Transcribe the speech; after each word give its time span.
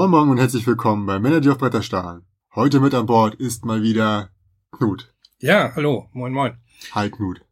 Moin 0.00 0.10
Moin 0.12 0.30
und 0.30 0.38
herzlich 0.38 0.66
willkommen 0.66 1.04
bei 1.04 1.18
Manager 1.18 1.52
auf 1.52 1.58
Bretterstahl. 1.58 2.22
Heute 2.54 2.80
mit 2.80 2.94
an 2.94 3.04
Bord 3.04 3.34
ist 3.34 3.66
mal 3.66 3.82
wieder 3.82 4.30
Knut. 4.72 5.12
Ja, 5.40 5.72
hallo, 5.76 6.08
moin 6.14 6.32
moin. 6.32 6.56
Hi 6.92 7.10
Knut. 7.10 7.42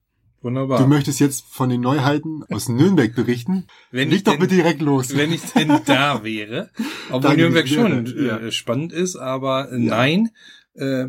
Wunderbar. 0.40 0.78
Du 0.78 0.86
möchtest 0.86 1.20
jetzt 1.20 1.44
von 1.44 1.68
den 1.68 1.82
Neuheiten 1.82 2.44
aus 2.48 2.68
Nürnberg 2.70 3.14
berichten. 3.14 3.66
wenn 3.90 4.08
Leg 4.08 4.16
ich 4.16 4.24
doch 4.24 4.32
denn, 4.32 4.40
bitte 4.40 4.54
direkt 4.54 4.80
los. 4.80 5.14
wenn 5.14 5.30
ich 5.30 5.42
denn 5.52 5.78
da 5.84 6.24
wäre. 6.24 6.70
Obwohl 7.10 7.36
Nürnberg 7.36 7.66
ja, 7.66 7.82
schon 7.82 8.06
ja. 8.06 8.38
äh, 8.38 8.50
spannend 8.50 8.94
ist, 8.94 9.16
aber 9.16 9.70
äh, 9.70 9.78
nein. 9.78 10.30
Äh, 10.72 11.08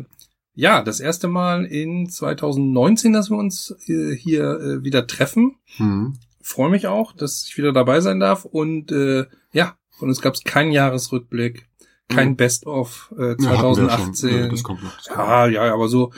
ja, 0.52 0.82
das 0.82 1.00
erste 1.00 1.26
Mal 1.26 1.64
in 1.64 2.10
2019, 2.10 3.14
dass 3.14 3.30
wir 3.30 3.38
uns 3.38 3.74
äh, 3.86 4.14
hier 4.14 4.60
äh, 4.60 4.84
wieder 4.84 5.06
treffen. 5.06 5.56
Hm. 5.78 6.18
Freue 6.42 6.68
mich 6.68 6.86
auch, 6.86 7.14
dass 7.14 7.46
ich 7.46 7.56
wieder 7.56 7.72
dabei 7.72 8.02
sein 8.02 8.20
darf. 8.20 8.44
Und 8.44 8.92
äh, 8.92 9.20
ja, 9.20 9.26
von 10.00 10.08
uns 10.08 10.20
gab 10.20 10.34
es 10.34 10.42
keinen 10.42 10.72
Jahresrückblick, 10.72 11.68
kein 12.08 12.30
Mhm. 12.30 12.36
Best-of 12.36 13.14
äh, 13.16 13.22
Ja, 13.22 13.28
hatten 13.28 13.40
wir 13.40 13.48
ja 13.52 13.56
schon. 13.56 14.14
2018. 14.14 14.30
Ja, 14.30 14.48
das 14.48 14.62
kommt 14.64 14.82
noch. 14.82 14.96
Das 14.96 15.06
Ja, 15.06 15.46
ja, 15.46 15.72
aber 15.72 15.88
so, 15.88 16.12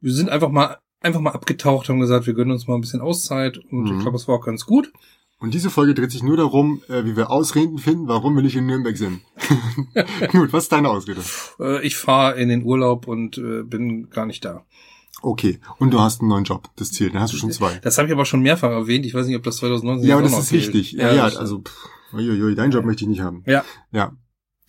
wir 0.00 0.12
sind 0.12 0.28
einfach 0.28 0.50
mal 0.50 0.78
einfach 1.00 1.20
mal 1.20 1.30
abgetaucht, 1.30 1.88
haben 1.88 2.00
gesagt, 2.00 2.26
wir 2.26 2.34
gönnen 2.34 2.50
uns 2.50 2.66
mal 2.66 2.74
ein 2.74 2.80
bisschen 2.80 3.00
Auszeit 3.00 3.58
und 3.58 3.84
Mhm. 3.84 3.96
ich 3.98 4.02
glaube, 4.02 4.16
es 4.16 4.26
war 4.26 4.34
auch 4.36 4.44
ganz 4.44 4.66
gut. 4.66 4.92
Und 5.38 5.52
diese 5.54 5.68
Folge 5.70 5.94
dreht 5.94 6.10
sich 6.10 6.22
nur 6.22 6.36
darum, 6.38 6.82
äh, 6.88 7.04
wie 7.04 7.14
wir 7.16 7.30
Ausreden 7.30 7.78
finden, 7.78 8.08
warum 8.08 8.34
wir 8.34 8.42
nicht 8.42 8.56
in 8.56 8.66
Nürnberg 8.66 8.96
sind. 8.96 9.20
Knut, 10.30 10.52
was 10.52 10.64
ist 10.64 10.72
deine 10.72 10.88
Ausrede? 10.88 11.20
Äh, 11.60 11.86
ich 11.86 11.96
fahre 11.96 12.40
in 12.40 12.48
den 12.48 12.64
Urlaub 12.64 13.06
und 13.06 13.36
äh, 13.38 13.62
bin 13.62 14.08
gar 14.10 14.26
nicht 14.26 14.44
da. 14.44 14.64
Okay, 15.22 15.60
und 15.78 15.92
du 15.92 16.00
hast 16.00 16.20
einen 16.20 16.28
neuen 16.30 16.44
Job. 16.44 16.68
Das 16.76 16.90
zählt, 16.92 17.14
dann 17.14 17.22
hast 17.22 17.32
du 17.32 17.36
schon 17.38 17.50
zwei. 17.52 17.78
Das 17.82 17.98
habe 17.98 18.08
ich 18.08 18.12
aber 18.14 18.24
schon 18.24 18.40
mehrfach 18.40 18.70
erwähnt. 18.70 19.06
Ich 19.06 19.14
weiß 19.14 19.26
nicht, 19.26 19.36
ob 19.36 19.42
das 19.44 19.56
2019 19.58 20.08
Ja, 20.08 20.14
aber 20.16 20.22
das 20.24 20.38
ist 20.38 20.52
wichtig. 20.52 20.92
Ja, 20.92 21.12
ja, 21.12 21.24
das- 21.24 21.36
also, 21.36 21.60
pff, 21.60 21.88
uiuiui, 22.12 22.54
deinen 22.54 22.70
Job 22.72 22.84
möchte 22.84 23.04
ich 23.04 23.08
nicht 23.08 23.20
haben. 23.20 23.42
Ja. 23.46 23.64
Ja. 23.92 24.12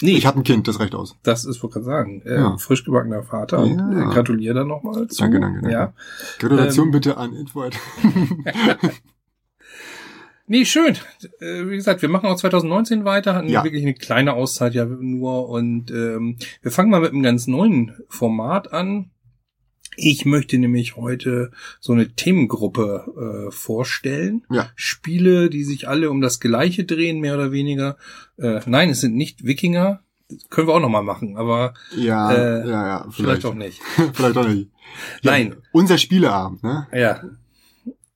Nee, 0.02 0.12
Ich 0.18 0.28
habe 0.28 0.40
ein 0.40 0.44
Kind, 0.44 0.68
das 0.68 0.80
reicht 0.80 0.94
aus. 0.94 1.16
das 1.24 1.44
ist, 1.44 1.64
wollte 1.64 1.76
gerade 1.76 1.86
sagen, 1.86 2.22
äh, 2.24 2.36
Ja. 2.36 2.58
frisch 2.58 2.84
gebackener 2.86 3.24
Vater. 3.24 3.66
Ja. 3.66 3.92
äh, 4.12 4.14
gratuliere 4.14 4.54
dann 4.54 4.68
nochmal. 4.68 5.08
Danke, 5.18 5.40
danke, 5.40 5.62
danke. 5.62 5.72
Ja. 5.72 5.94
Gratulation 6.38 6.86
Ähm, 6.88 6.92
bitte 6.92 7.18
an 7.18 7.34
Edward. 7.36 7.76
Nee, 10.50 10.64
schön. 10.64 10.96
Äh, 11.42 11.68
wie 11.68 11.76
gesagt, 11.76 12.02
wir 12.02 12.08
machen 12.08 12.28
auch 12.28 12.38
2019 12.38 13.04
weiter, 13.04 13.36
hatten 13.36 13.50
Ja. 13.50 13.66
wirklich 13.66 13.84
eine 13.84 13.94
kleine 13.96 14.32
Auszeit 14.34 14.74
ja 14.76 14.86
nur 14.86 15.50
und 15.50 15.92
ähm, 15.92 16.38
wir 16.62 16.72
fangen 16.72 16.90
mal 16.90 17.02
mit 17.02 17.12
einem 17.12 17.22
ganz 17.24 17.48
neuen 17.48 17.92
Format 18.08 18.72
an. 18.72 19.12
Ich 20.00 20.26
möchte 20.26 20.58
nämlich 20.60 20.96
heute 20.96 21.52
so 21.80 21.92
eine 21.92 22.08
Themengruppe 22.10 23.48
äh, 23.48 23.52
vorstellen. 23.52 24.46
Ja. 24.52 24.70
Spiele, 24.76 25.50
die 25.50 25.64
sich 25.64 25.88
alle 25.88 26.12
um 26.12 26.22
das 26.22 26.40
Gleiche 26.40 26.86
drehen, 26.86 27.20
mehr 27.20 27.34
oder 27.34 27.52
weniger. 27.52 27.98
Äh, 28.38 28.62
nein, 28.68 28.92
es 28.92 29.02
sind 29.02 29.16
nicht 29.16 29.44
Wikinger. 29.44 30.02
Das 30.30 30.50
können 30.50 30.68
wir 30.68 30.76
auch 30.76 30.80
nochmal 30.82 31.04
machen, 31.04 31.36
aber 31.38 31.74
Ja, 31.96 32.32
Äh, 32.32 32.60
ja, 32.70 32.88
ja, 32.88 33.08
vielleicht, 33.10 33.16
vielleicht. 33.42 33.46
auch 33.46 33.54
nicht. 33.56 33.82
vielleicht 34.14 34.38
auch 34.38 34.48
nicht. 34.48 34.70
Ja, 35.22 35.32
Nein. 35.32 35.56
Unser 35.72 35.98
Spieleabend, 35.98 36.62
ne? 36.64 36.88
Ja. 36.94 37.24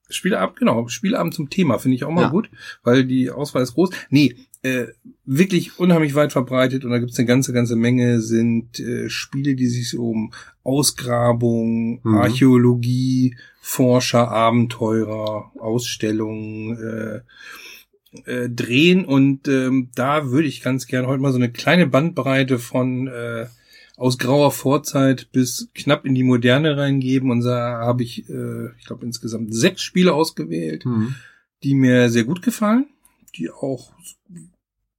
Spieleabend, 0.08 0.56
genau, 0.58 0.88
Spieleabend 0.88 1.34
zum 1.34 1.48
Thema 1.50 1.78
finde 1.78 1.96
ich 1.96 2.04
auch 2.04 2.10
mal 2.10 2.22
Ja. 2.22 2.28
gut, 2.28 2.50
weil 2.84 3.04
die 3.06 3.30
Auswahl 3.30 3.62
ist 3.62 3.74
groß. 3.74 3.90
Nee, 4.10 4.36
äh, 4.62 4.86
wirklich 5.24 5.78
unheimlich 5.78 6.14
weit 6.14 6.32
verbreitet 6.32 6.84
und 6.84 6.90
da 6.92 6.98
gibt's 6.98 7.18
eine 7.18 7.26
ganze, 7.26 7.52
ganze 7.52 7.76
Menge, 7.76 8.20
sind 8.20 8.78
äh, 8.80 9.08
Spiele, 9.08 9.54
die 9.54 9.66
sich 9.66 9.90
so 9.90 10.10
um 10.10 10.32
Ausgrabung, 10.62 12.00
Mhm. 12.02 12.14
Archäologie, 12.14 13.36
Forscher, 13.60 14.30
Abenteurer, 14.30 15.50
Ausstellungen 15.58 16.76
äh, 16.78 17.20
äh, 18.30 18.48
drehen 18.50 19.04
und 19.04 19.48
ähm, 19.48 19.90
da 19.94 20.30
würde 20.30 20.48
ich 20.48 20.62
ganz 20.62 20.86
gern 20.86 21.06
heute 21.06 21.22
mal 21.22 21.32
so 21.32 21.38
eine 21.38 21.50
kleine 21.50 21.86
Bandbreite 21.86 22.58
von 22.58 23.06
äh, 23.08 23.46
aus 23.96 24.18
grauer 24.18 24.50
Vorzeit 24.52 25.30
bis 25.32 25.68
knapp 25.74 26.04
in 26.04 26.14
die 26.14 26.24
Moderne 26.24 26.76
reingeben. 26.76 27.30
Und 27.30 27.42
da 27.42 27.78
habe 27.80 28.02
ich, 28.02 28.28
äh, 28.28 28.66
ich 28.78 28.86
glaube, 28.86 29.04
insgesamt 29.06 29.54
sechs 29.54 29.82
Spiele 29.82 30.12
ausgewählt, 30.14 30.84
Hm. 30.84 31.14
die 31.62 31.74
mir 31.74 32.08
sehr 32.10 32.24
gut 32.24 32.42
gefallen, 32.42 32.86
die 33.36 33.50
auch 33.50 33.92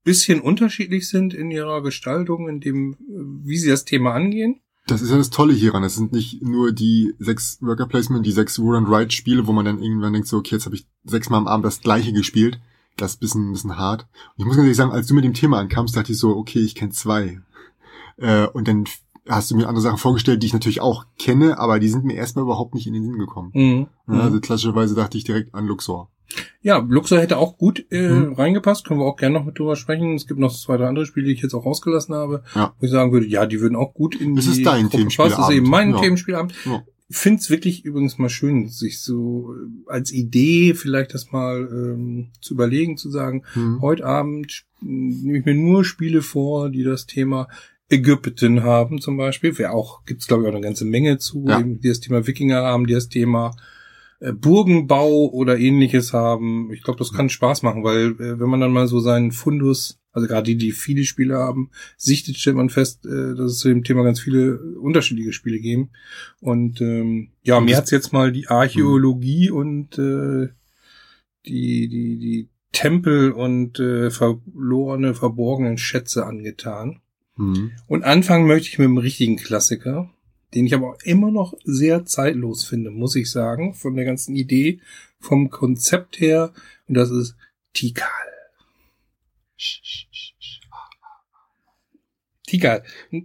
bisschen 0.03 0.41
unterschiedlich 0.41 1.07
sind 1.07 1.33
in 1.33 1.51
ihrer 1.51 1.81
Gestaltung, 1.81 2.49
in 2.49 2.59
dem, 2.59 2.93
äh, 2.93 3.47
wie 3.47 3.57
sie 3.57 3.69
das 3.69 3.85
Thema 3.85 4.13
angehen. 4.13 4.59
Das 4.87 5.01
ist 5.01 5.11
ja 5.11 5.17
das 5.17 5.29
Tolle 5.29 5.53
hieran. 5.53 5.83
Es 5.83 5.95
sind 5.95 6.11
nicht 6.11 6.41
nur 6.41 6.73
die 6.73 7.13
sechs 7.17 7.57
Worker 7.61 7.87
Placement, 7.87 8.25
die 8.25 8.33
sechs 8.33 8.59
Roll 8.59 8.75
and 8.75 8.89
Ride 8.89 9.11
Spiele, 9.11 9.47
wo 9.47 9.53
man 9.53 9.63
dann 9.63 9.81
irgendwann 9.81 10.11
denkt 10.11 10.27
so, 10.27 10.37
okay, 10.37 10.55
jetzt 10.55 10.65
habe 10.65 10.75
ich 10.75 10.85
sechsmal 11.05 11.39
am 11.39 11.47
Abend 11.47 11.65
das 11.65 11.79
gleiche 11.79 12.11
gespielt. 12.11 12.59
Das 12.97 13.11
ist 13.11 13.17
ein 13.17 13.19
bisschen, 13.21 13.49
ein 13.49 13.53
bisschen 13.53 13.77
hart. 13.77 14.01
Und 14.01 14.39
ich 14.39 14.45
muss 14.45 14.55
ganz 14.55 14.65
ehrlich 14.65 14.77
sagen, 14.77 14.91
als 14.91 15.07
du 15.07 15.13
mit 15.13 15.23
dem 15.23 15.33
Thema 15.33 15.59
ankamst, 15.59 15.95
dachte 15.95 16.11
ich 16.11 16.17
so, 16.17 16.35
okay, 16.35 16.59
ich 16.59 16.75
kenne 16.75 16.91
zwei. 16.91 17.39
Äh, 18.17 18.47
und 18.47 18.67
dann 18.67 18.85
hast 19.27 19.51
du 19.51 19.55
mir 19.55 19.67
andere 19.67 19.81
Sachen 19.81 19.97
vorgestellt, 19.97 20.41
die 20.43 20.47
ich 20.47 20.53
natürlich 20.53 20.81
auch 20.81 21.05
kenne, 21.17 21.57
aber 21.59 21.79
die 21.79 21.89
sind 21.89 22.03
mir 22.05 22.15
erstmal 22.15 22.43
überhaupt 22.43 22.73
nicht 22.75 22.87
in 22.87 22.93
den 22.93 23.03
Sinn 23.03 23.17
gekommen. 23.19 23.51
Mhm. 23.53 23.87
Ja, 24.13 24.21
also 24.21 24.39
klassischerweise 24.39 24.95
dachte 24.95 25.17
ich 25.17 25.23
direkt 25.23 25.53
an 25.55 25.65
Luxor. 25.67 26.09
Ja, 26.61 26.77
Luxor 26.77 27.19
hätte 27.19 27.37
auch 27.37 27.57
gut 27.57 27.85
äh, 27.91 28.09
Mhm. 28.09 28.33
reingepasst, 28.33 28.85
können 28.87 28.99
wir 28.99 29.05
auch 29.05 29.17
gerne 29.17 29.37
noch 29.37 29.45
mit 29.45 29.59
drüber 29.59 29.75
sprechen. 29.75 30.15
Es 30.15 30.25
gibt 30.27 30.39
noch 30.39 30.51
zwei, 30.53 30.77
drei 30.77 30.87
andere 30.87 31.05
Spiele, 31.05 31.27
die 31.27 31.33
ich 31.33 31.41
jetzt 31.41 31.53
auch 31.53 31.65
rausgelassen 31.65 32.15
habe, 32.15 32.43
Ja. 32.55 32.73
wo 32.79 32.85
ich 32.85 32.91
sagen 32.91 33.11
würde, 33.11 33.27
ja, 33.27 33.45
die 33.45 33.59
würden 33.61 33.75
auch 33.75 33.93
gut 33.93 34.15
in 34.15 34.35
Das 34.35 34.45
die 34.45 34.51
ist 34.61 34.65
dein 34.65 34.89
Gruppe 34.89 35.05
passen. 35.05 35.29
Das 35.37 35.49
ist 35.49 35.55
eben 35.55 35.69
mein 35.69 35.91
Ja. 35.91 35.99
Themenspielabend. 35.99 36.53
Ja. 36.65 36.83
finde 37.11 37.39
es 37.41 37.49
wirklich 37.51 37.85
übrigens 37.85 38.17
mal 38.17 38.29
schön, 38.29 38.69
sich 38.69 39.01
so 39.01 39.53
äh, 39.53 39.91
als 39.91 40.11
Idee 40.11 40.73
vielleicht 40.73 41.13
das 41.13 41.31
mal 41.31 41.57
ähm, 41.71 42.29
zu 42.41 42.55
überlegen, 42.55 42.97
zu 42.97 43.11
sagen, 43.11 43.43
Hm. 43.53 43.81
heute 43.81 44.03
Abend 44.05 44.49
sp- 44.49 44.65
nehme 44.81 45.37
ich 45.37 45.45
mir 45.45 45.53
nur 45.53 45.85
Spiele 45.85 46.21
vor, 46.23 46.69
die 46.71 46.83
das 46.83 47.05
Thema 47.05 47.47
Ägypten 47.93 48.63
haben 48.63 48.99
zum 48.99 49.17
Beispiel. 49.17 49.57
Wäre 49.57 49.71
auch, 49.71 50.03
gibt's 50.05 50.27
glaube 50.27 50.43
ich 50.43 50.49
auch 50.49 50.53
eine 50.53 50.61
ganze 50.63 50.85
Menge 50.85 51.17
zu, 51.17 51.45
Ja. 51.47 51.61
die 51.61 51.87
das 51.87 51.99
Thema 51.99 52.25
Wikinger 52.27 52.61
haben, 52.63 52.87
die 52.87 52.93
das 52.93 53.09
Thema 53.09 53.55
äh, 54.19 54.33
Burgenbau 54.33 55.29
oder 55.31 55.57
ähnliches 55.57 56.13
haben. 56.13 56.71
Ich 56.73 56.83
glaube, 56.83 56.99
das 56.99 57.13
kann 57.13 57.29
Spaß 57.29 57.61
machen, 57.63 57.83
weil 57.83 58.11
äh, 58.19 58.39
wenn 58.39 58.49
man 58.49 58.59
dann 58.59 58.71
mal 58.73 58.87
so 58.87 58.99
seinen 58.99 59.31
Fundus, 59.31 59.99
also 60.11 60.27
gerade 60.27 60.43
die, 60.45 60.57
die 60.57 60.71
viele 60.71 61.03
Spiele 61.05 61.35
haben, 61.37 61.69
sichtet, 61.97 62.37
stellt 62.37 62.55
man 62.55 62.69
fest, 62.69 63.05
äh, 63.05 63.35
dass 63.35 63.51
es 63.53 63.57
zu 63.59 63.67
dem 63.69 63.83
Thema 63.83 64.03
ganz 64.03 64.19
viele 64.19 64.59
unterschiedliche 64.79 65.33
Spiele 65.33 65.59
geben. 65.59 65.89
Und 66.39 66.81
ähm, 66.81 67.29
ja, 67.43 67.59
mir 67.59 67.77
hat's 67.77 67.91
jetzt 67.91 68.13
mal 68.13 68.31
die 68.31 68.47
Archäologie 68.47 69.49
und 69.49 69.97
äh, 69.97 70.49
die, 71.45 71.89
die, 71.89 72.19
die 72.19 72.49
Tempel 72.71 73.31
und 73.31 73.79
äh, 73.79 74.09
verlorene, 74.09 75.13
verborgenen 75.13 75.77
Schätze 75.77 76.25
angetan. 76.25 76.99
Hm. 77.35 77.71
Und 77.87 78.03
anfangen 78.03 78.47
möchte 78.47 78.69
ich 78.69 78.79
mit 78.79 78.85
einem 78.85 78.97
richtigen 78.97 79.37
Klassiker, 79.37 80.09
den 80.53 80.65
ich 80.65 80.73
aber 80.73 80.91
auch 80.91 81.01
immer 81.03 81.31
noch 81.31 81.53
sehr 81.63 82.05
zeitlos 82.05 82.63
finde, 82.63 82.91
muss 82.91 83.15
ich 83.15 83.31
sagen, 83.31 83.73
von 83.73 83.95
der 83.95 84.05
ganzen 84.05 84.35
Idee, 84.35 84.79
vom 85.19 85.49
Konzept 85.49 86.19
her. 86.19 86.53
Und 86.87 86.95
das 86.95 87.09
ist 87.09 87.35
Tikal. 87.73 88.07
Tikal 92.45 92.83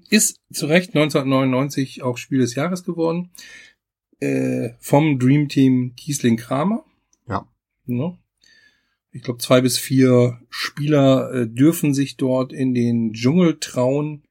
ist 0.09 0.41
zu 0.51 0.67
Recht 0.67 0.91
1999 0.95 2.03
auch 2.03 2.17
Spiel 2.17 2.39
des 2.39 2.55
Jahres 2.55 2.85
geworden. 2.85 3.31
Äh, 4.21 4.71
vom 4.81 5.19
Dream 5.19 5.49
Team 5.49 5.95
Kiesling 5.97 6.37
Kramer. 6.37 6.85
Ja. 7.29 7.47
Ne? 7.85 8.19
Ich 9.19 9.25
glaube, 9.25 9.41
zwei 9.41 9.61
bis 9.61 9.77
vier 9.79 10.39
Spieler 10.49 11.33
äh, 11.33 11.47
dürfen 11.49 11.93
sich 11.93 12.17
dort 12.17 12.53
in 12.53 12.73
den 12.73 13.13
Dschungel 13.13 13.59
trauen. 13.59 14.23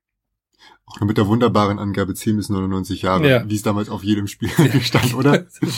Auch 0.90 1.02
nur 1.02 1.08
mit 1.08 1.18
der 1.18 1.28
wunderbaren 1.28 1.80
Angabe 1.80 2.14
10 2.14 2.38
bis 2.38 2.48
99 2.48 3.02
Jahre, 3.02 3.30
Ja. 3.30 3.50
wie 3.50 3.56
es 3.56 3.62
damals 3.62 3.90
auf 3.90 4.06
jedem 4.06 4.28
Spiel 4.28 4.48
stand, 4.82 5.14
oder? 5.16 5.40
Das 5.40 5.76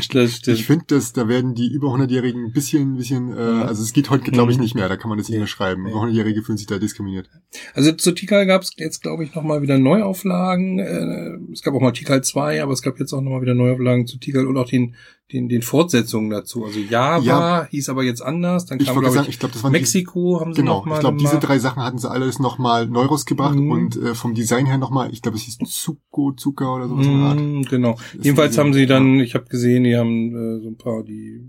stimmt. 0.00 0.30
Stimmt. 0.30 0.48
Ich 0.58 0.64
finde, 0.64 0.86
dass 0.88 1.12
da 1.12 1.28
werden 1.28 1.54
die 1.54 1.70
über 1.70 1.88
100-Jährigen 1.88 2.46
ein 2.46 2.52
bisschen, 2.52 2.94
ein 2.94 2.96
bisschen, 2.96 3.36
äh, 3.36 3.40
also 3.40 3.82
es 3.82 3.92
geht 3.92 4.08
heute, 4.08 4.30
glaube 4.30 4.50
ich, 4.50 4.56
Mhm. 4.56 4.62
nicht 4.64 4.74
mehr. 4.74 4.88
Da 4.88 4.96
kann 4.96 5.10
man 5.10 5.18
das 5.18 5.28
nicht 5.28 5.36
mehr 5.36 5.46
schreiben. 5.46 5.86
Über 5.86 6.00
100-Jährige 6.00 6.42
fühlen 6.42 6.56
sich 6.56 6.66
da 6.66 6.78
diskriminiert. 6.78 7.28
Also 7.74 7.92
zu 7.92 8.12
Tikal 8.12 8.46
gab 8.46 8.62
es 8.62 8.72
jetzt, 8.78 9.02
glaube 9.02 9.24
ich, 9.24 9.34
nochmal 9.34 9.60
wieder 9.60 9.76
Neuauflagen. 9.78 10.78
Äh, 10.78 11.52
es 11.52 11.60
gab 11.62 11.74
auch 11.74 11.82
mal 11.82 11.92
Tikal 11.92 12.24
2, 12.24 12.62
aber 12.62 12.72
es 12.72 12.80
gab 12.80 12.98
jetzt 12.98 13.12
auch 13.12 13.20
nochmal 13.20 13.42
wieder 13.42 13.54
Neuauflagen 13.54 14.06
zu 14.06 14.16
Tikal 14.18 14.46
und 14.46 14.56
auch 14.56 14.68
den, 14.70 14.94
den, 15.32 15.48
den 15.48 15.62
Fortsetzungen 15.62 16.28
dazu. 16.30 16.64
Also 16.64 16.78
Java 16.80 17.22
Ja. 17.24 17.66
hieß 17.70 17.88
aber 17.88 18.04
jetzt 18.04 18.20
anders. 18.20 18.66
Dann 18.66 18.78
Ich 18.78 18.86
kam, 18.86 18.96
wollte 18.96 19.10
glaube 19.10 19.22
ich, 19.26 19.34
ich 19.34 19.38
glaube, 19.38 19.54
das 19.54 19.62
waren 19.64 19.72
die, 19.72 19.78
Mexiko 19.80 20.40
haben 20.40 20.52
sie 20.52 20.60
genau. 20.60 20.76
nochmal 20.80 20.98
Ich 20.98 21.00
glaube, 21.00 21.16
diese 21.18 21.38
drei 21.38 21.58
Sachen 21.58 21.82
hatten 21.82 21.98
sie 21.98 22.10
alles 22.10 22.38
nochmal 22.38 22.86
neu 22.86 23.06
rausgebracht 23.06 23.54
Mhm. 23.58 23.70
und 23.70 23.96
äh, 23.96 24.14
vom 24.14 24.34
Design 24.34 24.66
her 24.66 24.76
nochmal, 24.78 25.10
ich 25.12 25.22
glaube, 25.22 25.36
es 25.38 25.44
hieß 25.44 25.58
Zuko, 25.66 26.32
Zuka 26.32 26.74
oder 26.74 26.88
sowas. 26.88 27.36
Mm, 27.36 27.62
genau. 27.62 27.94
ist 28.14 28.24
Jedenfalls 28.24 28.58
haben 28.58 28.74
sie 28.74 28.86
dann, 28.86 29.18
ich 29.20 29.34
habe 29.34 29.46
gesehen, 29.46 29.84
die 29.84 29.96
haben 29.96 30.34
äh, 30.36 30.60
so 30.62 30.68
ein 30.68 30.76
paar, 30.76 31.02
die, 31.02 31.40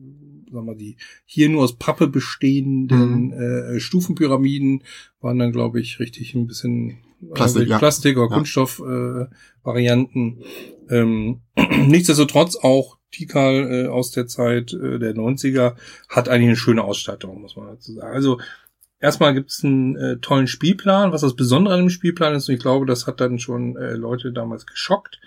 sagen 0.51 0.66
wir, 0.68 0.75
die 0.75 0.95
hier 1.25 1.50
nur 1.50 1.63
aus 1.63 1.75
Pappe 1.77 2.07
bestehenden 2.07 3.27
Mhm. 3.27 3.33
äh, 3.75 3.80
Stufenpyramiden 3.81 4.83
waren 5.19 5.38
dann, 5.38 5.51
glaube 5.51 5.81
ich, 5.81 6.00
richtig 6.00 6.33
ein 6.33 6.48
bisschen 6.48 6.98
Plastik, 7.33 7.68
äh, 7.68 7.72
ja. 7.72 7.77
Plastik 7.77 8.18
oder 8.18 8.30
Ja. 8.30 8.36
Kunststoff-Varianten. 8.38 9.27
Äh, 9.31 9.66
Varianten. 9.66 10.38
ähm, 10.89 11.39
nichtsdestotrotz 11.88 12.56
auch 12.56 12.94
Tikal 13.15 13.85
äh, 13.85 13.88
aus 13.88 14.12
der 14.12 14.27
Zeit 14.27 14.73
äh, 14.73 15.00
der 15.00 15.15
90er 15.15 15.75
hat 16.09 16.29
eigentlich 16.29 16.50
eine 16.50 16.56
schöne 16.56 16.83
Ausstattung, 16.83 17.41
muss 17.41 17.56
man 17.56 17.67
dazu 17.67 17.94
sagen. 17.94 18.13
Also 18.13 18.39
erstmal 19.00 19.33
gibt 19.33 19.51
es 19.51 19.63
einen 19.63 19.95
äh, 19.95 20.17
tollen 20.17 20.47
Spielplan. 20.47 21.12
Was 21.12 21.21
das 21.21 21.35
Besondere 21.35 21.75
an 21.75 21.81
dem 21.81 21.89
Spielplan 21.89 22.35
ist, 22.35 22.50
und 22.50 22.56
ich 22.56 22.62
glaube, 22.62 22.85
das 22.85 23.07
hat 23.07 23.21
dann 23.21 23.39
schon 23.39 23.77
äh, 23.77 23.94
Leute 23.94 24.31
damals 24.31 24.65
geschockt, 24.65 25.19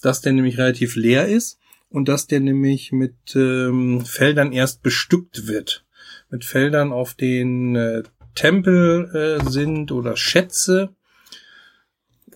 dass 0.00 0.20
der 0.20 0.32
nämlich 0.32 0.58
relativ 0.58 0.96
leer 0.96 1.28
ist 1.28 1.58
und 1.90 2.08
dass 2.08 2.26
der 2.26 2.40
nämlich 2.40 2.92
mit 2.92 3.14
ähm, 3.34 4.04
Feldern 4.04 4.52
erst 4.52 4.82
bestückt 4.82 5.46
wird. 5.46 5.84
Mit 6.30 6.44
Feldern, 6.44 6.92
auf 6.92 7.14
denen 7.14 7.76
äh, 7.76 8.02
Tempel 8.34 9.40
äh, 9.44 9.50
sind 9.50 9.92
oder 9.92 10.16
Schätze. 10.16 10.94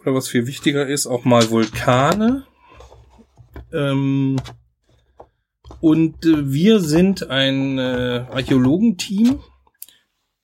Oder 0.01 0.15
was 0.15 0.29
viel 0.29 0.47
wichtiger 0.47 0.87
ist, 0.87 1.07
auch 1.07 1.25
mal 1.25 1.51
Vulkane. 1.51 2.45
Ähm, 3.73 4.37
und 5.81 6.25
äh, 6.25 6.53
wir 6.53 6.81
sind 6.81 7.31
ein 7.31 7.79
äh, 7.79 8.27
Archäologenteam, 8.31 9.41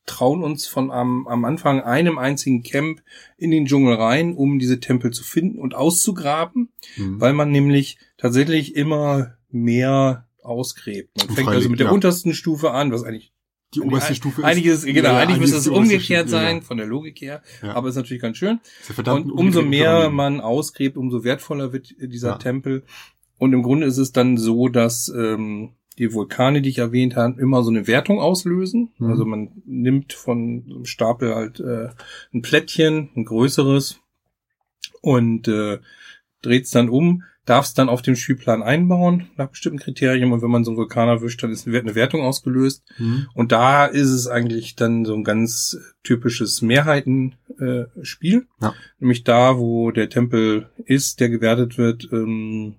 trauen 0.06 0.42
uns 0.42 0.66
von 0.66 0.90
am, 0.90 1.26
am 1.26 1.44
Anfang 1.44 1.80
einem 1.80 2.18
einzigen 2.18 2.62
Camp 2.62 3.00
in 3.36 3.50
den 3.50 3.66
Dschungel 3.66 3.94
rein, 3.94 4.34
um 4.34 4.58
diese 4.58 4.80
Tempel 4.80 5.12
zu 5.12 5.24
finden 5.24 5.58
und 5.58 5.74
auszugraben, 5.74 6.70
mhm. 6.96 7.20
weil 7.20 7.32
man 7.32 7.50
nämlich 7.50 7.98
tatsächlich 8.18 8.76
immer 8.76 9.34
mehr 9.50 10.28
ausgräbt. 10.42 11.16
Man 11.16 11.34
fängt 11.34 11.48
also 11.48 11.68
mit 11.68 11.80
der 11.80 11.86
ja. 11.86 11.92
untersten 11.92 12.34
Stufe 12.34 12.72
an, 12.72 12.92
was 12.92 13.02
eigentlich 13.02 13.32
die 13.74 13.80
oberste 13.80 14.14
Stufe 14.14 14.42
ist. 14.42 14.46
Einiges, 14.46 14.84
genau, 14.84 15.10
ja, 15.10 15.18
eigentlich 15.18 15.40
müsste 15.40 15.56
es 15.56 15.66
umgekehrt 15.66 16.28
sein, 16.28 16.56
ja. 16.56 16.62
von 16.62 16.76
der 16.76 16.86
Logik 16.86 17.20
her. 17.20 17.42
Ja. 17.62 17.74
Aber 17.74 17.88
ist 17.88 17.96
natürlich 17.96 18.22
ganz 18.22 18.36
schön. 18.36 18.60
Und 19.04 19.32
umso 19.32 19.62
mehr 19.62 20.10
man 20.10 20.40
ausgräbt, 20.40 20.96
umso 20.96 21.24
wertvoller 21.24 21.72
wird 21.72 21.94
dieser 21.98 22.38
Tempel. 22.38 22.84
Und 23.44 23.52
im 23.52 23.62
Grunde 23.62 23.86
ist 23.86 23.98
es 23.98 24.12
dann 24.12 24.36
so, 24.36 24.68
dass 24.68 25.08
ähm, 25.08 25.70
die 25.98 26.12
Vulkane, 26.12 26.62
die 26.62 26.70
ich 26.70 26.78
erwähnt 26.78 27.14
habe, 27.16 27.40
immer 27.40 27.62
so 27.62 27.70
eine 27.70 27.86
Wertung 27.86 28.18
auslösen. 28.18 28.92
Mhm. 28.98 29.10
Also 29.10 29.24
man 29.24 29.50
nimmt 29.64 30.12
von 30.12 30.64
einem 30.66 30.84
Stapel 30.84 31.34
halt 31.34 31.60
äh, 31.60 31.88
ein 32.32 32.42
Plättchen, 32.42 33.10
ein 33.14 33.24
größeres, 33.24 34.00
und 35.04 35.48
äh, 35.48 35.78
dreht 36.40 36.64
es 36.64 36.70
dann 36.70 36.88
um, 36.88 37.24
darf 37.44 37.66
es 37.66 37.74
dann 37.74 37.90
auf 37.90 38.00
dem 38.00 38.16
Spielplan 38.16 38.62
einbauen 38.62 39.28
nach 39.36 39.50
bestimmten 39.50 39.78
Kriterien. 39.78 40.32
Und 40.32 40.40
wenn 40.40 40.50
man 40.50 40.64
so 40.64 40.70
einen 40.70 40.78
Vulkan 40.78 41.08
erwischt, 41.08 41.42
dann 41.42 41.50
ist 41.50 41.68
eine 41.68 41.94
Wertung 41.94 42.22
ausgelöst. 42.22 42.82
Mhm. 42.96 43.28
Und 43.34 43.52
da 43.52 43.84
ist 43.84 44.08
es 44.08 44.26
eigentlich 44.26 44.76
dann 44.76 45.04
so 45.04 45.14
ein 45.14 45.24
ganz 45.24 45.78
typisches 46.02 46.62
Mehrheitenspiel. 46.62 48.38
Äh, 48.38 48.62
ja. 48.62 48.74
Nämlich 48.98 49.24
da, 49.24 49.58
wo 49.58 49.90
der 49.90 50.08
Tempel 50.08 50.70
ist, 50.86 51.20
der 51.20 51.28
gewertet 51.28 51.76
wird, 51.76 52.08
ähm, 52.10 52.76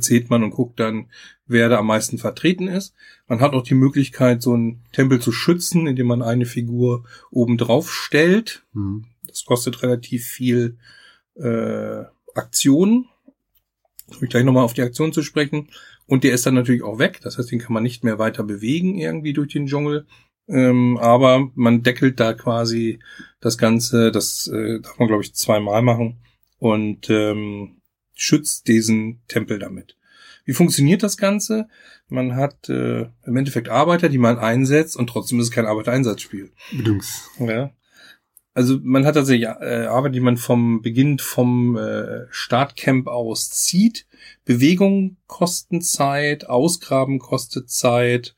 zählt 0.00 0.30
man 0.30 0.42
und 0.42 0.50
guckt 0.50 0.80
dann, 0.80 1.06
wer 1.46 1.68
da 1.68 1.78
am 1.78 1.86
meisten 1.86 2.18
vertreten 2.18 2.68
ist. 2.68 2.94
Man 3.26 3.40
hat 3.40 3.52
auch 3.52 3.62
die 3.62 3.74
Möglichkeit, 3.74 4.42
so 4.42 4.54
einen 4.54 4.82
Tempel 4.92 5.20
zu 5.20 5.32
schützen, 5.32 5.86
indem 5.86 6.06
man 6.06 6.22
eine 6.22 6.46
Figur 6.46 7.04
oben 7.30 7.58
drauf 7.58 7.92
stellt. 7.92 8.64
Mhm. 8.72 9.06
Das 9.26 9.44
kostet 9.44 9.82
relativ 9.82 10.26
viel 10.26 10.78
äh, 11.36 12.04
Aktionen. 12.34 13.06
Komme 14.06 14.24
ich 14.24 14.30
gleich 14.30 14.44
nochmal 14.44 14.64
auf 14.64 14.74
die 14.74 14.82
Aktion 14.82 15.12
zu 15.12 15.22
sprechen. 15.22 15.68
Und 16.06 16.24
der 16.24 16.34
ist 16.34 16.44
dann 16.46 16.54
natürlich 16.54 16.82
auch 16.82 16.98
weg. 16.98 17.20
Das 17.22 17.38
heißt, 17.38 17.50
den 17.50 17.58
kann 17.58 17.72
man 17.72 17.82
nicht 17.82 18.04
mehr 18.04 18.18
weiter 18.18 18.44
bewegen 18.44 18.98
irgendwie 18.98 19.32
durch 19.32 19.52
den 19.52 19.66
Dschungel. 19.66 20.06
Ähm, 20.46 20.98
aber 20.98 21.50
man 21.54 21.82
deckelt 21.82 22.20
da 22.20 22.34
quasi 22.34 23.00
das 23.40 23.56
Ganze. 23.56 24.12
Das 24.12 24.46
äh, 24.46 24.80
darf 24.80 24.98
man, 24.98 25.08
glaube 25.08 25.22
ich, 25.22 25.34
zweimal 25.34 25.82
machen. 25.82 26.20
Und 26.58 27.08
ähm, 27.10 27.80
schützt 28.14 28.68
diesen 28.68 29.22
Tempel 29.28 29.58
damit. 29.58 29.96
Wie 30.44 30.52
funktioniert 30.52 31.02
das 31.02 31.16
Ganze? 31.16 31.68
Man 32.08 32.36
hat 32.36 32.68
äh, 32.68 33.06
im 33.24 33.36
Endeffekt 33.36 33.68
Arbeiter, 33.68 34.08
die 34.08 34.18
man 34.18 34.38
einsetzt 34.38 34.96
und 34.96 35.08
trotzdem 35.08 35.40
ist 35.40 35.46
es 35.46 35.50
kein 35.50 35.66
Arbeitereinsatzspiel. 35.66 36.52
Bedungs. 36.72 37.30
Ja. 37.38 37.72
Also 38.52 38.78
man 38.82 39.04
hat 39.04 39.16
tatsächlich 39.16 39.48
äh, 39.48 39.86
Arbeit, 39.86 40.14
die 40.14 40.20
man 40.20 40.36
vom 40.36 40.80
Beginn 40.80 41.18
vom 41.18 41.76
äh, 41.76 42.26
Startcamp 42.30 43.08
aus 43.08 43.50
zieht. 43.50 44.06
Bewegung 44.44 45.16
kosten 45.26 45.82
Zeit, 45.82 46.48
Ausgraben 46.48 47.18
kostet 47.18 47.68
Zeit. 47.68 48.36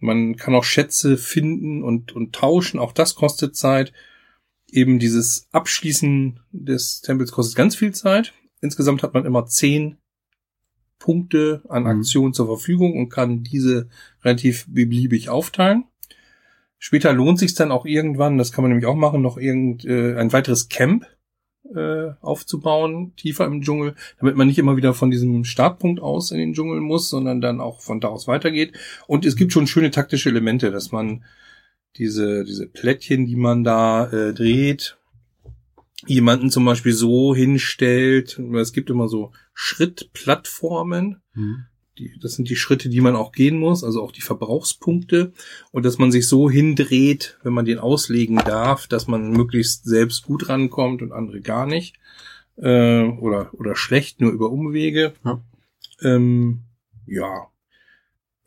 Man 0.00 0.36
kann 0.36 0.54
auch 0.54 0.64
Schätze 0.64 1.16
finden 1.16 1.82
und, 1.82 2.12
und 2.12 2.34
tauschen, 2.34 2.78
auch 2.78 2.92
das 2.92 3.14
kostet 3.14 3.56
Zeit. 3.56 3.92
Eben 4.70 4.98
dieses 4.98 5.48
Abschließen 5.50 6.40
des 6.52 7.00
Tempels 7.00 7.32
kostet 7.32 7.56
ganz 7.56 7.74
viel 7.74 7.94
Zeit. 7.94 8.34
Insgesamt 8.60 9.02
hat 9.02 9.14
man 9.14 9.24
immer 9.24 9.46
zehn 9.46 9.96
Punkte 10.98 11.62
an 11.68 11.84
mhm. 11.84 11.88
Aktionen 11.88 12.28
mhm. 12.28 12.34
zur 12.34 12.46
Verfügung 12.46 12.98
und 12.98 13.08
kann 13.08 13.42
diese 13.42 13.88
relativ 14.24 14.66
beliebig 14.68 15.28
aufteilen. 15.28 15.84
Später 16.78 17.12
lohnt 17.12 17.38
sich 17.38 17.54
dann 17.54 17.72
auch 17.72 17.86
irgendwann, 17.86 18.38
das 18.38 18.52
kann 18.52 18.62
man 18.62 18.70
nämlich 18.70 18.86
auch 18.86 18.94
machen, 18.94 19.20
noch 19.20 19.36
irgend 19.36 19.84
äh, 19.84 20.16
ein 20.16 20.32
weiteres 20.32 20.68
Camp 20.68 21.06
äh, 21.74 22.10
aufzubauen, 22.20 23.14
tiefer 23.16 23.46
im 23.46 23.62
Dschungel, 23.62 23.94
damit 24.18 24.36
man 24.36 24.46
nicht 24.46 24.58
immer 24.58 24.76
wieder 24.76 24.94
von 24.94 25.10
diesem 25.10 25.44
Startpunkt 25.44 26.00
aus 26.00 26.30
in 26.30 26.38
den 26.38 26.54
Dschungel 26.54 26.80
muss, 26.80 27.10
sondern 27.10 27.40
dann 27.40 27.60
auch 27.60 27.80
von 27.80 28.00
da 28.00 28.08
aus 28.08 28.28
weitergeht. 28.28 28.78
Und 29.06 29.26
es 29.26 29.34
gibt 29.34 29.52
schon 29.52 29.66
schöne 29.66 29.90
taktische 29.90 30.28
Elemente, 30.28 30.70
dass 30.70 30.92
man 30.92 31.24
diese, 31.96 32.44
diese 32.44 32.68
Plättchen, 32.68 33.26
die 33.26 33.36
man 33.36 33.64
da 33.64 34.06
äh, 34.10 34.32
dreht, 34.32 34.97
jemanden 36.06 36.50
zum 36.50 36.64
Beispiel 36.64 36.92
so 36.92 37.34
hinstellt. 37.34 38.40
Es 38.54 38.72
gibt 38.72 38.90
immer 38.90 39.08
so 39.08 39.32
Schrittplattformen. 39.54 41.22
Mhm. 41.34 41.64
Die, 41.98 42.16
das 42.20 42.34
sind 42.34 42.48
die 42.48 42.56
Schritte, 42.56 42.88
die 42.88 43.00
man 43.00 43.16
auch 43.16 43.32
gehen 43.32 43.58
muss, 43.58 43.82
also 43.82 44.02
auch 44.02 44.12
die 44.12 44.20
Verbrauchspunkte. 44.20 45.32
Und 45.72 45.84
dass 45.84 45.98
man 45.98 46.12
sich 46.12 46.28
so 46.28 46.48
hindreht, 46.48 47.38
wenn 47.42 47.52
man 47.52 47.64
den 47.64 47.80
auslegen 47.80 48.36
darf, 48.36 48.86
dass 48.86 49.08
man 49.08 49.32
möglichst 49.32 49.84
selbst 49.84 50.22
gut 50.22 50.48
rankommt 50.48 51.02
und 51.02 51.12
andere 51.12 51.40
gar 51.40 51.66
nicht. 51.66 51.96
Äh, 52.56 53.02
oder, 53.02 53.52
oder 53.54 53.74
schlecht, 53.74 54.20
nur 54.20 54.30
über 54.30 54.50
Umwege. 54.50 55.14
Ja. 55.24 55.42
Ähm, 56.02 56.60
ja, 57.06 57.48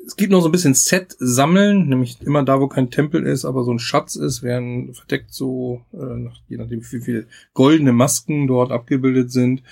es 0.05 0.15
gibt 0.15 0.31
noch 0.31 0.41
so 0.41 0.49
ein 0.49 0.51
bisschen 0.51 0.73
Set 0.73 1.15
sammeln, 1.19 1.87
nämlich 1.87 2.21
immer 2.21 2.43
da, 2.43 2.59
wo 2.59 2.67
kein 2.67 2.91
Tempel 2.91 3.25
ist, 3.25 3.45
aber 3.45 3.63
so 3.63 3.71
ein 3.71 3.79
Schatz 3.79 4.15
ist, 4.15 4.43
werden 4.43 4.93
verdeckt 4.93 5.33
so, 5.33 5.85
äh, 5.93 6.29
je 6.47 6.57
nachdem 6.57 6.81
wie 6.81 7.01
viele 7.01 7.27
goldene 7.53 7.93
Masken 7.93 8.47
dort 8.47 8.71
abgebildet 8.71 9.31
sind, 9.31 9.63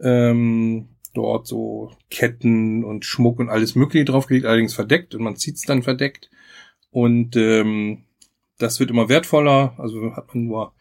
ähm, 0.00 0.88
dort 1.12 1.46
so 1.46 1.92
Ketten 2.10 2.84
und 2.84 3.04
Schmuck 3.04 3.38
und 3.38 3.48
alles 3.48 3.74
mögliche 3.74 4.04
draufgelegt, 4.04 4.46
allerdings 4.46 4.74
verdeckt 4.74 5.14
und 5.14 5.22
man 5.22 5.36
zieht's 5.36 5.62
dann 5.62 5.82
verdeckt. 5.82 6.30
Und 6.90 7.36
ähm, 7.36 8.04
das 8.58 8.80
wird 8.80 8.90
immer 8.90 9.08
wertvoller, 9.08 9.74
also 9.78 10.14
hat 10.14 10.34
man 10.34 10.44
nur 10.44 10.72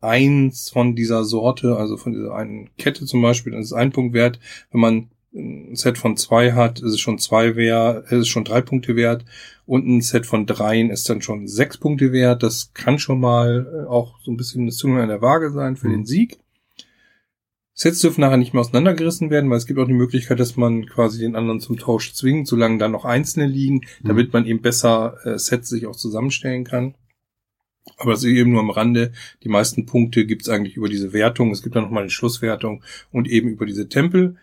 eins 0.00 0.70
von 0.70 0.94
dieser 0.94 1.24
Sorte, 1.24 1.76
also 1.76 1.96
von 1.96 2.12
dieser 2.12 2.34
einen 2.34 2.70
Kette 2.76 3.06
zum 3.06 3.22
Beispiel, 3.22 3.52
dann 3.52 3.62
ist 3.62 3.72
ein 3.72 3.92
Punkt 3.92 4.14
wert. 4.14 4.38
Wenn 4.70 4.80
man 4.80 5.10
ein 5.34 5.74
Set 5.74 5.98
von 5.98 6.16
zwei 6.16 6.52
hat, 6.52 6.80
ist 6.80 6.92
es 6.92 7.00
schon 7.00 7.18
zwei 7.18 7.56
wert, 7.56 8.04
ist 8.06 8.12
es 8.12 8.28
schon 8.28 8.44
drei 8.44 8.60
Punkte 8.60 8.96
wert 8.96 9.24
und 9.66 9.86
ein 9.86 10.00
Set 10.00 10.26
von 10.26 10.46
dreien 10.46 10.90
ist 10.90 11.08
dann 11.08 11.22
schon 11.22 11.48
sechs 11.48 11.76
Punkte 11.78 12.12
wert. 12.12 12.42
Das 12.42 12.72
kann 12.74 12.98
schon 12.98 13.20
mal 13.20 13.66
äh, 13.66 13.88
auch 13.88 14.20
so 14.22 14.30
ein 14.30 14.36
bisschen 14.36 14.66
das 14.66 14.76
Zunge 14.76 15.02
an 15.02 15.08
der 15.08 15.22
Waage 15.22 15.50
sein 15.50 15.76
für 15.76 15.88
mhm. 15.88 15.92
den 15.92 16.06
Sieg. 16.06 16.38
Sets 17.76 17.98
dürfen 18.00 18.20
nachher 18.20 18.36
nicht 18.36 18.54
mehr 18.54 18.60
auseinandergerissen 18.60 19.30
werden, 19.30 19.50
weil 19.50 19.58
es 19.58 19.66
gibt 19.66 19.80
auch 19.80 19.86
die 19.86 19.94
Möglichkeit, 19.94 20.38
dass 20.38 20.56
man 20.56 20.86
quasi 20.86 21.18
den 21.18 21.34
anderen 21.34 21.58
zum 21.58 21.76
Tausch 21.76 22.12
zwingt, 22.12 22.46
solange 22.46 22.78
da 22.78 22.88
noch 22.88 23.04
einzelne 23.04 23.46
liegen, 23.46 23.80
mhm. 24.02 24.08
damit 24.08 24.32
man 24.32 24.46
eben 24.46 24.62
besser 24.62 25.16
äh, 25.24 25.38
Sets 25.38 25.70
sich 25.70 25.86
auch 25.86 25.96
zusammenstellen 25.96 26.62
kann. 26.62 26.94
Aber 27.96 28.12
das 28.12 28.20
ist 28.20 28.30
eben 28.30 28.52
nur 28.52 28.60
am 28.60 28.70
Rande. 28.70 29.12
Die 29.42 29.48
meisten 29.48 29.86
Punkte 29.86 30.24
gibt 30.24 30.42
es 30.42 30.48
eigentlich 30.48 30.76
über 30.76 30.88
diese 30.88 31.12
Wertung. 31.12 31.50
Es 31.50 31.62
gibt 31.62 31.74
dann 31.74 31.84
nochmal 31.84 32.04
eine 32.04 32.10
Schlusswertung 32.10 32.82
und 33.10 33.28
eben 33.28 33.50
über 33.50 33.66
diese 33.66 33.88
Tempel. 33.88 34.36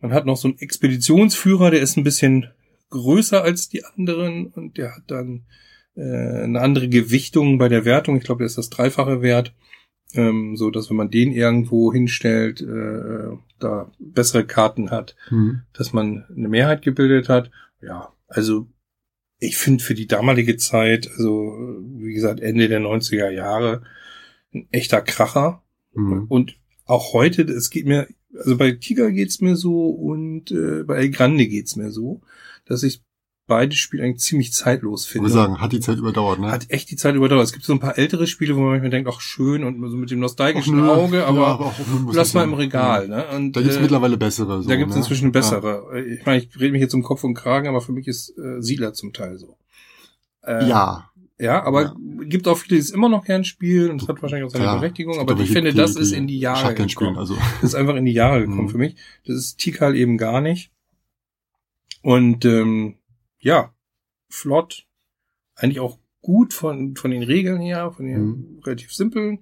Man 0.00 0.12
hat 0.12 0.26
noch 0.26 0.36
so 0.36 0.48
einen 0.48 0.58
Expeditionsführer, 0.58 1.70
der 1.70 1.80
ist 1.80 1.96
ein 1.96 2.04
bisschen 2.04 2.48
größer 2.90 3.42
als 3.42 3.68
die 3.68 3.84
anderen 3.84 4.48
und 4.48 4.78
der 4.78 4.94
hat 4.94 5.04
dann 5.08 5.46
äh, 5.96 6.42
eine 6.44 6.60
andere 6.60 6.88
Gewichtung 6.88 7.58
bei 7.58 7.68
der 7.68 7.84
Wertung. 7.84 8.16
Ich 8.16 8.24
glaube, 8.24 8.40
der 8.40 8.46
ist 8.46 8.58
das 8.58 8.70
dreifache 8.70 9.22
Wert, 9.22 9.54
ähm, 10.14 10.56
so 10.56 10.70
dass 10.70 10.90
wenn 10.90 10.96
man 10.96 11.10
den 11.10 11.32
irgendwo 11.32 11.92
hinstellt, 11.92 12.60
äh, 12.60 13.36
da 13.58 13.90
bessere 13.98 14.44
Karten 14.44 14.90
hat, 14.90 15.16
mhm. 15.30 15.62
dass 15.72 15.92
man 15.92 16.24
eine 16.34 16.48
Mehrheit 16.48 16.82
gebildet 16.82 17.28
hat. 17.28 17.50
Ja, 17.80 18.12
also 18.28 18.68
ich 19.38 19.56
finde 19.56 19.82
für 19.82 19.94
die 19.94 20.06
damalige 20.06 20.56
Zeit, 20.56 21.08
also 21.10 21.52
wie 21.98 22.14
gesagt 22.14 22.40
Ende 22.40 22.68
der 22.68 22.80
90er 22.80 23.30
Jahre, 23.30 23.82
ein 24.54 24.68
echter 24.70 25.02
Kracher. 25.02 25.62
Mhm. 25.92 26.26
Und 26.28 26.56
auch 26.84 27.12
heute, 27.12 27.42
es 27.42 27.70
geht 27.70 27.86
mir 27.86 28.06
also 28.38 28.56
bei 28.56 28.72
Tiger 28.72 29.10
geht's 29.10 29.40
mir 29.40 29.56
so 29.56 29.88
und 29.88 30.50
äh, 30.50 30.84
bei 30.84 30.96
El 30.96 31.10
Grande 31.10 31.46
geht's 31.46 31.76
mir 31.76 31.90
so, 31.90 32.20
dass 32.64 32.82
ich 32.82 33.02
beide 33.46 33.74
Spiele 33.76 34.02
eigentlich 34.02 34.22
ziemlich 34.22 34.52
zeitlos 34.52 35.06
finde. 35.06 35.28
Ich 35.28 35.34
würde 35.34 35.42
sagen, 35.42 35.60
hat 35.60 35.72
die 35.72 35.80
Zeit 35.80 35.98
überdauert, 35.98 36.40
ne? 36.40 36.50
Hat 36.50 36.66
echt 36.70 36.90
die 36.90 36.96
Zeit 36.96 37.14
überdauert. 37.14 37.44
Es 37.44 37.52
gibt 37.52 37.64
so 37.64 37.72
ein 37.72 37.80
paar 37.80 37.96
ältere 37.96 38.26
Spiele, 38.26 38.56
wo 38.56 38.60
man 38.60 38.70
manchmal 38.70 38.90
denkt, 38.90 39.08
ach 39.12 39.20
schön 39.20 39.62
und 39.62 39.88
so 39.88 39.96
mit 39.96 40.10
dem 40.10 40.18
nostalgischen 40.18 40.80
ach, 40.82 40.96
Auge, 40.96 41.24
aber, 41.24 41.38
ja, 41.38 41.46
aber 41.46 41.74
lass 42.12 42.34
mal 42.34 42.44
im 42.44 42.54
Regal, 42.54 43.08
ja. 43.08 43.16
ne? 43.16 43.36
Und, 43.36 43.54
da 43.54 43.60
gibt's 43.60 43.76
äh, 43.76 43.82
mittlerweile 43.82 44.16
bessere. 44.16 44.62
So, 44.62 44.68
da 44.68 44.76
gibt's 44.76 44.94
ne? 44.94 45.00
inzwischen 45.00 45.32
bessere. 45.32 45.86
Ja. 45.92 46.00
Ich 46.00 46.26
meine, 46.26 46.42
ich 46.42 46.60
rede 46.60 46.72
mich 46.72 46.80
jetzt 46.80 46.94
um 46.94 47.02
Kopf 47.02 47.22
und 47.24 47.34
Kragen, 47.34 47.68
aber 47.68 47.80
für 47.80 47.92
mich 47.92 48.08
ist 48.08 48.36
äh, 48.36 48.60
Siedler 48.60 48.94
zum 48.94 49.12
Teil 49.12 49.38
so. 49.38 49.56
Äh, 50.42 50.68
ja. 50.68 51.10
Ja, 51.38 51.62
aber 51.64 51.82
ja. 51.82 51.94
gibt 52.24 52.48
auch 52.48 52.56
viele, 52.56 52.76
die 52.76 52.80
es 52.80 52.90
immer 52.90 53.08
noch 53.10 53.24
gern 53.24 53.44
spielen 53.44 53.90
und 53.90 54.02
es 54.02 54.08
hat 54.08 54.22
wahrscheinlich 54.22 54.46
auch 54.46 54.50
seine 54.52 54.64
Ja, 54.64 54.76
Berechtigung, 54.76 55.18
aber 55.18 55.38
ich 55.38 55.50
finde, 55.50 55.72
die- 55.72 55.76
das 55.76 55.94
ist 55.96 56.12
in 56.12 56.26
die 56.26 56.38
Jahre 56.38 56.70
spielen, 56.72 56.88
gekommen. 56.88 57.18
also. 57.18 57.34
Das 57.60 57.70
ist 57.70 57.74
einfach 57.74 57.94
in 57.96 58.06
die 58.06 58.12
Jahre 58.14 58.40
gekommen 58.40 58.64
Mhm. 58.64 58.68
für 58.70 58.78
mich. 58.78 58.96
Das 59.26 59.36
ist 59.36 59.58
Tikal 59.58 59.96
eben 59.96 60.16
gar 60.16 60.40
nicht. 60.40 60.70
Und 62.02 62.44
ähm, 62.44 62.96
ja, 63.38 63.74
flott, 64.28 64.86
eigentlich 65.56 65.80
auch 65.80 65.98
gut 66.22 66.54
von, 66.54 66.96
von 66.96 67.10
den 67.10 67.22
Regeln 67.22 67.60
her, 67.60 67.92
von 67.92 68.06
den 68.06 68.24
Mhm. 68.24 68.60
relativ 68.64 68.92
simplen, 68.94 69.40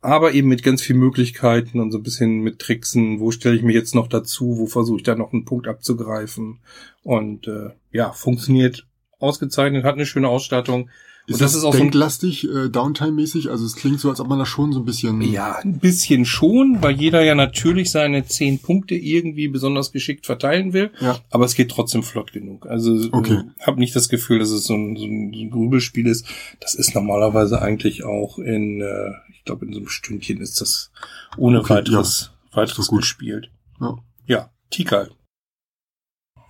aber 0.00 0.32
eben 0.34 0.48
mit 0.48 0.62
ganz 0.62 0.82
vielen 0.82 0.98
Möglichkeiten 0.98 1.80
und 1.80 1.90
so 1.92 1.98
ein 1.98 2.02
bisschen 2.02 2.40
mit 2.40 2.58
Tricksen, 2.58 3.20
wo 3.20 3.30
stelle 3.30 3.56
ich 3.56 3.62
mich 3.62 3.74
jetzt 3.74 3.94
noch 3.94 4.08
dazu, 4.08 4.58
wo 4.58 4.66
versuche 4.66 4.98
ich 4.98 5.02
da 5.04 5.14
noch 5.14 5.32
einen 5.32 5.44
Punkt 5.44 5.68
abzugreifen. 5.68 6.60
Und 7.02 7.46
äh, 7.48 7.70
ja, 7.90 8.12
funktioniert 8.12 8.86
ausgezeichnet, 9.18 9.84
hat 9.84 9.94
eine 9.94 10.06
schöne 10.06 10.28
Ausstattung. 10.28 10.90
Ist 11.26 11.34
Und 11.34 11.40
das, 11.42 11.52
das 11.52 11.54
ist 11.60 11.64
auch 11.64 11.72
so 11.72 11.78
denklastig, 11.78 12.44
äh, 12.44 12.68
Downtime-mäßig? 12.68 13.48
Also 13.48 13.64
es 13.64 13.76
klingt 13.76 14.00
so, 14.00 14.10
als 14.10 14.18
ob 14.18 14.28
man 14.28 14.40
da 14.40 14.46
schon 14.46 14.72
so 14.72 14.80
ein 14.80 14.84
bisschen... 14.84 15.20
Ja, 15.22 15.56
ein 15.62 15.78
bisschen 15.78 16.24
schon, 16.24 16.82
weil 16.82 17.00
jeder 17.00 17.22
ja 17.22 17.36
natürlich 17.36 17.92
seine 17.92 18.26
zehn 18.26 18.58
Punkte 18.60 18.96
irgendwie 18.96 19.46
besonders 19.46 19.92
geschickt 19.92 20.26
verteilen 20.26 20.72
will. 20.72 20.90
Ja. 21.00 21.20
Aber 21.30 21.44
es 21.44 21.54
geht 21.54 21.70
trotzdem 21.70 22.02
flott 22.02 22.32
genug. 22.32 22.66
Also 22.66 23.08
Okay. 23.12 23.34
äh, 23.34 23.62
habe 23.64 23.78
nicht 23.78 23.94
das 23.94 24.08
Gefühl, 24.08 24.40
dass 24.40 24.50
es 24.50 24.64
so 24.64 24.74
ein, 24.74 24.96
so 24.96 25.04
ein, 25.04 25.32
so 25.32 25.48
Grübelspiel 25.50 26.08
ist. 26.08 26.26
Das 26.58 26.74
ist 26.74 26.94
normalerweise 26.94 27.62
eigentlich 27.62 28.02
auch 28.04 28.38
in, 28.38 28.80
äh, 28.80 29.10
ich 29.32 29.44
glaube, 29.44 29.64
in 29.66 29.72
so 29.72 29.78
einem 29.78 29.88
Stündchen 29.88 30.40
ist 30.40 30.60
das 30.60 30.90
ohne 31.36 31.60
Okay, 31.60 31.74
weiteres, 31.74 32.32
weiteres 32.52 32.78
ist 32.80 32.86
doch 32.86 32.90
gut. 32.90 33.00
gespielt. 33.02 33.50
Ja. 33.80 33.96
Ja, 34.26 34.50
Tikal. 34.70 35.10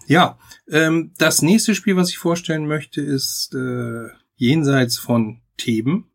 Ja, 0.07 0.39
ähm, 0.71 1.13
das 1.19 1.43
nächste 1.43 1.75
Spiel, 1.75 1.97
was 1.97 2.09
ich 2.09 2.19
vorstellen 2.19 2.67
möchte, 2.67 3.01
ist 3.01 3.55
äh, 3.55 4.09
Jenseits 4.43 4.99
von 4.99 5.39
Theben 5.57 6.11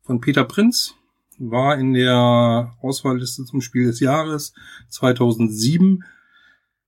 von 0.00 0.22
Peter 0.22 0.42
Prinz. 0.44 0.94
War 1.38 1.76
in 1.76 1.92
der 1.92 2.74
Auswahlliste 2.80 3.44
zum 3.44 3.60
Spiel 3.60 3.84
des 3.84 4.00
Jahres 4.00 4.54
2007. 4.88 6.02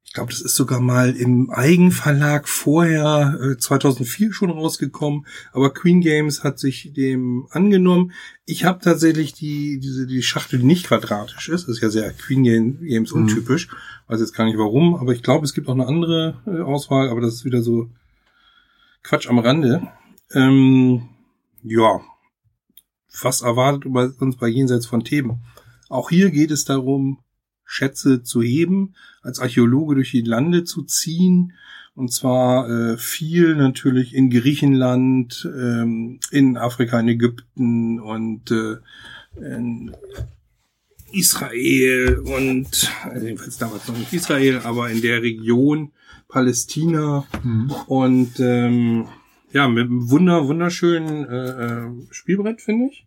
Ich 0.04 0.14
glaube, 0.14 0.30
das 0.32 0.40
ist 0.40 0.56
sogar 0.56 0.80
mal 0.80 1.14
im 1.14 1.50
Eigenverlag 1.50 2.48
vorher 2.48 3.38
äh, 3.42 3.58
2004 3.58 4.32
schon 4.32 4.48
rausgekommen. 4.48 5.26
Aber 5.52 5.74
Queen 5.74 6.00
Games 6.00 6.44
hat 6.44 6.58
sich 6.58 6.94
dem 6.94 7.46
angenommen. 7.50 8.12
Ich 8.46 8.64
habe 8.64 8.82
tatsächlich 8.82 9.34
die 9.34 9.78
diese 9.80 10.06
die 10.06 10.22
Schachtel, 10.22 10.60
die 10.60 10.64
nicht 10.64 10.86
quadratisch 10.86 11.50
ist. 11.50 11.68
Das 11.68 11.76
ist 11.76 11.82
ja 11.82 11.90
sehr 11.90 12.10
Queen 12.14 12.42
Games 12.42 13.12
Mhm. 13.12 13.20
untypisch. 13.20 13.68
Weiß 14.06 14.20
jetzt 14.20 14.32
gar 14.34 14.46
nicht 14.46 14.56
warum, 14.56 14.94
aber 14.94 15.12
ich 15.12 15.22
glaube, 15.22 15.44
es 15.44 15.52
gibt 15.52 15.68
auch 15.68 15.74
eine 15.74 15.86
andere 15.86 16.40
äh, 16.46 16.62
Auswahl. 16.62 17.10
Aber 17.10 17.20
das 17.20 17.34
ist 17.34 17.44
wieder 17.44 17.60
so 17.60 17.90
Quatsch 19.02 19.28
am 19.28 19.40
Rande. 19.40 19.86
Ähm, 20.34 21.08
ja, 21.62 22.00
was 23.22 23.42
erwartet 23.42 23.86
uns 24.20 24.36
bei 24.36 24.48
Jenseits 24.48 24.86
von 24.86 25.04
Theben? 25.04 25.40
Auch 25.88 26.10
hier 26.10 26.30
geht 26.30 26.50
es 26.50 26.64
darum, 26.64 27.18
Schätze 27.64 28.22
zu 28.22 28.42
heben, 28.42 28.94
als 29.22 29.40
Archäologe 29.40 29.96
durch 29.96 30.10
die 30.12 30.22
Lande 30.22 30.64
zu 30.64 30.82
ziehen. 30.82 31.52
Und 31.94 32.12
zwar 32.12 32.68
äh, 32.68 32.96
viel 32.96 33.56
natürlich 33.56 34.14
in 34.14 34.30
Griechenland, 34.30 35.48
ähm, 35.52 36.20
in 36.30 36.56
Afrika, 36.56 37.00
in 37.00 37.08
Ägypten 37.08 38.00
und 38.00 38.50
äh, 38.50 38.76
in 39.40 39.94
Israel 41.12 42.18
und 42.18 42.92
also 43.04 43.26
jedenfalls 43.26 43.58
damals 43.58 43.88
noch 43.88 43.96
nicht 43.98 44.12
Israel, 44.12 44.60
aber 44.64 44.90
in 44.90 45.00
der 45.02 45.22
Region 45.22 45.92
Palästina 46.28 47.26
Mhm. 47.42 47.70
und 47.86 48.40
ähm, 48.40 49.06
ja, 49.52 49.68
mit 49.68 49.86
einem 49.86 50.10
wunder, 50.10 50.46
wunderschönen 50.46 51.24
äh, 51.24 51.86
äh, 51.86 51.90
Spielbrett, 52.10 52.60
finde 52.60 52.86
ich. 52.86 53.06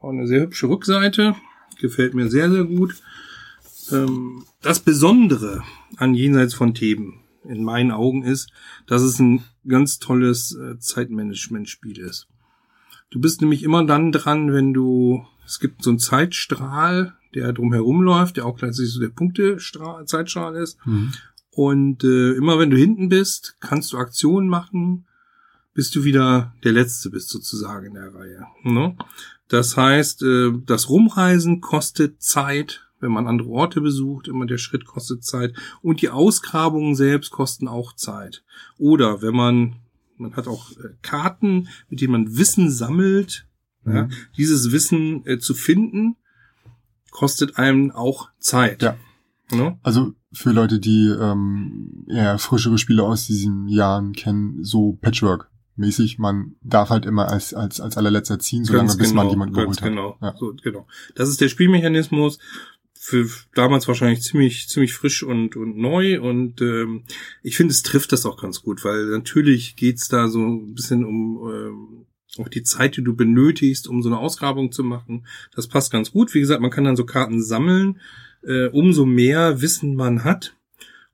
Auch 0.00 0.10
eine 0.10 0.26
sehr 0.26 0.42
hübsche 0.42 0.68
Rückseite. 0.68 1.36
Gefällt 1.80 2.14
mir 2.14 2.28
sehr, 2.28 2.50
sehr 2.50 2.64
gut. 2.64 2.96
Ähm, 3.90 4.44
das 4.60 4.80
Besondere 4.80 5.62
an 5.96 6.14
Jenseits 6.14 6.54
von 6.54 6.74
Theben 6.74 7.20
in 7.44 7.64
meinen 7.64 7.90
Augen 7.90 8.22
ist, 8.22 8.50
dass 8.86 9.02
es 9.02 9.18
ein 9.18 9.42
ganz 9.66 9.98
tolles 9.98 10.56
äh, 10.56 10.78
Zeitmanagement-Spiel 10.78 11.98
ist. 11.98 12.28
Du 13.10 13.20
bist 13.20 13.40
nämlich 13.40 13.62
immer 13.62 13.84
dann 13.84 14.12
dran, 14.12 14.52
wenn 14.52 14.72
du, 14.72 15.26
es 15.44 15.60
gibt 15.60 15.82
so 15.82 15.90
einen 15.90 15.98
Zeitstrahl, 15.98 17.14
der 17.34 17.52
drumherum 17.52 18.02
läuft, 18.02 18.36
der 18.36 18.46
auch 18.46 18.56
gleichzeitig 18.56 18.92
so 18.92 19.00
der 19.00 19.08
Punkte-Zeitstrahl 19.08 20.56
ist. 20.56 20.78
Mhm. 20.86 21.12
Und 21.50 22.04
äh, 22.04 22.32
immer 22.32 22.58
wenn 22.58 22.70
du 22.70 22.76
hinten 22.76 23.08
bist, 23.08 23.56
kannst 23.60 23.92
du 23.92 23.98
Aktionen 23.98 24.48
machen, 24.48 25.06
bis 25.74 25.90
du 25.90 26.04
wieder 26.04 26.54
der 26.64 26.72
Letzte 26.72 27.10
bist 27.10 27.30
sozusagen 27.30 27.86
in 27.86 27.94
der 27.94 28.14
Reihe. 28.14 28.46
Ne? 28.62 28.96
Das 29.48 29.76
heißt, 29.76 30.22
äh, 30.22 30.52
das 30.66 30.88
Rumreisen 30.88 31.60
kostet 31.60 32.22
Zeit, 32.22 32.86
wenn 33.00 33.12
man 33.12 33.26
andere 33.26 33.48
Orte 33.48 33.80
besucht, 33.80 34.28
immer 34.28 34.46
der 34.46 34.58
Schritt 34.58 34.84
kostet 34.84 35.24
Zeit. 35.24 35.54
Und 35.82 36.02
die 36.02 36.10
Ausgrabungen 36.10 36.94
selbst 36.94 37.30
kosten 37.30 37.68
auch 37.68 37.94
Zeit. 37.94 38.44
Oder 38.78 39.22
wenn 39.22 39.34
man, 39.34 39.76
man 40.16 40.36
hat 40.36 40.46
auch 40.46 40.70
äh, 40.72 40.90
Karten, 41.02 41.68
mit 41.88 42.00
denen 42.00 42.12
man 42.12 42.36
Wissen 42.36 42.70
sammelt, 42.70 43.46
ja, 43.84 44.04
Mhm. 44.04 44.10
dieses 44.36 44.70
Wissen 44.70 45.26
äh, 45.26 45.38
zu 45.38 45.54
finden, 45.54 46.16
kostet 47.10 47.58
einem 47.58 47.90
auch 47.90 48.30
Zeit. 48.38 48.82
Ja. 48.82 48.96
Ne? 49.50 49.78
Also 49.82 50.14
für 50.32 50.52
Leute, 50.52 50.78
die 50.78 51.08
ähm, 51.08 52.06
eher 52.08 52.38
frischere 52.38 52.78
Spiele 52.78 53.02
aus 53.02 53.26
diesen 53.26 53.68
Jahren 53.68 54.12
kennen, 54.12 54.62
so 54.62 54.92
Patchwork-mäßig, 55.72 56.18
man 56.18 56.56
darf 56.62 56.90
halt 56.90 57.06
immer 57.06 57.28
als, 57.28 57.54
als, 57.54 57.80
als 57.80 57.96
allerletzter 57.96 58.38
ziehen, 58.38 58.64
solange 58.64 58.88
Ganz 58.88 58.98
bis 58.98 59.12
man 59.12 59.26
genau, 59.26 59.32
jemanden 59.32 59.54
ganz 59.54 59.76
geholt 59.76 59.94
genau. 59.94 60.18
hat. 60.20 60.34
Ja. 60.34 60.38
So, 60.38 60.54
genau. 60.62 60.86
Das 61.14 61.28
ist 61.28 61.40
der 61.40 61.48
Spielmechanismus 61.48 62.38
für 62.94 63.28
damals 63.54 63.88
wahrscheinlich 63.88 64.22
ziemlich 64.22 64.68
ziemlich 64.68 64.92
frisch 64.94 65.24
und 65.24 65.56
und 65.56 65.76
neu 65.76 66.20
und 66.20 66.60
ähm, 66.60 67.02
ich 67.42 67.56
finde 67.56 67.72
es 67.72 67.82
trifft 67.82 68.12
das 68.12 68.24
auch 68.26 68.40
ganz 68.40 68.62
gut, 68.62 68.84
weil 68.84 69.06
natürlich 69.06 69.74
geht's 69.74 70.06
da 70.06 70.28
so 70.28 70.38
ein 70.38 70.74
bisschen 70.74 71.04
um 71.04 71.50
ähm, 71.52 72.06
auch 72.38 72.48
die 72.48 72.62
Zeit, 72.62 72.96
die 72.96 73.02
du 73.02 73.14
benötigst, 73.14 73.88
um 73.88 74.02
so 74.02 74.08
eine 74.08 74.18
Ausgrabung 74.18 74.72
zu 74.72 74.84
machen. 74.84 75.26
Das 75.54 75.66
passt 75.66 75.92
ganz 75.92 76.12
gut. 76.12 76.32
Wie 76.32 76.40
gesagt, 76.40 76.62
man 76.62 76.70
kann 76.70 76.84
dann 76.84 76.96
so 76.96 77.04
Karten 77.04 77.42
sammeln. 77.42 78.00
Äh, 78.42 78.68
umso 78.68 79.04
mehr 79.04 79.60
Wissen 79.60 79.94
man 79.94 80.24
hat, 80.24 80.56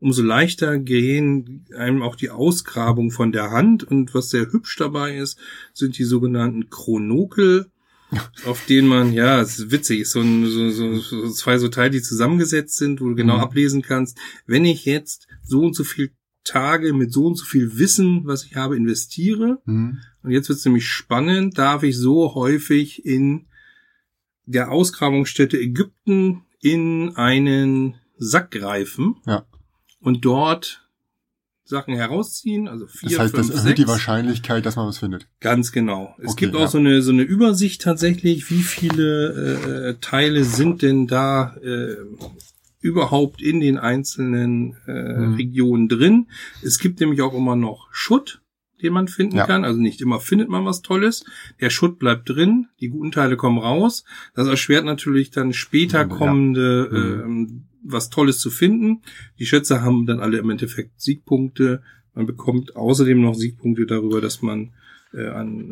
umso 0.01 0.23
leichter 0.23 0.79
gehen 0.79 1.67
einem 1.77 2.03
auch 2.03 2.15
die 2.17 2.31
Ausgrabung 2.31 3.11
von 3.11 3.33
der 3.33 3.51
Hand. 3.51 3.85
Und 3.85 4.15
was 4.15 4.31
sehr 4.31 4.53
hübsch 4.53 4.77
dabei 4.77 5.17
ist, 5.17 5.39
sind 5.75 5.99
die 5.99 6.05
sogenannten 6.05 6.71
Chronokel, 6.71 7.71
auf 8.47 8.65
denen 8.67 8.89
man, 8.89 9.13
ja, 9.13 9.41
es 9.41 9.59
ist 9.59 9.71
witzig, 9.71 10.07
so, 10.09 10.21
ein, 10.21 10.47
so, 10.47 10.71
so, 10.71 10.95
so 10.99 11.29
zwei 11.31 11.59
so 11.59 11.69
Teile, 11.69 11.91
die 11.91 12.03
zusammengesetzt 12.03 12.77
sind, 12.77 13.01
wo 13.01 13.09
du 13.09 13.15
genau 13.15 13.37
Mhm. 13.37 13.43
ablesen 13.43 13.83
kannst, 13.83 14.17
wenn 14.47 14.65
ich 14.65 14.85
jetzt 14.87 15.27
so 15.43 15.61
und 15.61 15.75
so 15.77 15.85
viel 15.85 16.13
Tage 16.45 16.95
mit 16.95 17.13
so 17.13 17.27
und 17.27 17.35
so 17.37 17.45
viel 17.45 17.77
Wissen, 17.79 18.23
was 18.25 18.45
ich 18.45 18.57
habe, 18.57 18.77
investiere, 18.77 19.61
Mhm. 19.67 19.99
und 20.23 20.31
jetzt 20.31 20.49
wird 20.49 20.59
es 20.59 20.65
nämlich 20.65 20.87
spannend, 20.87 21.59
darf 21.59 21.83
ich 21.83 21.97
so 21.99 22.35
häufig 22.35 23.05
in 23.05 23.47
der 24.47 24.71
Ausgrabungsstätte 24.71 25.59
Ägypten 25.61 26.43
in 26.63 27.11
einen 27.17 27.97
Sack 28.17 28.51
greifen 28.53 29.17
Ja. 29.27 29.45
Und 30.01 30.25
dort 30.25 30.85
Sachen 31.65 31.95
herausziehen, 31.95 32.67
also 32.67 32.87
vier, 32.87 33.11
Das 33.11 33.19
heißt, 33.19 33.35
das 33.35 33.47
fünf, 33.49 33.51
erhöht 33.59 33.69
sechs. 33.77 33.81
die 33.81 33.89
Wahrscheinlichkeit, 33.89 34.65
dass 34.65 34.77
man 34.77 34.87
was 34.87 34.99
findet. 34.99 35.29
Ganz 35.41 35.71
genau. 35.71 36.15
Es 36.19 36.31
Okay, 36.33 36.47
gibt 36.47 36.57
auch 36.57 36.61
ja. 36.61 36.69
so 36.69 36.79
eine 36.79 37.03
so 37.03 37.13
eine 37.13 37.23
Übersicht 37.23 37.83
tatsächlich, 37.83 38.51
wie 38.51 38.63
viele 38.63 39.91
äh, 39.91 39.95
Teile 40.01 40.45
sind 40.45 40.81
denn 40.81 41.07
da 41.07 41.55
äh, 41.63 41.97
überhaupt 42.81 43.43
in 43.43 43.61
den 43.61 43.77
einzelnen 43.79 44.77
äh, 44.87 44.93
Mhm. 45.27 45.35
Regionen 45.35 45.89
drin. 45.89 46.29
Es 46.63 46.79
gibt 46.79 47.01
nämlich 47.01 47.21
auch 47.23 47.35
immer 47.35 47.57
noch 47.57 47.89
Schutt, 47.93 48.41
den 48.81 48.93
man 48.93 49.09
finden 49.09 49.37
Ja. 49.37 49.47
kann. 49.47 49.65
Also 49.65 49.79
nicht 49.81 50.01
immer 50.01 50.21
findet 50.21 50.49
man 50.49 50.65
was 50.65 50.81
Tolles. 50.83 51.25
Der 51.61 51.69
Schutt 51.71 51.99
bleibt 51.99 52.29
drin, 52.31 52.69
die 52.81 52.89
guten 52.89 53.11
Teile 53.13 53.37
kommen 53.37 53.59
raus. 53.59 54.05
Das 54.35 54.47
erschwert 54.47 54.85
natürlich 54.85 55.31
dann 55.33 55.53
später 55.53 55.99
Ja. 55.99 56.05
kommende 56.07 56.89
Mhm. 56.91 56.97
ähm, 57.25 57.65
was 57.83 58.11
Tolles 58.11 58.39
zu 58.39 58.51
finden. 58.51 59.03
Die 59.39 59.47
Schätze 59.47 59.83
haben 59.83 60.07
dann 60.07 60.21
alle 60.21 60.39
im 60.39 60.51
Endeffekt 60.51 61.01
Siegpunkte. 61.01 61.83
Man 62.15 62.27
bekommt 62.27 62.77
außerdem 62.77 63.21
noch 63.21 63.35
Siegpunkte 63.35 63.87
darüber, 63.87 64.21
dass 64.21 64.43
man 64.43 64.73
äh, 65.15 65.27
an, 65.27 65.71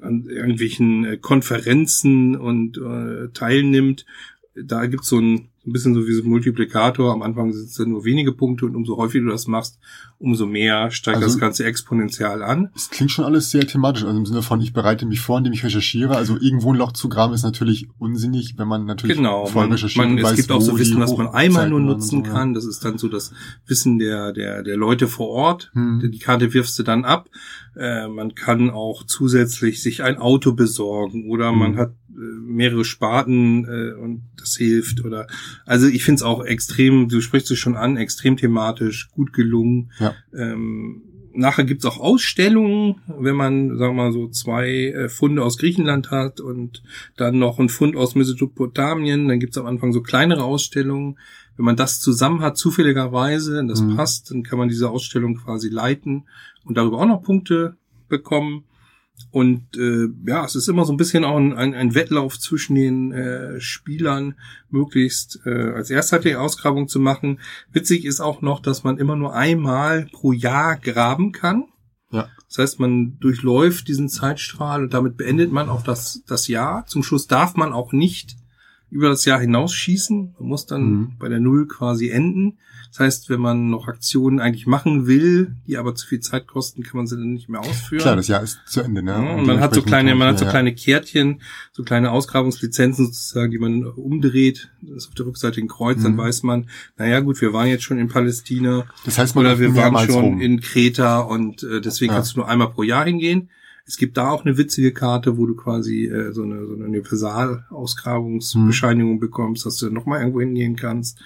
äh, 0.00 0.04
an 0.04 0.24
irgendwelchen 0.28 1.04
äh, 1.04 1.16
Konferenzen 1.18 2.36
und 2.36 2.78
äh, 2.78 3.28
teilnimmt. 3.32 4.06
Da 4.54 4.86
gibt's 4.86 5.08
so 5.08 5.18
ein 5.18 5.48
So 5.64 5.70
ein 5.70 5.72
bisschen 5.72 5.94
so 5.94 6.06
wie 6.06 6.12
so 6.12 6.22
ein 6.22 6.28
Multiplikator. 6.28 7.10
Am 7.10 7.22
Anfang 7.22 7.50
sind 7.54 7.64
es 7.70 7.78
nur 7.78 8.04
wenige 8.04 8.32
Punkte 8.32 8.66
und 8.66 8.76
umso 8.76 8.98
häufiger 8.98 9.24
du 9.24 9.30
das 9.30 9.46
machst, 9.46 9.78
umso 10.18 10.44
mehr 10.44 10.90
steigt 10.90 11.16
Also- 11.16 11.28
das 11.28 11.38
Ganze 11.38 11.64
exponentiell 11.64 12.42
an. 12.42 12.68
Es 12.76 12.90
klingt 12.90 13.10
schon 13.10 13.24
alles 13.24 13.50
sehr 13.50 13.66
thematisch, 13.66 14.04
also 14.04 14.14
im 14.18 14.26
Sinne 14.26 14.42
von, 14.42 14.60
ich 14.60 14.74
bereite 14.74 15.06
mich 15.06 15.20
vor, 15.22 15.38
indem 15.38 15.54
ich 15.54 15.64
recherchiere. 15.64 16.16
Also 16.16 16.36
irgendwo 16.38 16.74
ein 16.74 16.76
Loch 16.76 16.92
zu 16.92 17.08
graben 17.08 17.32
ist 17.32 17.44
natürlich 17.44 17.88
unsinnig, 17.98 18.58
wenn 18.58 18.68
man 18.68 18.84
natürlich 18.84 19.16
Genau, 19.16 19.46
vorher 19.46 19.68
man, 19.70 19.72
recherchiert 19.72 20.06
man, 20.06 20.18
es 20.18 20.24
weiß, 20.24 20.36
gibt 20.36 20.52
auch 20.52 20.60
so 20.60 20.78
Wissen, 20.78 21.00
was 21.00 21.16
man 21.16 21.28
einmal 21.28 21.70
nur 21.70 21.80
nutzen 21.80 22.22
so, 22.26 22.30
kann. 22.30 22.52
Das 22.52 22.66
ist 22.66 22.84
dann 22.84 22.98
so 22.98 23.08
das 23.08 23.32
Wissen 23.66 23.98
der, 23.98 24.34
der, 24.34 24.62
der 24.62 24.76
Leute 24.76 25.08
vor 25.08 25.30
Ort. 25.30 25.70
Hm. 25.72 26.10
Die 26.12 26.18
Karte 26.18 26.52
wirfst 26.52 26.78
du 26.78 26.82
dann 26.82 27.06
ab. 27.06 27.30
Äh, 27.74 28.06
man 28.08 28.34
kann 28.34 28.68
auch 28.68 29.02
zusätzlich 29.06 29.82
sich 29.82 30.02
ein 30.02 30.18
Auto 30.18 30.52
besorgen 30.52 31.30
oder 31.30 31.52
man 31.52 31.72
Mhm. 31.72 31.78
hat 31.78 31.94
mehrere 32.16 32.84
Sparten 32.84 33.64
äh, 33.64 33.92
und 33.92 34.22
das 34.36 34.56
hilft. 34.56 35.04
Oder 35.04 35.26
also 35.66 35.86
ich 35.86 36.04
finde 36.04 36.16
es 36.16 36.22
auch 36.22 36.44
extrem, 36.44 37.08
du 37.08 37.20
sprichst 37.20 37.50
es 37.50 37.58
schon 37.58 37.76
an, 37.76 37.96
extrem 37.96 38.36
thematisch, 38.36 39.10
gut 39.10 39.32
gelungen. 39.32 39.90
Ja. 39.98 40.14
Ähm, 40.34 41.02
nachher 41.34 41.64
gibt's 41.64 41.84
auch 41.84 41.98
Ausstellungen, 41.98 42.96
wenn 43.06 43.36
man, 43.36 43.76
sagen 43.76 43.96
wir 43.96 44.04
mal, 44.04 44.12
so 44.12 44.28
zwei 44.28 44.68
äh, 44.70 45.08
Funde 45.08 45.42
aus 45.42 45.58
Griechenland 45.58 46.10
hat 46.10 46.40
und 46.40 46.82
dann 47.16 47.38
noch 47.38 47.58
ein 47.58 47.68
Fund 47.68 47.96
aus 47.96 48.14
Mesopotamien, 48.14 49.28
dann 49.28 49.40
gibt's 49.40 49.58
am 49.58 49.66
Anfang 49.66 49.92
so 49.92 50.00
kleinere 50.00 50.44
Ausstellungen. 50.44 51.18
Wenn 51.56 51.66
man 51.66 51.76
das 51.76 52.00
zusammen 52.00 52.40
hat, 52.40 52.56
zufälligerweise, 52.56 53.60
und 53.60 53.68
das 53.68 53.82
Mhm. 53.82 53.96
passt, 53.96 54.30
dann 54.30 54.42
kann 54.42 54.58
man 54.58 54.68
diese 54.68 54.90
Ausstellung 54.90 55.36
quasi 55.36 55.68
leiten 55.68 56.24
und 56.64 56.76
darüber 56.76 56.98
auch 56.98 57.06
noch 57.06 57.22
Punkte 57.22 57.76
bekommen. 58.08 58.64
Und 59.30 59.76
äh, 59.76 60.08
ja, 60.26 60.44
es 60.44 60.54
ist 60.54 60.68
immer 60.68 60.84
so 60.84 60.92
ein 60.92 60.96
bisschen 60.96 61.24
auch 61.24 61.36
ein, 61.36 61.52
ein, 61.54 61.74
ein 61.74 61.94
Wettlauf 61.94 62.38
zwischen 62.38 62.76
den 62.76 63.12
äh, 63.12 63.60
Spielern, 63.60 64.34
möglichst 64.70 65.40
äh, 65.44 65.72
als 65.72 65.90
erster 65.90 66.20
die 66.20 66.36
Ausgrabung 66.36 66.86
zu 66.86 67.00
machen. 67.00 67.40
Witzig 67.72 68.04
ist 68.04 68.20
auch 68.20 68.42
noch, 68.42 68.60
dass 68.60 68.84
man 68.84 68.98
immer 68.98 69.16
nur 69.16 69.34
einmal 69.34 70.06
pro 70.12 70.32
Jahr 70.32 70.76
graben 70.76 71.32
kann. 71.32 71.64
Ja. 72.10 72.28
Das 72.48 72.58
heißt, 72.58 72.80
man 72.80 73.18
durchläuft 73.18 73.88
diesen 73.88 74.08
Zeitstrahl 74.08 74.84
und 74.84 74.94
damit 74.94 75.16
beendet 75.16 75.50
man 75.50 75.68
auch 75.68 75.82
das, 75.82 76.22
das 76.28 76.46
Jahr. 76.46 76.86
Zum 76.86 77.02
Schluss 77.02 77.26
darf 77.26 77.56
man 77.56 77.72
auch 77.72 77.92
nicht 77.92 78.36
über 78.88 79.08
das 79.08 79.24
Jahr 79.24 79.40
hinausschießen. 79.40 80.36
Man 80.38 80.48
muss 80.48 80.66
dann 80.66 80.82
Mhm. 80.84 81.12
bei 81.18 81.28
der 81.28 81.40
Null 81.40 81.66
quasi 81.66 82.10
enden. 82.10 82.58
Das 82.96 83.00
heißt, 83.00 83.28
wenn 83.28 83.40
man 83.40 83.70
noch 83.70 83.88
Aktionen 83.88 84.38
eigentlich 84.38 84.68
machen 84.68 85.08
will, 85.08 85.56
die 85.66 85.78
aber 85.78 85.96
zu 85.96 86.06
viel 86.06 86.20
Zeit 86.20 86.46
kosten, 86.46 86.84
kann 86.84 86.96
man 86.96 87.08
sie 87.08 87.16
dann 87.16 87.32
nicht 87.32 87.48
mehr 87.48 87.58
ausführen. 87.60 88.02
Klar, 88.02 88.14
das 88.14 88.28
Jahr 88.28 88.40
ist 88.40 88.60
zu 88.66 88.82
Ende, 88.82 89.02
ne? 89.02 89.10
Ja, 89.10 89.18
Und 89.18 89.40
und 89.40 89.46
man 89.46 89.58
hat 89.58 89.74
so 89.74 89.82
kleine, 89.82 90.14
man 90.14 90.28
hat 90.28 90.38
so 90.38 90.46
kleine 90.46 90.72
Kärtchen, 90.72 91.40
so 91.72 91.82
kleine 91.82 92.12
Ausgrabungslizenzen 92.12 93.06
sozusagen, 93.06 93.50
die 93.50 93.58
man 93.58 93.84
umdreht. 93.84 94.70
Das 94.80 94.98
ist 94.98 95.08
auf 95.08 95.14
der 95.14 95.26
Rückseite 95.26 95.60
ein 95.60 95.66
Kreuz, 95.66 96.04
dann 96.04 96.12
Mhm. 96.12 96.18
weiß 96.18 96.44
man, 96.44 96.68
naja 96.96 97.18
gut, 97.18 97.40
wir 97.40 97.52
waren 97.52 97.66
jetzt 97.66 97.82
schon 97.82 97.98
in 97.98 98.06
Palästina 98.06 98.86
Das 99.04 99.18
heißt, 99.18 99.34
man 99.34 99.44
oder 99.44 99.58
wir 99.58 99.74
waren 99.74 100.06
schon 100.06 100.24
rum. 100.24 100.40
in 100.40 100.60
Kreta 100.60 101.18
und 101.18 101.64
äh, 101.64 101.80
deswegen 101.80 102.12
Ja. 102.12 102.18
kannst 102.18 102.34
du 102.36 102.40
nur 102.40 102.48
einmal 102.48 102.70
pro 102.70 102.84
Jahr 102.84 103.04
hingehen. 103.06 103.50
Es 103.86 103.96
gibt 103.98 104.16
da 104.16 104.30
auch 104.30 104.44
eine 104.44 104.56
witzige 104.56 104.92
Karte, 104.92 105.36
wo 105.36 105.46
du 105.46 105.54
quasi 105.54 106.06
äh, 106.06 106.32
so 106.32 106.42
eine, 106.42 106.66
so 106.66 106.74
eine 106.74 106.84
Universal-Ausgrabungsbescheinigung 106.86 109.20
bekommst, 109.20 109.66
dass 109.66 109.76
du 109.78 109.90
nochmal 109.90 110.20
irgendwo 110.20 110.40
hingehen 110.40 110.76
kannst. 110.76 111.20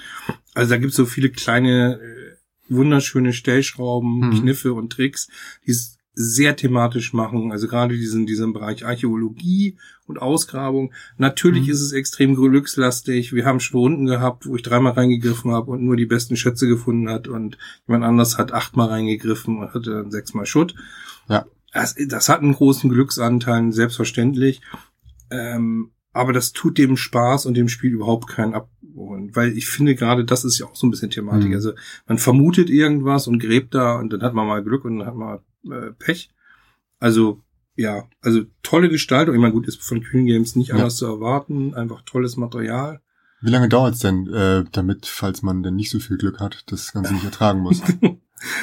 Also 0.55 0.71
da 0.71 0.79
gibt's 0.79 0.97
so 0.97 1.07
viele 1.07 1.31
kleine, 1.31 2.01
äh, 2.01 2.37
wunderschöne 2.69 3.33
Stellschrauben, 3.33 4.19
Mhm. 4.29 4.41
Kniffe 4.41 4.75
und 4.75 4.93
Tricks, 4.93 5.29
die 5.67 5.71
es 5.71 5.95
sehr 6.21 6.57
thematisch 6.57 7.13
machen. 7.13 7.53
Also 7.53 7.69
gerade 7.69 7.97
diesen, 7.97 8.27
diesen 8.27 8.53
Bereich 8.53 8.85
Archäologie 8.85 9.77
und 10.07 10.21
Ausgrabung. 10.21 10.93
Natürlich 11.17 11.67
Mhm. 11.69 11.73
ist 11.73 11.81
es 11.81 11.93
extrem 11.93 12.35
glückslastig. 12.35 13.33
Wir 13.33 13.45
haben 13.47 13.61
schon 13.61 13.79
Runden 13.81 14.07
gehabt, 14.07 14.45
wo 14.47 14.57
ich 14.57 14.63
dreimal 14.63 14.93
reingegriffen 14.95 15.53
habe 15.53 15.71
und 15.71 15.85
nur 15.85 15.95
die 15.97 16.07
besten 16.07 16.37
Schätze 16.37 16.67
gefunden 16.67 17.09
hat 17.09 17.29
und 17.29 17.57
jemand 17.87 18.05
anders 18.05 18.37
hat 18.37 18.53
achtmal 18.53 18.89
reingegriffen 18.89 19.59
und 19.59 19.73
hatte 19.75 19.93
dann 19.93 20.11
sechsmal 20.11 20.45
Schutt. 20.45 20.75
Ja. 21.29 21.47
Das, 21.73 21.95
das 22.07 22.29
hat 22.29 22.41
einen 22.41 22.55
großen 22.55 22.91
Glücksanteil, 22.91 23.73
selbstverständlich. 23.73 24.61
Ähm, 25.31 25.91
aber 26.13 26.33
das 26.33 26.53
tut 26.53 26.79
dem 26.79 26.97
Spaß 26.97 27.47
und 27.47 27.55
dem 27.55 27.69
Spiel 27.69 27.93
überhaupt 27.93 28.29
keinen 28.29 28.55
Abholen. 28.55 29.35
Weil 29.37 29.57
ich 29.57 29.69
finde 29.69 29.95
gerade, 29.95 30.25
das 30.25 30.45
ist 30.45 30.59
ja 30.59 30.67
auch 30.67 30.75
so 30.75 30.87
ein 30.87 30.91
bisschen 30.91 31.11
Thematik. 31.11 31.49
Mhm. 31.51 31.55
Also 31.55 31.73
man 32.07 32.19
vermutet 32.19 32.71
irgendwas 32.71 33.27
und 33.29 33.39
gräbt 33.39 33.75
da 33.75 33.97
und 33.97 34.13
dann 34.13 34.23
hat 34.23 34.35
man 34.35 34.47
mal 34.47 34.65
Glück 34.65 34.85
und 34.85 34.99
dann 34.99 35.07
hat 35.07 35.15
man 35.15 35.39
äh, 35.71 35.93
Pech. 35.99 36.31
Also, 36.99 37.43
ja, 37.77 38.09
also 38.23 38.43
tolle 38.63 38.89
Gestaltung. 38.89 39.35
Ich 39.35 39.41
meine, 39.41 39.53
gut, 39.53 39.69
ist 39.69 39.83
von 39.83 40.03
Kühn 40.03 40.27
Games 40.27 40.57
nicht 40.57 40.69
Ja. 40.69 40.77
anders 40.77 40.97
zu 40.97 41.07
erwarten. 41.07 41.75
Einfach 41.75 42.03
tolles 42.03 42.37
Material. 42.37 43.01
Wie 43.41 43.51
lange 43.51 43.69
dauert's 43.69 44.01
denn, 44.01 44.27
äh, 44.33 44.65
damit, 44.73 45.07
falls 45.07 45.43
man 45.43 45.63
denn 45.63 45.77
nicht 45.77 45.91
so 45.91 46.01
viel 46.01 46.17
Glück 46.19 46.41
hat, 46.41 46.65
das 46.67 46.93
Ganze 46.93 47.15
nicht 47.15 47.25
ertragen 47.25 47.61
muss? 47.61 47.83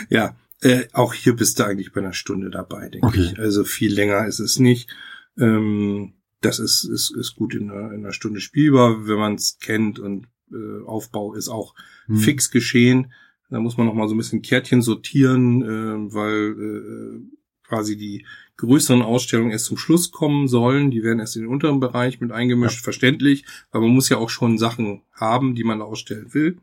Ja, 0.10 0.36
äh, 0.66 0.88
auch 0.94 1.14
hier 1.14 1.36
bist 1.36 1.60
du 1.60 1.66
eigentlich 1.66 1.92
bei 1.94 2.02
einer 2.02 2.14
Stunde 2.14 2.50
dabei, 2.50 2.90
denke 2.90 3.08
Okay. 3.08 3.30
ich. 3.34 3.40
Also 3.40 3.64
viel 3.64 3.94
länger 3.94 4.26
ist 4.28 4.40
es 4.40 4.60
nicht. 4.60 4.90
Ähm, 5.38 6.14
das 6.42 6.60
ist, 6.60 6.84
ist, 6.84 7.16
ist 7.16 7.36
gut 7.36 7.56
in 7.56 7.70
einer, 7.72 7.92
in 7.92 8.00
einer 8.04 8.14
Stunde 8.14 8.40
spielbar, 8.40 9.08
wenn 9.08 9.18
man 9.18 9.36
es 9.36 9.58
kennt 9.60 10.00
und 10.00 10.28
äh, 10.52 10.84
Aufbau 10.86 11.34
ist 11.36 11.50
auch 11.50 11.74
Hm. 12.08 12.18
fix 12.18 12.52
geschehen. 12.52 13.12
Da 13.50 13.60
muss 13.60 13.78
man 13.78 13.88
noch 13.88 13.94
mal 13.96 14.08
so 14.08 14.14
ein 14.16 14.18
bisschen 14.18 14.42
Kärtchen 14.44 14.82
sortieren, 14.82 15.62
äh, 15.64 16.14
weil 16.14 16.56
äh, 16.60 17.20
quasi 17.68 17.96
die 17.98 18.26
größeren 18.58 19.02
Ausstellungen 19.02 19.52
erst 19.52 19.66
zum 19.66 19.78
Schluss 19.78 20.12
kommen 20.12 20.48
sollen. 20.48 20.92
Die 20.92 21.04
werden 21.04 21.20
erst 21.20 21.36
in 21.36 21.44
den 21.44 21.52
unteren 21.52 21.80
Bereich 21.80 22.22
mit 22.22 22.32
eingemischt, 22.32 22.84
verständlich, 22.84 23.44
weil 23.72 23.82
man 23.82 23.90
muss 23.92 24.10
ja 24.10 24.18
auch 24.18 24.30
schon 24.30 24.58
Sachen 24.58 25.02
haben, 25.14 25.56
die 25.56 25.64
man 25.64 25.82
ausstellen 25.82 26.34
will. 26.34 26.58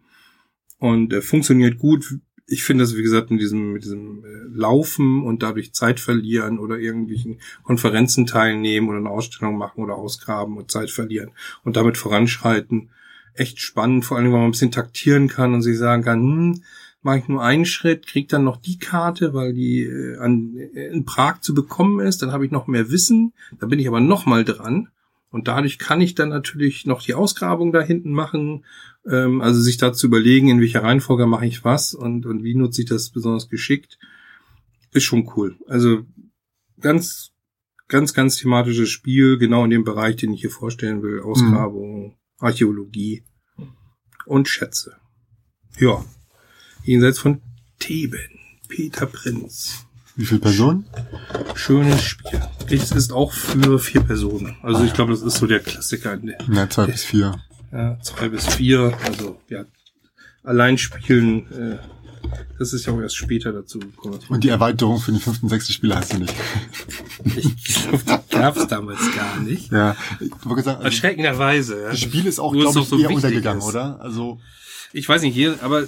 Und 0.79 1.13
äh, 1.13 1.23
funktioniert 1.23 1.79
gut. 1.79 2.19
Ich 2.47 2.65
finde 2.65 2.85
das, 2.85 2.97
wie 2.97 3.03
gesagt, 3.03 3.31
mit 3.31 3.41
diesem, 3.41 3.73
mit 3.73 3.85
diesem 3.85 4.25
äh, 4.25 4.29
Laufen 4.53 5.23
und 5.23 5.43
dadurch 5.43 5.73
Zeit 5.73 6.01
verlieren 6.01 6.59
oder 6.59 6.79
irgendwelchen 6.79 7.41
Konferenzen 7.63 8.27
teilnehmen 8.27 8.89
oder 8.89 8.99
eine 8.99 9.11
Ausstellung 9.11 9.57
machen 9.57 9.83
oder 9.83 9.95
ausgraben 9.95 10.57
und 10.57 10.71
Zeit 10.71 10.91
verlieren 10.91 11.31
und 11.65 11.77
damit 11.77 11.97
voranschreiten. 11.97 12.91
Echt 13.35 13.61
spannend, 13.61 14.05
vor 14.05 14.19
allem, 14.19 14.27
weil 14.27 14.41
man 14.41 14.49
ein 14.49 14.53
bisschen 14.53 14.73
taktieren 14.73 15.29
kann 15.29 15.55
und 15.55 15.63
sich 15.63 15.79
sagen 15.79 16.03
kann, 16.03 16.21
hm, 16.21 16.63
mache 17.01 17.19
ich 17.19 17.29
nur 17.29 17.43
einen 17.43 17.65
Schritt, 17.65 18.07
krieg 18.07 18.29
dann 18.29 18.45
noch 18.45 18.59
die 18.59 18.79
Karte, 18.79 19.35
weil 19.35 19.55
die 19.55 19.83
äh, 19.83 20.19
an, 20.19 20.57
äh, 20.57 20.89
in 20.89 21.05
Prag 21.05 21.41
zu 21.41 21.55
bekommen 21.55 22.01
ist, 22.01 22.23
dann 22.23 22.33
habe 22.33 22.45
ich 22.45 22.53
noch 22.53 22.67
mehr 22.67 22.91
Wissen, 22.91 23.33
dann 23.59 23.69
bin 23.69 23.79
ich 23.79 23.89
aber 23.89 24.01
noch 24.01 24.27
mal 24.27 24.45
dran 24.45 24.89
und 25.33 25.49
dadurch 25.49 25.79
kann 25.79 26.01
ich 26.01 26.15
dann 26.15 26.29
natürlich 26.29 26.87
noch 26.87 27.03
die 27.03 27.15
Ausgrabung 27.15 27.73
da 27.73 27.81
hinten 27.81 28.13
machen, 28.13 28.65
ähm, 29.11 29.41
also 29.41 29.61
sich 29.61 29.79
da 29.79 29.93
zu 29.93 30.07
überlegen, 30.07 30.49
in 30.49 30.61
welcher 30.61 30.85
Reihenfolge 30.85 31.27
mache 31.27 31.47
ich 31.47 31.65
was 31.65 31.95
und, 31.95 32.27
und 32.27 32.45
wie 32.45 32.55
nutze 32.55 32.83
ich 32.83 32.89
das 32.89 33.11
besonders 33.11 33.49
geschickt, 33.49 33.99
ist 34.93 35.05
schon 35.05 35.29
cool. 35.35 35.57
Also 35.67 36.05
ganz, 36.79 37.33
ganz, 37.89 38.13
ganz 38.13 38.37
thematisches 38.37 38.91
Spiel, 38.91 39.39
genau 39.39 39.65
in 39.65 39.71
dem 39.71 39.85
Bereich, 39.85 40.17
den 40.17 40.35
ich 40.35 40.43
hier 40.43 40.51
vorstellen 40.51 41.03
will, 41.03 41.21
Ausgrabung, 41.21 42.17
Archäologie 42.39 43.25
und 44.27 44.49
Schätze. 44.49 44.97
Ja, 45.79 46.05
jenseits 46.85 47.19
von 47.19 47.41
Theben, 47.79 48.39
Peter 48.69 49.07
Prinz. 49.07 49.87
Wie 50.17 50.27
viele 50.27 50.41
Personen? 50.41 50.85
Schönes 51.55 52.03
Spiel. 52.03 52.41
Es 52.69 52.91
ist 52.93 53.13
auch 53.13 53.33
für 53.33 53.79
vier 53.79 54.03
Personen. 54.03 54.57
Also 54.63 54.85
ich 54.85 54.93
glaube, 54.93 55.13
das 55.13 55.23
ist 55.23 55.37
so 55.37 55.47
der 55.47 55.61
Klassiker. 55.61 56.19
Na, 56.47 56.69
zwei 56.69 56.87
bis 56.87 57.05
vier. 57.05 57.43
Ja, 57.73 57.99
zwei 58.03 58.29
bis 58.29 58.47
vier. 58.47 58.97
Also 59.07 59.41
ja, 59.49 59.65
allein 60.43 60.77
spielen, 60.77 61.51
äh, 61.53 61.79
das 62.59 62.73
ist 62.75 62.87
ja 62.87 62.93
auch 62.93 63.01
erst 63.01 63.17
später 63.17 63.53
dazu 63.53 63.79
gekommen. 63.79 64.19
Und 64.29 64.45
die 64.45 64.51
Erweiterung 64.51 64.99
für 64.99 65.13
den 65.13 65.21
fünften, 65.21 65.49
sechsten 65.49 65.73
Spieler 65.73 65.97
hast 65.97 66.13
du 66.13 66.19
nicht. 66.19 66.35
Ich 67.37 67.75
glaube, 67.75 67.99
die 68.05 68.37
gab 68.37 68.57
es 68.57 68.67
damals 68.67 69.01
gar 69.15 69.41
nicht. 69.41 69.73
Ja, 69.73 69.97
ich 70.21 70.31
wollte 70.45 70.63
sagen, 70.63 70.77
also, 70.79 70.85
Erschreckenderweise. 70.87 71.83
Ja. 71.83 71.91
das 71.91 72.01
Spiel 72.01 72.27
ist 72.27 72.39
auch, 72.39 72.53
glaube 72.53 72.81
ich, 72.81 72.87
so 72.87 72.99
eher 72.99 73.11
untergegangen, 73.11 73.61
ist. 73.61 73.69
oder? 73.69 74.01
Also, 74.01 74.41
Ich 74.93 75.09
weiß 75.09 75.23
nicht, 75.23 75.35
hier, 75.35 75.57
aber 75.63 75.85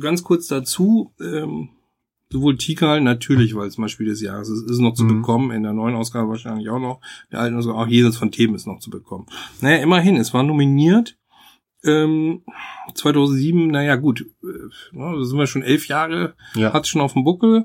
ganz 0.00 0.22
kurz 0.24 0.46
dazu, 0.48 1.12
ähm, 1.20 1.70
sowohl 2.30 2.56
Tikal 2.58 3.00
natürlich, 3.00 3.54
weil 3.54 3.68
es 3.68 3.78
mal 3.78 3.88
Spiel 3.88 4.06
des 4.06 4.20
Jahres 4.20 4.48
ist, 4.50 4.68
ist 4.70 4.78
noch 4.80 4.94
zu 4.94 5.04
Mhm. 5.04 5.08
bekommen, 5.20 5.50
in 5.50 5.62
der 5.62 5.72
neuen 5.72 5.94
Ausgabe 5.94 6.28
wahrscheinlich 6.28 6.68
auch 6.68 6.78
noch, 6.78 7.00
der 7.32 7.40
alten 7.40 7.56
Ausgabe, 7.56 7.78
auch 7.78 7.86
jenseits 7.86 8.16
von 8.18 8.30
Themen 8.32 8.54
ist 8.54 8.66
noch 8.66 8.80
zu 8.80 8.90
bekommen. 8.90 9.26
Naja, 9.60 9.78
immerhin, 9.82 10.16
es 10.16 10.34
war 10.34 10.42
nominiert, 10.42 11.16
ähm, 11.84 12.42
2007, 12.94 13.68
naja 13.68 13.96
gut, 13.96 14.22
äh, 14.42 14.96
ne, 14.96 15.14
da 15.18 15.24
sind 15.24 15.38
wir 15.38 15.46
schon 15.46 15.62
elf 15.62 15.86
Jahre, 15.88 16.34
ja. 16.54 16.72
hat 16.72 16.86
schon 16.86 17.00
auf 17.00 17.12
dem 17.14 17.24
Buckel, 17.24 17.64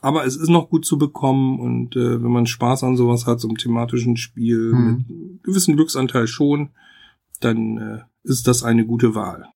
aber 0.00 0.24
es 0.24 0.36
ist 0.36 0.48
noch 0.48 0.68
gut 0.68 0.84
zu 0.84 0.98
bekommen 0.98 1.60
und 1.60 1.94
äh, 1.96 2.22
wenn 2.22 2.30
man 2.32 2.46
Spaß 2.46 2.82
an 2.84 2.96
sowas 2.96 3.26
hat, 3.26 3.40
so 3.40 3.48
einem 3.48 3.56
thematischen 3.58 4.16
Spiel, 4.16 4.72
Mhm. 4.72 4.84
mit 4.98 5.08
einem 5.08 5.40
gewissen 5.42 5.76
Glücksanteil 5.76 6.26
schon, 6.26 6.70
dann 7.40 7.76
äh, 7.78 7.98
ist 8.24 8.46
das 8.48 8.62
eine 8.64 8.84
gute 8.86 9.14
Wahl. 9.14 9.46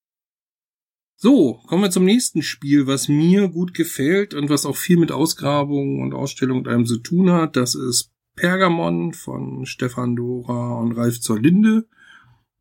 So, 1.18 1.62
kommen 1.66 1.82
wir 1.82 1.90
zum 1.90 2.04
nächsten 2.04 2.42
Spiel, 2.42 2.86
was 2.86 3.08
mir 3.08 3.48
gut 3.48 3.72
gefällt 3.72 4.34
und 4.34 4.50
was 4.50 4.66
auch 4.66 4.76
viel 4.76 4.98
mit 4.98 5.10
Ausgrabung 5.10 6.02
und 6.02 6.12
Ausstellung 6.12 6.58
und 6.58 6.68
allem 6.68 6.84
zu 6.84 6.98
tun 6.98 7.30
hat. 7.30 7.56
Das 7.56 7.74
ist 7.74 8.12
Pergamon 8.34 9.14
von 9.14 9.64
Stefan 9.64 10.14
Dora 10.14 10.78
und 10.78 10.92
Ralf 10.92 11.18
zur 11.22 11.40
Linde. 11.40 11.88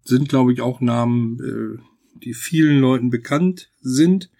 sind, 0.05 0.29
glaube 0.29 0.53
ich, 0.53 0.61
auch 0.61 0.79
Namen, 0.79 1.39
äh, 1.41 2.19
die 2.23 2.33
vielen 2.33 2.79
Leuten 2.79 3.09
bekannt 3.09 3.73
sind. 3.81 4.31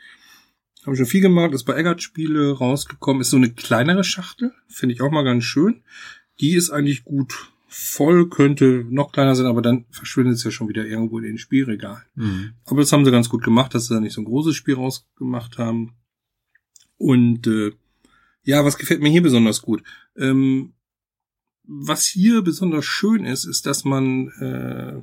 Haben 0.86 0.96
schon 0.96 1.08
viel 1.08 1.22
gemacht, 1.22 1.54
ist 1.54 1.66
bei 1.66 1.76
Eggert 1.76 2.02
Spiele 2.02 2.52
rausgekommen, 2.52 3.22
ist 3.22 3.32
so 3.32 3.38
eine 3.38 3.52
kleinere 3.52 4.06
Schachtel, 4.06 4.54
finde 4.68 4.94
ich 4.94 5.02
auch 5.02 5.12
mal 5.12 5.24
ganz 5.24 5.44
schön. 5.44 5.82
Die 6.40 6.54
ist 6.54 6.70
eigentlich 6.70 7.04
gut 7.04 7.52
voll, 7.78 8.30
könnte 8.30 8.86
noch 8.90 9.12
kleiner 9.12 9.36
sein, 9.36 9.48
aber 9.48 9.62
dann 9.62 9.84
verschwindet 9.92 10.36
es 10.36 10.46
ja 10.46 10.52
schon 10.52 10.70
wieder 10.70 10.86
irgendwo 10.86 11.18
in 11.18 11.26
den 11.26 11.38
Spielregalen. 11.38 12.04
Mhm. 12.16 12.54
Aber 12.64 12.80
das 12.80 12.92
haben 12.94 13.04
sie 13.04 13.12
ganz 13.12 13.28
gut 13.28 13.44
gemacht, 13.44 13.76
dass 13.76 13.88
sie 13.88 13.94
da 13.94 14.00
nicht 14.00 14.14
so 14.14 14.22
ein 14.22 14.26
großes 14.26 14.56
Spiel 14.56 14.76
rausgemacht 14.76 15.58
haben. 15.58 15.92
Und 16.98 17.48
äh, 17.48 17.74
ja, 18.44 18.64
was 18.64 18.78
gefällt 18.78 19.02
mir 19.02 19.10
hier 19.10 19.22
besonders 19.22 19.62
gut? 19.62 19.84
Ähm, 20.16 20.72
was 21.64 22.06
hier 22.06 22.42
besonders 22.44 22.86
schön 22.86 23.26
ist, 23.26 23.44
ist, 23.44 23.66
dass 23.66 23.84
man 23.84 24.30
äh, 24.40 25.02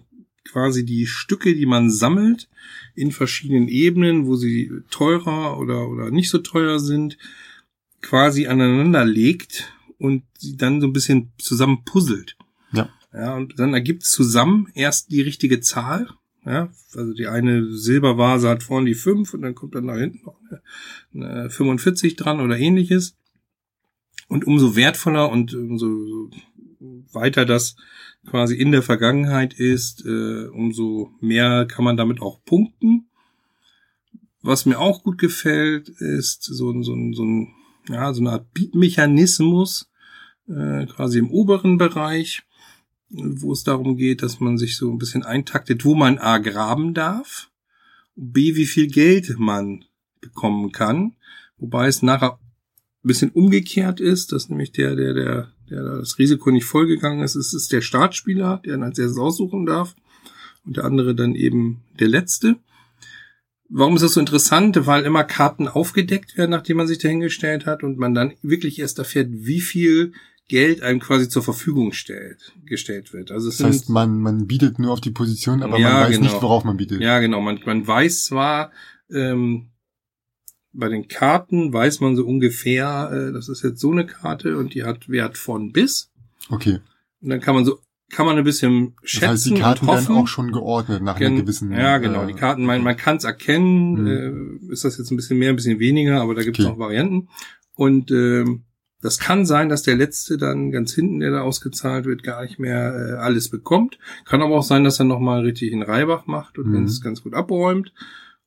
quasi 0.49 0.87
die 0.87 1.07
Stücke, 1.07 1.55
die 1.55 1.67
man 1.67 1.91
sammelt, 1.91 2.49
in 2.95 3.13
verschiedenen 3.13 3.69
Ebenen, 3.69 4.27
wo 4.27 4.37
sie 4.37 4.73
teurer 4.91 5.59
oder, 5.59 5.89
oder 5.89 6.11
nicht 6.11 6.31
so 6.31 6.39
teuer 6.39 6.79
sind, 6.79 7.19
quasi 8.01 8.47
aneinander 8.47 9.05
legt 9.05 9.75
und 9.99 10.23
sie 10.39 10.57
dann 10.57 10.81
so 10.81 10.87
ein 10.87 10.95
bisschen 10.95 11.33
zusammen 11.37 11.85
puzzelt. 11.85 12.37
Ja. 12.73 12.89
Ja, 13.13 13.35
und 13.35 13.59
dann 13.59 13.75
ergibt 13.75 14.05
zusammen 14.05 14.69
erst 14.75 15.11
die 15.11 15.21
richtige 15.21 15.61
Zahl. 15.61 16.09
Ja, 16.45 16.73
also 16.95 17.13
die 17.13 17.29
eine 17.29 17.73
Silbervase 17.73 18.49
hat 18.49 18.63
vorne 18.63 18.87
die 18.87 18.95
5 18.95 19.33
und 19.35 19.43
dann 19.43 19.55
kommt 19.55 19.75
dann 19.75 19.87
da 19.87 19.97
hinten 19.97 20.25
noch 20.25 20.39
eine, 21.13 21.31
eine 21.31 21.51
45 21.51 22.17
dran 22.17 22.41
oder 22.41 22.59
ähnliches. 22.59 23.17
Und 24.29 24.47
umso 24.47 24.75
wertvoller 24.75 25.31
und 25.31 25.55
umso 25.55 26.31
weiter 27.13 27.45
das 27.45 27.77
quasi 28.27 28.57
in 28.57 28.73
der 28.73 28.83
Vergangenheit 28.83 29.55
ist, 29.55 30.05
äh, 30.05 30.47
umso 30.47 31.13
mehr 31.21 31.67
kann 31.67 31.85
man 31.85 31.97
damit 31.97 32.21
auch 32.21 32.43
punkten. 32.45 33.09
Was 34.41 34.67
mir 34.67 34.79
auch 34.79 35.03
gut 35.05 35.19
gefällt, 35.19 35.89
ist 35.89 36.43
so, 36.43 36.71
ein 36.71 36.83
so, 36.83 36.95
ein 36.95 37.13
so, 37.13 37.25
ein, 37.25 37.55
ja, 37.89 38.13
so 38.13 38.21
eine 38.21 38.33
Art 38.33 38.53
Beatmechanismus, 38.53 39.91
äh, 40.49 40.87
quasi 40.87 41.19
im 41.19 41.31
oberen 41.31 41.79
Bereich, 41.79 42.43
wo 43.13 43.53
es 43.53 43.65
darum 43.65 43.97
geht, 43.97 44.23
dass 44.23 44.41
man 44.41 44.59
sich 44.59 44.77
so 44.77 44.91
ein 44.91 44.99
bisschen 44.99 45.23
eintaktet, 45.23 45.85
wo 45.85 45.95
man 45.95 46.19
A 46.19 46.39
graben 46.39 46.95
darf, 46.95 47.51
B 48.15 48.55
wie 48.57 48.67
viel 48.67 48.89
Geld 48.89 49.39
man 49.39 49.85
bekommen 50.21 50.73
kann, 50.73 51.15
wobei 51.59 51.89
es 51.89 52.03
nachher 52.03 52.39
ein 53.05 53.09
bisschen 53.09 53.31
umgekehrt 53.31 54.01
ist, 54.01 54.33
dass 54.33 54.49
nämlich 54.49 54.73
der, 54.73 54.97
der, 54.97 55.15
der, 55.15 55.53
der 55.69 55.99
das 55.99 56.19
Risiko 56.19 56.51
nicht 56.51 56.65
vollgegangen 56.65 57.25
ist, 57.25 57.35
es 57.35 57.53
ist 57.53 57.73
der 57.73 57.81
Startspieler, 57.81 58.61
der 58.65 58.73
dann 58.73 58.85
als 58.85 58.99
erstes 58.99 59.19
aussuchen 59.19 59.67
darf 59.67 59.95
und 60.65 60.77
der 60.77 60.85
andere 60.85 61.15
dann 61.15 61.35
eben 61.35 61.83
der 61.99 62.09
letzte. 62.09 62.57
Warum 63.69 63.97
ist 63.97 64.03
das 64.03 64.13
so 64.13 64.21
interessant? 64.21 64.87
Weil 64.87 65.05
immer 65.05 65.25
Karten 65.25 65.67
aufgedeckt 65.67 66.37
werden, 66.37 66.51
nachdem 66.51 66.77
man 66.77 66.87
sich 66.87 66.99
dahingestellt 66.99 67.65
hat 67.67 67.83
und 67.83 67.99
man 67.99 68.15
dann 68.15 68.35
wirklich 68.43 68.79
erst 68.79 68.99
erfährt, 68.99 69.29
wie 69.31 69.63
viel 69.63 70.13
Geld 70.53 70.83
einem 70.83 71.01
quasi 71.01 71.31
zur 71.31 71.43
Verfügung 71.43 71.93
stellt, 71.95 72.53
gestellt 72.67 73.15
wird. 73.15 73.31
Also 73.31 73.49
es 73.49 73.57
Das 73.57 73.67
heißt, 73.69 73.87
sind, 73.87 73.95
man, 73.95 74.21
man 74.21 74.47
bietet 74.47 74.79
nur 74.79 74.93
auf 74.93 75.01
die 75.01 75.11
Position, 75.11 75.63
aber 75.63 75.79
Ja, 75.79 75.93
man 75.95 76.01
weiß 76.03 76.17
genau. 76.19 76.31
nicht, 76.31 76.43
worauf 76.43 76.65
man 76.65 76.77
bietet. 76.77 77.01
ja 77.01 77.21
genau, 77.21 77.41
man, 77.41 77.59
man 77.65 77.87
weiß 77.87 78.25
zwar, 78.25 78.71
ähm, 79.11 79.71
bei 80.75 80.91
den 80.91 81.09
Karten 81.09 81.73
weiß 81.73 82.01
man 82.01 82.17
so 82.17 82.27
ungefähr, 82.27 83.11
äh, 83.31 83.33
das 83.33 83.49
ist 83.49 83.63
jetzt 83.63 83.81
so 83.81 83.93
eine 83.93 84.05
Karte 84.05 84.59
und 84.59 84.75
die 84.75 84.85
hat 84.85 85.09
Wert 85.09 85.39
von 85.39 85.73
bis. 85.73 86.11
Okay. 86.51 86.81
Und 87.23 87.31
dann 87.31 87.41
kann 87.41 87.55
man 87.55 87.65
so, 87.65 87.79
kann 88.11 88.27
man 88.27 88.37
ein 88.37 88.45
bisschen 88.45 88.95
Das 89.01 89.11
schätzen 89.11 89.29
heißt, 89.31 89.47
die 89.47 89.55
Karten 89.55 89.87
werden 89.87 90.09
auch 90.17 90.29
schon 90.29 90.53
geordnet 90.53 91.03
nach 91.03 91.17
einer 91.17 91.29
Gen- 91.31 91.37
gewissen. 91.41 91.73
ja, 91.73 91.97
genau. 91.97 92.25
äh, 92.25 92.27
Die 92.27 92.35
Karten, 92.35 92.67
man, 92.67 92.83
man 92.83 92.99
kann 92.99 93.17
es 93.17 93.25
erkennen. 93.25 94.03
Mhm. 94.03 94.69
Äh, 94.69 94.73
ist 94.73 94.85
das 94.85 94.99
jetzt 94.99 95.11
ein 95.11 95.17
bisschen 95.17 95.39
mehr, 95.39 95.49
ein 95.49 95.57
bisschen 95.57 95.79
weniger, 95.79 96.21
aber 96.21 96.35
da 96.35 96.43
gibt 96.43 96.59
es 96.59 96.67
Okay. 96.67 96.75
auch 96.75 96.79
Varianten. 96.79 97.29
Und 97.75 98.11
ähm, 98.11 98.65
das 99.03 99.19
kann 99.19 99.45
sein, 99.45 99.69
dass 99.69 99.83
der 99.83 99.97
letzte 99.97 100.39
dann 100.39 100.71
ganz 100.71 100.95
hinten, 100.95 101.21
der 101.21 101.33
da 101.33 101.41
ausgezahlt 101.43 102.07
wird, 102.07 102.23
gar 102.23 102.43
nicht 102.43 102.59
mehr 102.59 102.95
äh, 102.95 103.13
alles 103.19 103.51
bekommt. 103.51 103.99
Kann 104.25 104.41
aber 104.43 104.57
auch 104.57 104.63
sein, 104.63 104.85
dass 104.85 104.99
er 105.01 105.05
nochmal 105.05 105.43
richtig 105.43 105.73
in 105.73 105.83
Reibach 105.83 106.27
macht 106.27 106.57
und 106.59 106.69
Mhm. 106.69 106.85
es 106.85 107.01
ganz 107.03 107.23
gut 107.23 107.35
abräumt. 107.35 107.93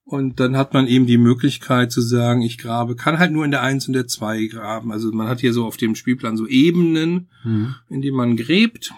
Und 0.08 0.40
dann 0.40 0.56
hat 0.56 0.74
man 0.74 0.86
eben 0.88 1.08
die 1.08 1.18
Möglichkeit 1.18 1.92
zu 1.92 2.00
sagen, 2.00 2.42
ich 2.44 2.58
grabe, 2.60 2.96
kann 2.96 3.18
halt 3.20 3.32
nur 3.32 3.44
in 3.44 3.50
der 3.52 3.64
Eins 3.64 3.88
und 3.88 3.94
der 3.94 4.08
Zwei 4.08 4.46
graben. 4.46 4.92
Also 4.92 5.12
man 5.12 5.28
hat 5.28 5.40
hier 5.42 5.52
so 5.52 5.66
auf 5.66 5.78
dem 5.78 5.96
Spielplan 5.96 6.38
so 6.38 6.48
Ebenen, 6.48 7.30
Mhm. 7.44 7.76
in 7.90 8.02
die 8.02 8.12
man 8.12 8.38
gräbt. 8.38 8.94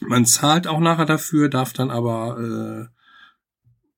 Man 0.00 0.26
zahlt 0.26 0.66
auch 0.66 0.80
nachher 0.80 1.06
dafür, 1.06 1.48
darf 1.48 1.72
dann 1.72 1.90
aber 1.90 2.88
äh, 2.90 2.94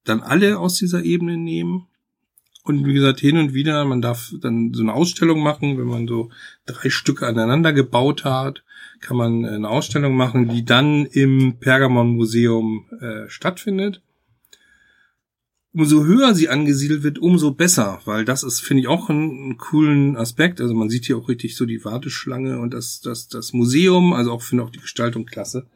dann 0.05 0.21
alle 0.21 0.59
aus 0.59 0.75
dieser 0.77 1.03
Ebene 1.03 1.37
nehmen. 1.37 1.87
Und 2.65 2.87
wie 2.87 2.95
gesagt, 2.95 3.21
hin 3.21 3.37
und 3.37 3.53
wieder, 3.53 3.85
man 3.85 4.01
darf 4.01 4.33
dann 4.41 4.73
so 4.73 4.83
eine 4.83 4.95
Ausstellung 4.95 5.43
machen, 5.43 5.77
wenn 5.79 5.87
man 5.87 6.09
so 6.09 6.31
drei 6.65 6.89
Stücke 6.89 7.27
aneinander 7.27 7.75
gebaut 7.75 8.25
hat, 8.25 8.65
kann 9.01 9.19
man 9.19 9.45
eine 9.45 9.69
Ausstellung 9.69 10.17
machen, 10.17 10.49
die 10.49 10.65
dann 10.65 11.05
im 11.05 11.59
Pergamon-Museum 11.61 12.87
äh, 13.01 13.29
stattfindet. 13.29 14.01
Umso 15.75 16.05
höher 16.05 16.35
sie 16.35 16.49
angesiedelt 16.49 17.03
wird, 17.03 17.19
umso 17.19 17.51
besser, 17.51 18.01
weil 18.07 18.25
das 18.25 18.43
ist, 18.43 18.61
finde 18.61 18.83
ich, 18.83 18.89
auch 18.89 19.11
einen, 19.11 19.31
einen 19.31 19.57
coolen 19.59 20.17
Aspekt. 20.17 20.63
Also 20.63 20.73
man 20.73 20.89
sieht 20.89 21.05
hier 21.05 21.19
auch 21.19 21.29
richtig 21.29 21.57
so 21.57 21.67
die 21.67 21.85
Warteschlange 21.85 22.61
und 22.61 22.73
das, 22.73 23.01
das, 23.01 23.29
das 23.29 23.53
Museum, 23.53 24.15
also 24.15 24.33
auch 24.33 24.41
finde 24.41 24.65
auch 24.65 24.71
die 24.71 24.81
Gestaltung 24.81 25.27
klasse. 25.27 25.67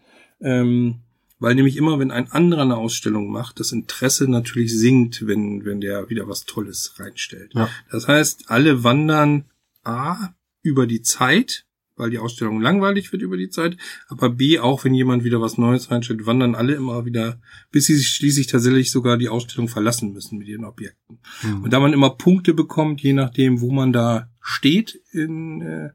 Ähm, 0.40 1.00
weil 1.38 1.54
nämlich 1.54 1.76
immer, 1.76 1.98
wenn 1.98 2.10
ein 2.10 2.30
anderer 2.30 2.62
eine 2.62 2.76
Ausstellung 2.76 3.30
macht, 3.30 3.60
das 3.60 3.72
Interesse 3.72 4.28
natürlich 4.28 4.76
sinkt, 4.76 5.26
wenn, 5.26 5.64
wenn 5.64 5.80
der 5.80 6.10
wieder 6.10 6.28
was 6.28 6.44
Tolles 6.44 6.94
reinstellt. 6.98 7.52
Ja. 7.54 7.68
Das 7.90 8.08
heißt, 8.08 8.50
alle 8.50 8.84
wandern 8.84 9.44
A 9.84 10.34
über 10.62 10.86
die 10.86 11.02
Zeit, 11.02 11.64
weil 11.96 12.10
die 12.10 12.18
Ausstellung 12.18 12.60
langweilig 12.60 13.12
wird 13.12 13.22
über 13.22 13.36
die 13.36 13.50
Zeit, 13.50 13.76
aber 14.08 14.30
B, 14.30 14.58
auch 14.58 14.84
wenn 14.84 14.94
jemand 14.94 15.24
wieder 15.24 15.40
was 15.40 15.58
Neues 15.58 15.90
reinstellt, 15.90 16.26
wandern 16.26 16.54
alle 16.54 16.74
immer 16.74 17.04
wieder, 17.04 17.40
bis 17.70 17.86
sie 17.86 17.96
sich 17.96 18.08
schließlich 18.08 18.46
tatsächlich 18.46 18.90
sogar 18.90 19.16
die 19.16 19.28
Ausstellung 19.28 19.68
verlassen 19.68 20.12
müssen 20.12 20.38
mit 20.38 20.48
ihren 20.48 20.64
Objekten. 20.64 21.18
Mhm. 21.42 21.62
Und 21.62 21.72
da 21.72 21.80
man 21.80 21.92
immer 21.92 22.10
Punkte 22.10 22.54
bekommt, 22.54 23.00
je 23.00 23.12
nachdem, 23.12 23.60
wo 23.60 23.70
man 23.70 23.92
da 23.92 24.30
steht, 24.40 25.00
in, 25.12 25.62
äh, 25.62 25.90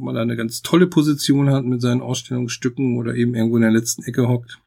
ob 0.00 0.04
man 0.06 0.14
da 0.14 0.22
eine 0.22 0.36
ganz 0.36 0.62
tolle 0.62 0.86
Position 0.86 1.50
hat 1.50 1.66
mit 1.66 1.82
seinen 1.82 2.00
Ausstellungsstücken 2.00 2.96
oder 2.96 3.14
eben 3.14 3.34
irgendwo 3.34 3.56
in 3.56 3.62
der 3.62 3.70
letzten 3.70 4.02
Ecke 4.02 4.28
hockt, 4.28 4.58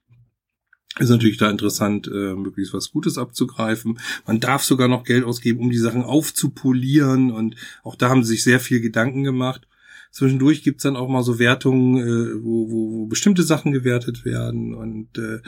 ist 1.00 1.10
natürlich 1.10 1.38
da 1.38 1.50
interessant, 1.50 2.08
äh, 2.08 2.36
möglichst 2.36 2.72
was 2.76 2.92
Gutes 2.92 3.18
abzugreifen. 3.18 4.00
Man 4.28 4.40
darf 4.40 4.64
sogar 4.64 4.88
noch 4.88 5.06
Geld 5.06 5.24
ausgeben, 5.24 5.60
um 5.60 5.72
die 5.72 5.78
Sachen 5.80 6.04
aufzupolieren 6.04 7.32
und 7.32 7.56
auch 7.84 7.96
da 7.96 8.10
haben 8.10 8.24
sie 8.24 8.34
sich 8.34 8.44
sehr 8.44 8.60
viel 8.60 8.80
Gedanken 8.80 9.24
gemacht. 9.24 9.68
Zwischendurch 10.12 10.62
gibt's 10.62 10.84
dann 10.84 10.96
auch 10.96 11.10
mal 11.10 11.24
so 11.24 11.40
Wertungen, 11.40 11.98
äh, 11.98 12.44
wo, 12.44 12.70
wo, 12.70 12.92
wo 12.92 13.06
bestimmte 13.08 13.42
Sachen 13.42 13.72
gewertet 13.72 14.24
werden 14.24 14.76
und 14.76 15.18
äh, 15.18 15.40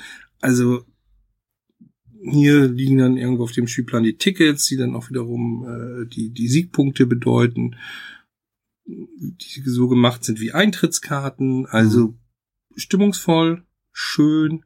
also 0.41 0.83
hier 2.23 2.67
liegen 2.67 2.97
dann 2.97 3.17
irgendwo 3.17 3.43
auf 3.43 3.51
dem 3.51 3.67
Spielplan 3.67 4.01
die 4.01 4.17
Tickets, 4.17 4.65
die 4.65 4.77
dann 4.77 4.95
auch 4.95 5.09
wiederum 5.09 5.67
äh, 5.67 6.05
die, 6.07 6.31
die 6.31 6.47
Siegpunkte 6.47 7.05
bedeuten, 7.05 7.75
die 8.85 9.61
so 9.65 9.87
gemacht 9.87 10.23
sind 10.23 10.39
wie 10.39 10.51
Eintrittskarten. 10.51 11.65
Also 11.65 12.15
stimmungsvoll, 12.75 13.63
schön, 13.91 14.63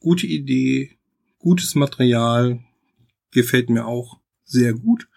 gute 0.00 0.26
Idee, 0.26 0.98
gutes 1.38 1.74
Material, 1.74 2.60
gefällt 3.30 3.70
mir 3.70 3.86
auch 3.86 4.20
sehr 4.44 4.74
gut. 4.74 5.08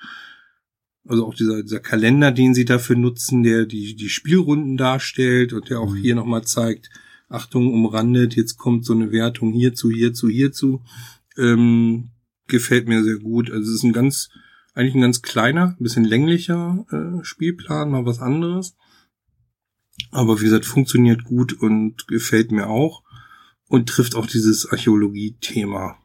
Also 1.07 1.25
auch 1.27 1.35
dieser, 1.35 1.61
dieser 1.61 1.79
Kalender, 1.79 2.31
den 2.31 2.55
sie 2.55 2.65
dafür 2.65 2.95
nutzen, 2.95 3.43
der 3.43 3.65
die, 3.65 3.95
die 3.95 4.09
Spielrunden 4.09 4.77
darstellt 4.77 5.53
und 5.53 5.69
der 5.69 5.79
auch 5.79 5.93
Mhm. 5.93 5.97
hier 5.97 6.15
nochmal 6.15 6.43
zeigt, 6.43 6.89
Achtung, 7.27 7.73
umrandet, 7.73 8.35
jetzt 8.35 8.57
kommt 8.57 8.85
so 8.85 8.93
eine 8.93 9.11
Wertung 9.11 9.51
hierzu, 9.51 9.91
hierzu, 9.91 10.29
hierzu. 10.29 10.83
Ähm, 11.37 12.11
gefällt 12.47 12.87
mir 12.87 13.03
sehr 13.03 13.17
gut. 13.17 13.51
Also 13.51 13.69
es 13.69 13.77
ist 13.77 13.83
ein 13.83 13.93
ganz, 13.93 14.29
eigentlich 14.75 14.95
ein 14.95 15.01
ganz 15.01 15.21
kleiner, 15.21 15.75
ein 15.79 15.83
bisschen 15.83 16.03
länglicher 16.03 16.85
äh, 16.91 17.23
Spielplan, 17.23 17.89
mal 17.89 18.05
was 18.05 18.19
anderes. 18.19 18.75
Aber 20.11 20.39
wie 20.39 20.45
gesagt, 20.45 20.65
funktioniert 20.65 21.23
gut 21.23 21.53
und 21.53 22.07
gefällt 22.07 22.51
mir 22.51 22.67
auch. 22.67 23.03
Und 23.67 23.89
trifft 23.89 24.15
auch 24.15 24.27
dieses 24.27 24.69
Archäologie-Thema. 24.69 25.97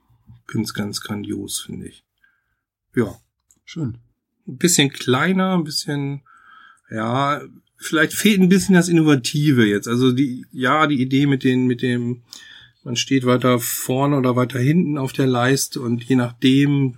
Ganz, 0.47 0.73
ganz 0.73 1.03
grandios, 1.03 1.61
finde 1.61 1.89
ich. 1.89 2.05
Ja 2.97 3.15
Schön. 3.65 3.99
ein 4.49 4.57
bisschen 4.57 4.91
kleiner, 4.91 5.55
ein 5.55 5.63
bisschen, 5.63 6.23
ja, 6.91 7.41
vielleicht 7.77 8.15
fehlt 8.15 8.41
ein 8.41 8.49
bisschen 8.49 8.75
das 8.75 8.89
Innovative 8.89 9.65
jetzt. 9.65 9.87
Also 9.87 10.11
die, 10.11 10.47
ja, 10.51 10.87
die 10.87 11.01
Idee 11.01 11.27
mit 11.27 11.45
den, 11.45 11.67
mit 11.67 11.83
dem, 11.83 12.23
man 12.83 12.97
steht 12.97 13.27
weiter 13.27 13.61
vorne 13.61 14.17
oder 14.17 14.35
weiter 14.37 14.59
hinten 14.59 14.99
auf 14.99 15.13
der 15.13 15.27
Leiste 15.27 15.81
und 15.81 16.03
je 16.03 16.17
nachdem 16.17 16.97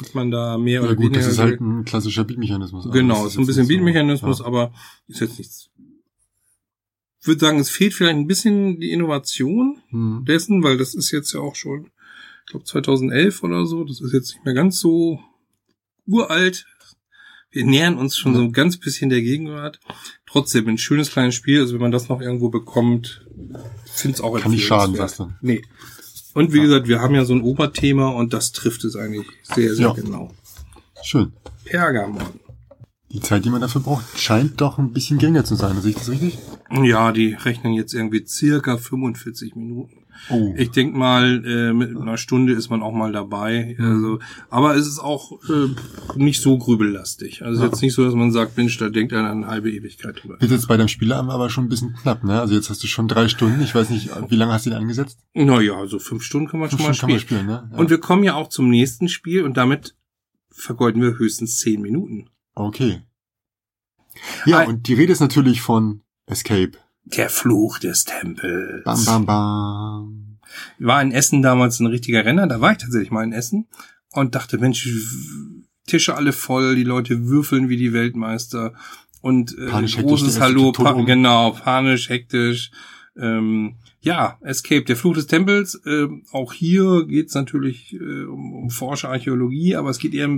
hat 0.00 0.14
man 0.14 0.30
da 0.30 0.56
mehr 0.58 0.80
Ja 0.80 0.86
oder 0.86 0.94
gut, 0.96 1.04
weniger. 1.06 1.20
das 1.20 1.32
ist 1.32 1.38
halt 1.38 1.60
ein 1.60 1.84
klassischer 1.84 2.24
Beatmechanismus. 2.24 2.88
genau, 2.92 3.26
ist 3.26 3.34
ein 3.36 3.40
jetzt 3.40 3.46
bisschen 3.48 3.62
nicht 3.62 3.68
so- 3.68 3.68
Beatmechanismus, 3.68 4.38
ja. 4.40 4.44
aber 4.46 4.72
ist 5.08 5.20
jetzt 5.20 5.38
nichts 5.38 5.70
würde 7.24 7.40
sagen, 7.40 7.58
es 7.58 7.68
fehlt 7.68 7.92
vielleicht 7.94 8.16
ein 8.16 8.26
bisschen 8.26 8.80
die 8.80 8.90
Innovation 8.90 9.80
Hm. 9.90 10.24
dessen, 10.26 10.62
weil 10.62 10.78
das 10.78 10.94
ist 10.94 11.10
jetzt 11.10 11.32
ja 11.34 11.40
auch 11.40 11.56
schon, 11.56 11.90
ich 12.46 12.50
glaube 12.52 12.64
2011 12.64 13.42
oder 13.42 13.66
so, 13.66 13.84
das 13.84 14.00
ist 14.00 14.12
jetzt 14.14 14.32
nicht 14.34 14.44
mehr 14.46 14.54
ganz 14.54 14.80
so 14.80 15.20
uralt. 16.06 16.64
Wir 17.50 17.64
nähern 17.66 17.98
uns 17.98 18.16
schon 18.16 18.34
so 18.34 18.42
ein 18.42 18.52
ganz 18.52 18.78
bisschen 18.78 19.10
der 19.10 19.20
Gegenwart. 19.20 19.78
Trotzdem 20.26 20.68
ein 20.68 20.78
schönes 20.78 21.10
kleines 21.10 21.34
Spiel, 21.34 21.60
also 21.60 21.74
wenn 21.74 21.80
man 21.82 21.90
das 21.92 22.08
noch 22.08 22.20
irgendwo 22.22 22.48
bekommt, 22.50 23.26
finde 23.86 24.14
es 24.14 24.20
auch 24.22 24.38
Kann 24.40 24.50
nicht 24.52 24.66
schaden, 24.66 24.94
sagst 24.94 25.18
du. 25.18 25.30
Nee. 25.42 25.62
Und 26.38 26.52
wie 26.52 26.60
gesagt, 26.60 26.86
wir 26.86 27.00
haben 27.00 27.14
ja 27.16 27.24
so 27.24 27.34
ein 27.34 27.42
Oberthema 27.42 28.08
und 28.10 28.32
das 28.32 28.52
trifft 28.52 28.84
es 28.84 28.94
eigentlich 28.94 29.26
sehr, 29.42 29.74
sehr 29.74 29.88
Ja. 29.88 29.92
genau. 29.92 30.30
Schön. 31.02 31.32
Pergamon. 31.64 32.22
Die 33.10 33.20
Zeit, 33.20 33.44
die 33.44 33.50
man 33.50 33.60
dafür 33.60 33.80
braucht, 33.80 34.18
scheint 34.18 34.60
doch 34.60 34.78
ein 34.78 34.92
bisschen 34.92 35.18
geringer 35.18 35.44
zu 35.44 35.56
sein. 35.56 35.80
Sehe 35.80 35.90
ich 35.90 35.96
das 35.96 36.10
richtig? 36.10 36.38
Ja, 36.70 37.10
die 37.10 37.32
rechnen 37.34 37.72
jetzt 37.72 37.92
irgendwie 37.94 38.24
circa 38.26 38.76
45 38.76 39.56
Minuten. 39.56 39.97
Oh. 40.30 40.54
Ich 40.56 40.70
denk 40.70 40.94
mal, 40.94 41.44
äh, 41.46 41.72
mit 41.72 41.96
einer 41.96 42.16
Stunde 42.18 42.52
ist 42.52 42.68
man 42.70 42.82
auch 42.82 42.92
mal 42.92 43.12
dabei. 43.12 43.76
Also, 43.78 44.18
aber 44.50 44.76
es 44.76 44.86
ist 44.86 44.98
auch 44.98 45.32
äh, 45.48 45.68
nicht 46.16 46.40
so 46.42 46.58
grübellastig. 46.58 47.42
Also 47.42 47.62
Ja. 47.62 47.68
jetzt 47.68 47.80
nicht 47.82 47.94
so, 47.94 48.04
dass 48.04 48.14
man 48.14 48.30
sagt, 48.32 48.56
Mensch, 48.56 48.76
da 48.78 48.88
denkt 48.88 49.12
einer 49.12 49.30
eine 49.30 49.46
halbe 49.46 49.70
Ewigkeit 49.70 50.22
drüber. 50.22 50.36
Wird 50.40 50.50
jetzt 50.50 50.68
bei 50.68 50.76
deinem 50.76 50.88
Spieleabend 50.88 51.30
aber 51.30 51.50
schon 51.50 51.64
ein 51.64 51.68
bisschen 51.68 51.94
knapp, 51.94 52.24
ne? 52.24 52.40
Also 52.40 52.54
jetzt 52.54 52.68
hast 52.70 52.82
du 52.82 52.86
schon 52.86 53.08
drei 53.08 53.28
Stunden. 53.28 53.60
Ich 53.62 53.74
weiß 53.74 53.90
nicht, 53.90 54.10
wie 54.28 54.36
lange 54.36 54.52
hast 54.52 54.66
du 54.66 54.70
den 54.70 54.78
angesetzt? 54.78 55.18
Naja, 55.34 55.86
so 55.86 55.98
fünf 55.98 56.22
Stunden 56.22 56.48
kann 56.48 56.60
man 56.60 56.70
schon 56.70 56.78
mal 56.82 56.94
Stunden 56.94 57.12
kann 57.12 57.20
spielen. 57.20 57.46
man 57.46 57.56
spielen, 57.56 57.68
ne? 57.68 57.72
Ja. 57.72 57.78
Und 57.78 57.90
wir 57.90 57.98
kommen 57.98 58.24
ja 58.24 58.34
auch 58.34 58.48
zum 58.48 58.68
nächsten 58.68 59.08
Spiel 59.08 59.42
und 59.44 59.56
damit 59.56 59.94
vergeuden 60.50 61.00
wir 61.02 61.18
höchstens 61.18 61.58
zehn 61.58 61.80
Minuten. 61.80 62.28
okay. 62.54 63.02
Ja, 64.46 64.58
Ein- 64.58 64.68
und 64.68 64.88
die 64.88 64.94
Rede 64.94 65.12
ist 65.12 65.20
natürlich 65.20 65.60
von 65.60 66.02
Escape. 66.26 66.72
Der 67.16 67.30
Fluch 67.30 67.78
des 67.78 68.04
Tempels. 68.04 68.84
Bam, 68.84 69.04
bam, 69.04 69.26
bam. 69.26 70.38
war 70.78 71.02
in 71.02 71.12
Essen 71.12 71.42
damals 71.42 71.80
ein 71.80 71.86
richtiger 71.86 72.24
Renner, 72.24 72.46
da 72.46 72.60
war 72.60 72.72
ich 72.72 72.78
tatsächlich 72.78 73.10
mal 73.10 73.24
in 73.24 73.32
Essen 73.32 73.68
und 74.12 74.34
dachte, 74.34 74.58
Mensch, 74.58 74.88
Tische 75.86 76.14
alle 76.14 76.32
voll, 76.32 76.76
die 76.76 76.84
Leute 76.84 77.26
würfeln 77.26 77.68
wie 77.68 77.76
die 77.76 77.92
Weltmeister 77.92 78.74
und 79.20 79.56
äh, 79.58 79.66
Panisch, 79.66 79.96
hektisch, 79.96 80.08
großes 80.08 80.28
erste 80.36 80.42
Hallo, 80.42 80.72
pa 80.72 80.92
genau, 80.92 81.52
panisch, 81.52 82.08
hektisch. 82.08 82.70
Ähm, 83.16 83.76
ja, 84.00 84.38
Escape, 84.42 84.84
der 84.84 84.96
Fluch 84.96 85.14
des 85.14 85.26
Tempels. 85.26 85.80
ähm, 85.86 86.24
auch 86.30 86.52
hier 86.52 87.04
geht's 87.06 87.34
natürlich 87.34 87.94
äh, 87.94 88.24
um, 88.24 88.52
um 88.52 88.70
Forscherarchäologie, 88.70 89.74
aber 89.74 89.90
es 89.90 89.98
geht 89.98 90.14
eher, 90.14 90.28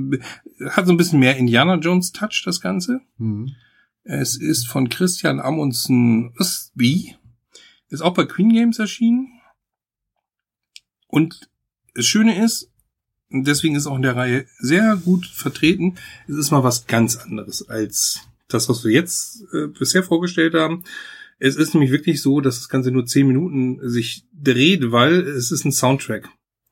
hat 0.71 0.87
so 0.87 0.93
ein 0.93 0.97
bisschen 0.97 1.21
mehr 1.21 1.37
Indiana 1.37 1.75
Jones 1.75 2.13
Touch, 2.13 2.43
das 2.45 2.61
Ganze. 2.61 3.01
Hm. 3.19 3.51
Es 4.05 4.37
ist 4.37 4.67
von 4.67 4.89
Christian 4.89 5.41
Amundsen 5.41 6.33
Östby. 6.39 7.17
Ist 7.89 8.03
auch 8.03 8.15
bei 8.15 8.25
Queen 8.25 8.53
Games 8.53 8.79
erschienen. 8.79 9.41
Und 11.07 11.51
das 11.95 12.07
Schöne 12.07 12.43
ist, 12.43 12.71
und 13.31 13.47
deswegen 13.47 13.77
ist 13.77 13.87
auch 13.87 13.97
in 13.97 14.03
der 14.03 14.17
Reihe 14.17 14.47
sehr 14.59 14.97
gut 14.97 15.27
vertreten, 15.27 15.97
es 16.29 16.37
ist 16.37 16.51
mal 16.51 16.65
was 16.65 16.87
ganz 16.87 17.17
anderes 17.17 17.69
als 17.69 18.21
das, 18.49 18.69
was 18.69 18.85
wir 18.85 18.93
jetzt 18.93 19.45
äh, 19.53 19.67
bisher 19.67 20.03
vorgestellt 20.03 20.55
haben. 20.55 20.85
Es 21.39 21.57
ist 21.57 21.75
nämlich 21.75 21.91
wirklich 21.91 22.21
so, 22.21 22.41
dass 22.41 22.59
das 22.59 22.69
Ganze 22.69 22.91
nur 22.91 23.07
zehn 23.07 23.27
Minuten 23.27 23.79
sich 23.89 24.25
dreht, 24.33 24.93
weil 24.93 25.21
es 25.21 25.51
ist 25.51 25.65
ein 25.65 25.73
Soundtrack. 25.73 26.29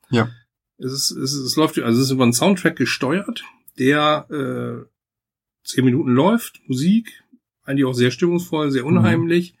Ja. 0.09 0.29
Es 0.77 0.91
ist, 0.91 1.11
es, 1.11 1.33
ist, 1.33 1.39
es 1.39 1.55
läuft, 1.55 1.77
also 1.79 1.99
es 1.99 2.05
ist 2.05 2.11
über 2.11 2.23
einen 2.23 2.33
Soundtrack 2.33 2.75
gesteuert, 2.75 3.43
der 3.77 4.27
äh, 4.29 4.85
zehn 5.63 5.85
Minuten 5.85 6.11
läuft, 6.11 6.61
Musik, 6.67 7.23
eigentlich 7.63 7.85
auch 7.85 7.93
sehr 7.93 8.11
stimmungsvoll, 8.11 8.71
sehr 8.71 8.85
unheimlich. 8.85 9.55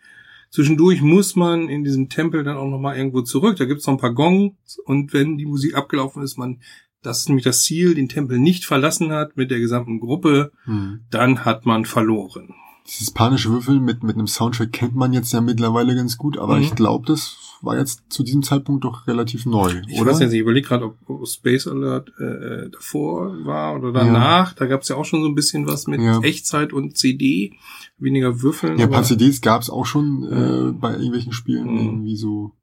Zwischendurch 0.51 1.01
muss 1.01 1.35
man 1.35 1.69
in 1.69 1.83
diesem 1.83 2.09
Tempel 2.09 2.43
dann 2.43 2.57
auch 2.57 2.67
nochmal 2.67 2.97
irgendwo 2.97 3.21
zurück. 3.21 3.57
Da 3.57 3.65
gibt's 3.65 3.85
noch 3.85 3.93
ein 3.93 3.99
paar 3.99 4.13
Gongs 4.15 4.79
und 4.85 5.13
wenn 5.13 5.37
die 5.37 5.45
Musik 5.45 5.75
abgelaufen 5.75 6.23
ist, 6.23 6.37
man 6.37 6.59
das 7.01 7.19
ist 7.19 7.29
nämlich 7.29 7.45
das 7.45 7.61
Ziel, 7.61 7.95
den 7.95 8.09
Tempel 8.09 8.39
nicht 8.39 8.65
verlassen 8.65 9.11
hat 9.13 9.37
mit 9.37 9.51
der 9.51 9.59
gesamten 9.59 10.01
Gruppe, 10.01 10.51
Hm. 10.65 11.05
dann 11.09 11.45
hat 11.45 11.65
man 11.65 11.85
verloren. 11.85 12.53
Dieses 12.89 13.11
panische 13.11 13.49
Würfeln 13.51 13.83
mit, 13.85 14.01
mit 14.03 14.15
einem 14.15 14.25
Soundtrack 14.25 14.71
kennt 14.71 14.95
man 14.95 15.13
jetzt 15.13 15.31
ja 15.31 15.41
mittlerweile 15.41 15.95
ganz 15.95 16.17
gut, 16.17 16.37
aber 16.39 16.55
Mhm. 16.57 16.63
ich 16.63 16.75
glaube, 16.75 17.05
das 17.05 17.37
war 17.61 17.77
jetzt 17.77 18.01
zu 18.09 18.23
diesem 18.23 18.41
Zeitpunkt 18.41 18.83
doch 18.83 19.05
relativ 19.05 19.45
neu, 19.45 19.71
Ich 19.87 20.01
oder? 20.01 20.11
weiß 20.11 20.21
jetzt, 20.21 20.33
ich 20.33 20.39
überlege 20.39 20.67
gerade, 20.67 20.85
ob, 20.85 20.97
ob 21.07 21.27
Space 21.27 21.67
Alert 21.67 22.11
äh, 22.19 22.23
äh, 22.23 22.69
davor 22.71 23.45
war 23.45 23.75
oder 23.75 23.91
danach. 23.91 24.53
Da 24.53 24.65
gab's 24.65 24.87
ja 24.89 24.95
auch 24.95 25.05
schon 25.05 25.21
so 25.21 25.27
ein 25.27 25.35
bisschen 25.35 25.67
was 25.67 25.85
mit 25.85 26.01
Ja. 26.01 26.19
Echtzeit 26.21 26.73
und 26.73 26.97
CD, 26.97 27.53
weniger 27.97 28.41
Würfeln. 28.41 28.79
Ja, 28.79 28.85
ein 28.85 28.91
paar 28.91 29.03
CDs 29.03 29.41
gab's 29.41 29.69
auch 29.69 29.85
schon 29.85 30.23
äh, 30.23 30.71
bei 30.71 30.93
irgendwelchen 30.93 31.33
Spielen, 31.33 31.71
Mhm. 31.71 31.79
irgendwie 31.79 32.15
so. 32.15 32.53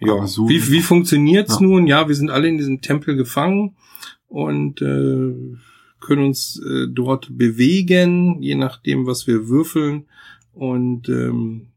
Ja, 0.00 0.26
so- 0.26 0.48
wie, 0.48 0.68
wie 0.72 0.80
funktioniert's 0.80 1.60
Ja. 1.60 1.66
nun? 1.66 1.86
Ja, 1.86 2.08
wir 2.08 2.14
sind 2.16 2.30
alle 2.30 2.48
in 2.48 2.58
diesem 2.58 2.80
Tempel 2.80 3.14
gefangen 3.14 3.76
und 4.26 4.82
äh, 4.82 5.54
können 6.02 6.26
uns 6.26 6.60
äh, 6.60 6.86
dort 6.88 7.36
bewegen, 7.36 8.42
je 8.42 8.56
nachdem, 8.56 9.06
was 9.06 9.26
wir 9.26 9.48
würfeln 9.48 10.04
und 10.52 11.08
ähm, 11.08 11.68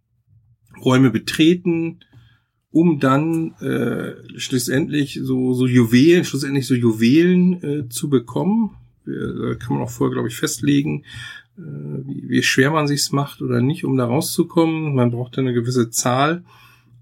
Räume 0.84 1.12
betreten, 1.12 2.00
um 2.72 3.00
dann 3.00 3.54
äh, 3.62 4.16
schlussendlich 4.38 5.22
so, 5.24 5.54
so 5.54 5.66
Juwelen, 5.66 6.26
schlussendlich 6.26 6.68
so 6.68 6.76
Juwelen 6.76 7.64
äh, 7.64 7.90
zu 7.90 8.10
bekommen. 8.10 8.72
Da 9.06 9.56
kann 9.56 9.76
man 9.76 9.84
auch 9.84 9.90
vorher, 9.90 10.14
glaube 10.14 10.28
ich, 10.28 10.36
festlegen, 10.36 11.04
äh, 11.58 11.62
wie, 11.62 12.28
wie 12.28 12.44
schwer 12.44 12.72
man 12.72 12.88
sich's 12.88 13.14
macht 13.14 13.42
oder 13.42 13.62
nicht, 13.62 13.86
um 13.86 13.96
da 13.96 14.06
rauszukommen. 14.06 14.94
Man 14.94 15.12
braucht 15.12 15.38
eine 15.38 15.54
gewisse 15.54 15.90
Zahl. 15.90 16.44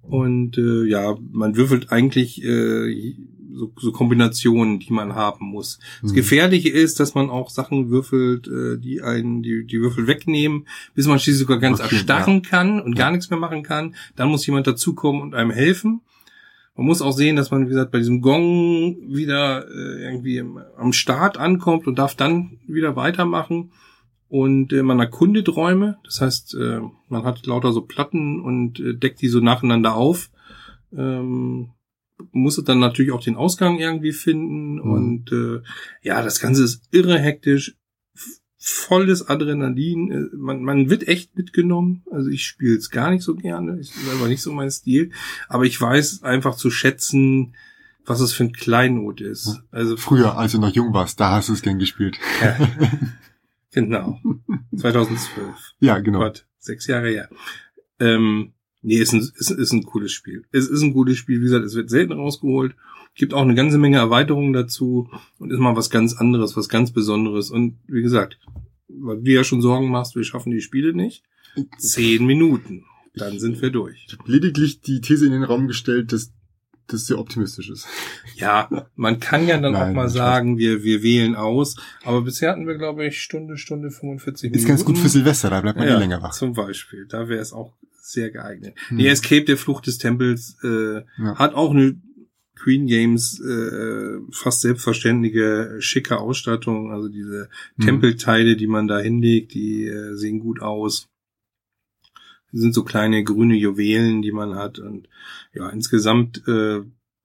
Und 0.03 0.57
äh, 0.57 0.83
ja, 0.85 1.17
man 1.31 1.55
würfelt 1.55 1.91
eigentlich 1.91 2.43
äh, 2.43 3.15
so, 3.53 3.71
so 3.77 3.91
Kombinationen, 3.91 4.79
die 4.79 4.91
man 4.91 5.15
haben 5.15 5.45
muss. 5.45 5.79
Das 6.01 6.11
Mhm. 6.11 6.15
Gefährliche 6.15 6.69
ist, 6.69 6.99
dass 6.99 7.15
man 7.15 7.29
auch 7.29 7.49
Sachen 7.49 7.89
würfelt, 7.89 8.47
äh, 8.47 8.77
die 8.77 9.01
einen 9.01 9.43
die, 9.43 9.65
die 9.65 9.79
Würfel 9.79 10.07
wegnehmen, 10.07 10.67
bis 10.95 11.07
man 11.07 11.19
schließlich 11.19 11.41
sogar 11.41 11.59
ganz 11.59 11.79
Okay, 11.79 11.95
erstarren 11.95 12.41
kann 12.41 12.81
und 12.81 12.95
gar 12.95 13.11
nichts 13.11 13.29
mehr 13.29 13.39
machen 13.39 13.63
kann. 13.63 13.95
Dann 14.15 14.29
muss 14.29 14.45
jemand 14.45 14.67
dazukommen 14.67 15.21
und 15.21 15.35
einem 15.35 15.51
helfen. 15.51 16.01
Man 16.75 16.87
muss 16.87 17.01
auch 17.03 17.11
sehen, 17.11 17.35
dass 17.35 17.51
man, 17.51 17.65
wie 17.65 17.69
gesagt, 17.69 17.91
bei 17.91 17.99
diesem 17.99 18.21
Gong 18.21 18.97
wieder 19.07 19.67
äh, 19.67 20.03
irgendwie 20.03 20.37
im, 20.37 20.59
am 20.77 20.91
Start 20.91 21.37
ankommt 21.37 21.85
und 21.85 21.99
darf 21.99 22.15
dann 22.15 22.57
wieder 22.67 22.95
weitermachen. 22.95 23.71
Und 24.27 24.73
äh, 24.73 24.81
man 24.81 24.99
erkundet 24.99 25.55
Räume. 25.55 25.99
Das 26.03 26.19
heißt, 26.19 26.55
äh, 26.55 26.79
man 27.09 27.23
hat 27.23 27.45
lauter 27.45 27.71
so 27.71 27.81
Platten 27.81 28.41
und 28.41 28.79
äh, 28.79 28.95
deckt 28.95 29.21
die 29.21 29.27
so 29.27 29.39
nacheinander 29.39 29.93
auf. 29.93 30.31
Ähm, 30.97 31.69
muss 32.31 32.61
dann 32.63 32.79
natürlich 32.79 33.11
auch 33.11 33.23
den 33.23 33.35
Ausgang 33.35 33.79
irgendwie 33.79 34.11
finden. 34.13 34.75
Mhm. 34.75 34.81
Und 34.81 35.31
äh, 35.31 35.61
ja, 36.01 36.21
das 36.21 36.39
Ganze 36.39 36.63
ist 36.63 36.83
irre 36.91 37.19
hektisch. 37.19 37.75
Volles 38.57 39.27
Adrenalin. 39.27 40.11
Äh, 40.11 40.35
Man, 40.37 40.63
man 40.63 40.89
wird 40.89 41.07
echt 41.07 41.35
mitgenommen. 41.37 42.03
Also 42.11 42.29
ich 42.29 42.45
spiele 42.45 42.77
es 42.77 42.89
gar 42.89 43.11
nicht 43.11 43.23
so 43.23 43.35
gerne. 43.35 43.79
Ich 43.79 43.89
ist 43.95 44.09
einfach 44.09 44.27
nicht 44.27 44.41
so 44.41 44.51
mein 44.53 44.71
Stil. 44.71 45.11
Aber 45.49 45.65
ich 45.65 45.79
weiß 45.79 46.23
einfach 46.23 46.55
zu 46.55 46.69
schätzen, 46.71 47.55
was 48.05 48.19
es 48.19 48.33
für 48.33 48.45
ein 48.45 48.53
Kleinod 48.53 49.21
ist. 49.21 49.61
Also 49.71 49.97
Früher, 49.97 50.37
als 50.37 50.53
du 50.53 50.59
noch 50.59 50.73
jung 50.73 50.93
warst, 50.93 51.19
da 51.19 51.31
hast 51.31 51.49
du 51.49 51.53
es 51.53 51.61
gern 51.61 51.79
gespielt. 51.79 52.17
ja. 52.41 52.57
genau. 53.71 54.19
2012. 54.75 55.75
Ja, 55.79 55.99
genau. 55.99 56.19
Gott, 56.19 56.45
sechs 56.59 56.87
Jahre 56.87 57.09
her. 57.09 57.29
Ähm, 57.99 58.53
nee, 58.83 58.97
ist 58.97 59.13
ein, 59.13 59.19
ist, 59.19 59.49
ist 59.49 59.71
ein 59.71 59.83
cooles 59.83 60.11
Spiel. 60.11 60.43
Es 60.51 60.67
ist 60.67 60.81
ein 60.81 60.93
gutes 60.93 61.17
Spiel. 61.17 61.39
Wie 61.39 61.45
gesagt, 61.45 61.65
es 61.65 61.75
wird 61.75 61.89
selten 61.89 62.13
rausgeholt. 62.13 62.75
Gibt 63.15 63.33
auch 63.33 63.41
eine 63.41 63.55
ganze 63.55 63.77
Menge 63.77 63.97
Erweiterungen 63.97 64.53
dazu 64.53 65.09
und 65.39 65.51
ist 65.51 65.59
mal 65.59 65.75
was 65.75 65.89
ganz 65.89 66.15
anderes, 66.15 66.55
was 66.55 66.69
ganz 66.69 66.91
Besonderes. 66.91 67.49
Und 67.49 67.77
wie 67.87 68.01
gesagt, 68.01 68.39
weil 68.87 69.21
du 69.21 69.31
ja 69.31 69.43
schon 69.43 69.61
Sorgen 69.61 69.89
machst, 69.89 70.15
wir 70.15 70.23
schaffen 70.23 70.51
die 70.51 70.61
Spiele 70.61 70.93
nicht. 70.93 71.23
Zehn 71.77 72.25
Minuten. 72.25 72.85
Dann 73.15 73.39
sind 73.39 73.61
wir 73.61 73.69
durch. 73.69 74.05
Ich 74.07 74.17
habe 74.17 74.31
lediglich 74.31 74.81
die 74.81 74.99
These 74.99 75.27
in 75.27 75.33
den 75.33 75.43
Raum 75.43 75.67
gestellt, 75.67 76.11
dass 76.11 76.31
das 76.87 77.05
sehr 77.05 77.19
optimistisch 77.19 77.69
ist. 77.69 77.87
Ja, 78.35 78.67
man 78.95 79.19
kann 79.19 79.47
ja 79.47 79.59
dann 79.59 79.73
Nein, 79.73 79.91
auch 79.91 79.95
mal 79.95 80.09
sagen, 80.09 80.57
wir, 80.57 80.83
wir 80.83 81.03
wählen 81.03 81.35
aus. 81.35 81.75
Aber 82.03 82.21
bisher 82.21 82.51
hatten 82.51 82.67
wir, 82.67 82.75
glaube 82.75 83.05
ich, 83.05 83.21
Stunde, 83.21 83.57
Stunde 83.57 83.91
45 83.91 84.49
Minuten. 84.49 84.59
Ist 84.59 84.67
ganz 84.67 84.83
gut 84.83 84.97
für 84.97 85.09
Silvester, 85.09 85.49
da 85.49 85.61
bleibt 85.61 85.77
man 85.77 85.87
eh 85.87 85.91
länger 85.91 86.21
wach. 86.21 86.33
Zum 86.33 86.53
Beispiel. 86.53 87.05
Da 87.07 87.29
wäre 87.29 87.41
es 87.41 87.53
auch 87.53 87.73
sehr 88.05 88.31
geeignet. 88.31 88.75
Hm. 88.89 88.97
Die 88.97 89.07
Escape 89.07 89.45
der 89.45 89.57
Flucht 89.57 89.87
des 89.87 89.97
Tempels 89.97 90.57
äh, 90.63 91.01
Ja. 91.17 91.35
hat 91.35 91.53
auch 91.55 91.71
eine 91.71 92.01
Queen 92.55 92.85
Games 92.85 93.39
äh, 93.41 94.19
fast 94.31 94.61
selbstverständliche 94.61 95.77
schicke 95.79 96.17
Ausstattung. 96.19 96.91
Also 96.91 97.07
diese 97.09 97.49
Hm. 97.77 97.85
Tempelteile, 97.85 98.55
die 98.57 98.67
man 98.67 98.87
da 98.87 98.99
hinlegt, 98.99 99.53
die 99.53 99.85
äh, 99.87 100.15
sehen 100.15 100.39
gut 100.39 100.61
aus. 100.61 101.07
Das 102.51 102.61
sind 102.61 102.73
so 102.73 102.83
kleine 102.83 103.23
grüne 103.23 103.55
Juwelen, 103.55 104.21
die 104.21 104.31
man 104.31 104.55
hat. 104.55 104.79
Und 104.79 105.07
ja, 105.53 105.69
insgesamt 105.69 106.43
äh, 106.47 106.79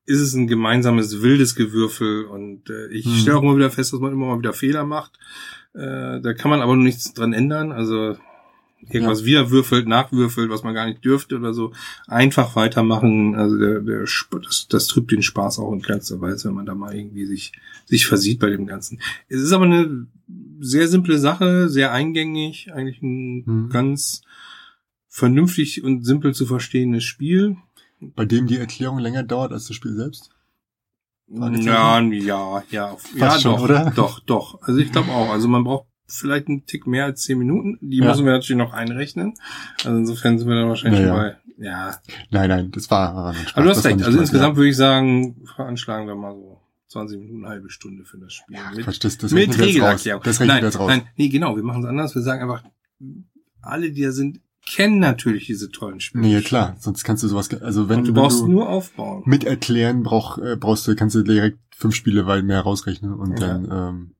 ist 0.06 0.20
es 0.20 0.32
ein 0.34 0.46
gemeinsames 0.46 1.20
wildes 1.22 1.54
Gewürfel. 1.54 2.24
Und 2.24 2.70
äh, 2.70 2.86
ich 2.88 3.04
Hm. 3.04 3.12
stelle 3.16 3.36
auch 3.36 3.42
immer 3.42 3.56
wieder 3.56 3.70
fest, 3.70 3.92
dass 3.92 4.00
man 4.00 4.12
immer 4.12 4.26
mal 4.28 4.38
wieder 4.38 4.52
Fehler 4.54 4.84
macht. 4.84 5.18
Äh, 5.74 6.20
da 6.20 6.32
kann 6.34 6.50
man 6.50 6.62
aber 6.62 6.76
nichts 6.76 7.12
dran 7.14 7.32
ändern. 7.32 7.72
Also 7.72 8.16
irgendwas 8.80 9.24
wieder 9.24 9.50
würfelt, 9.50 9.88
nachwürfelt, 9.88 10.50
was 10.50 10.62
man 10.62 10.74
gar 10.74 10.86
nicht 10.86 11.04
dürfte 11.04 11.36
oder 11.36 11.52
so. 11.52 11.72
Einfach 12.06 12.56
weitermachen. 12.56 13.34
Also 13.34 13.58
der, 13.58 13.80
der 13.80 14.04
das, 14.04 14.66
das 14.68 14.86
trübt 14.86 15.10
den 15.10 15.22
Spaß 15.22 15.58
auch 15.58 15.72
in 15.72 15.82
keinster 15.82 16.20
Weise, 16.20 16.48
wenn 16.48 16.54
man 16.54 16.66
da 16.66 16.74
mal 16.74 16.94
irgendwie 16.94 17.26
sich, 17.26 17.52
sich 17.86 18.06
versieht 18.06 18.38
bei 18.38 18.50
dem 18.50 18.66
Ganzen. 18.66 19.00
Es 19.28 19.40
ist 19.40 19.52
aber 19.52 19.64
eine 19.64 20.06
sehr 20.60 20.88
simple 20.88 21.18
Sache, 21.18 21.68
sehr 21.68 21.92
eingängig, 21.92 22.72
eigentlich 22.72 23.02
ein 23.02 23.44
Mhm. 23.46 23.68
ganz 23.70 24.22
vernünftig 25.08 25.82
und 25.82 26.04
simpel 26.04 26.34
zu 26.34 26.46
verstehendes 26.46 27.04
Spiel. 27.04 27.56
Bei 28.00 28.24
dem 28.24 28.46
die 28.46 28.58
Erklärung 28.58 28.98
länger 29.00 29.24
dauert 29.24 29.52
als 29.52 29.66
das 29.66 29.76
Spiel 29.76 29.94
selbst? 29.94 30.30
Ja, 31.30 32.00
ja, 32.00 32.62
ja, 32.70 32.96
ja, 33.14 33.38
schon, 33.38 33.56
doch, 33.56 33.62
oder? 33.62 33.92
doch, 33.94 34.20
doch. 34.20 34.62
Also 34.62 34.80
ich 34.80 34.92
glaube 34.92 35.10
auch. 35.10 35.30
Also 35.30 35.46
man 35.48 35.64
braucht 35.64 35.87
vielleicht 36.08 36.48
einen 36.48 36.66
Tick 36.66 36.86
mehr 36.86 37.04
als 37.04 37.22
zehn 37.22 37.38
Minuten. 37.38 37.78
Die 37.80 37.98
Ja. 37.98 38.06
müssen 38.06 38.24
wir 38.24 38.32
natürlich 38.32 38.58
noch 38.58 38.72
einrechnen. 38.72 39.34
Also 39.84 39.96
insofern 39.98 40.38
sind 40.38 40.48
wir 40.48 40.56
dann 40.56 40.68
wahrscheinlich 40.68 41.00
Naja. 41.02 41.14
bei, 41.14 41.36
ja. 41.64 41.96
Nein, 42.30 42.48
nein, 42.48 42.70
das 42.70 42.90
war, 42.90 43.14
war 43.14 43.34
Spaß. 43.34 43.54
Aber 43.56 43.64
du 43.64 43.70
hast 43.70 43.84
recht. 43.84 43.96
Also 43.98 44.10
Spaß, 44.12 44.20
insgesamt 44.20 44.56
würde 44.56 44.68
ich 44.70 44.76
sagen, 44.76 45.44
veranschlagen 45.54 46.06
wir 46.06 46.14
mal 46.14 46.34
so 46.34 46.60
20 46.88 47.18
Minuten, 47.18 47.44
eine 47.44 47.48
halbe 47.54 47.70
Stunde 47.70 48.04
für 48.04 48.16
das 48.18 48.32
Spiel. 48.32 48.56
Ja, 48.56 48.70
mit 48.74 48.84
Quatsch, 48.84 49.04
das, 49.04 49.18
das 49.18 49.32
mit. 49.32 49.58
Regelerklärung. 49.58 50.22
Das 50.24 50.40
rechnen 50.40 50.48
nein, 50.48 50.62
wir 50.62 50.68
jetzt 50.68 50.78
raus. 50.78 50.88
nein, 50.88 51.02
nee, 51.16 51.28
genau. 51.28 51.54
Wir 51.56 51.62
machen 51.62 51.82
es 51.82 51.88
anders. 51.88 52.14
Wir 52.14 52.22
sagen 52.22 52.42
einfach, 52.42 52.62
alle, 53.60 53.90
die 53.92 54.02
da 54.02 54.12
sind, 54.12 54.40
kennen 54.66 54.98
natürlich 54.98 55.46
diese 55.46 55.70
tollen 55.70 56.00
Spiele. 56.00 56.22
Nee, 56.24 56.32
ja, 56.34 56.40
klar, 56.40 56.76
sonst 56.78 57.04
kannst 57.04 57.22
du 57.22 57.28
sowas, 57.28 57.48
also 57.62 57.88
wenn, 57.88 57.98
Und 58.00 58.04
du 58.08 58.14
wenn 58.14 58.22
brauchst 58.22 58.40
du 58.40 58.48
nur 58.48 58.68
aufbauen. 58.68 59.22
mit 59.26 59.44
erklären 59.44 60.02
brauch, 60.02 60.38
äh, 60.38 60.56
brauchst 60.56 60.86
du, 60.86 60.94
kannst 60.94 61.14
du 61.16 61.22
direkt 61.22 61.58
fünf 61.74 61.94
Spiele 61.94 62.26
weit 62.26 62.44
mehr 62.44 62.60
rausrechnen 62.60 63.14
und 63.14 63.38
Ja. 63.40 63.46
dann, 63.46 63.68
ähm, 63.70 64.14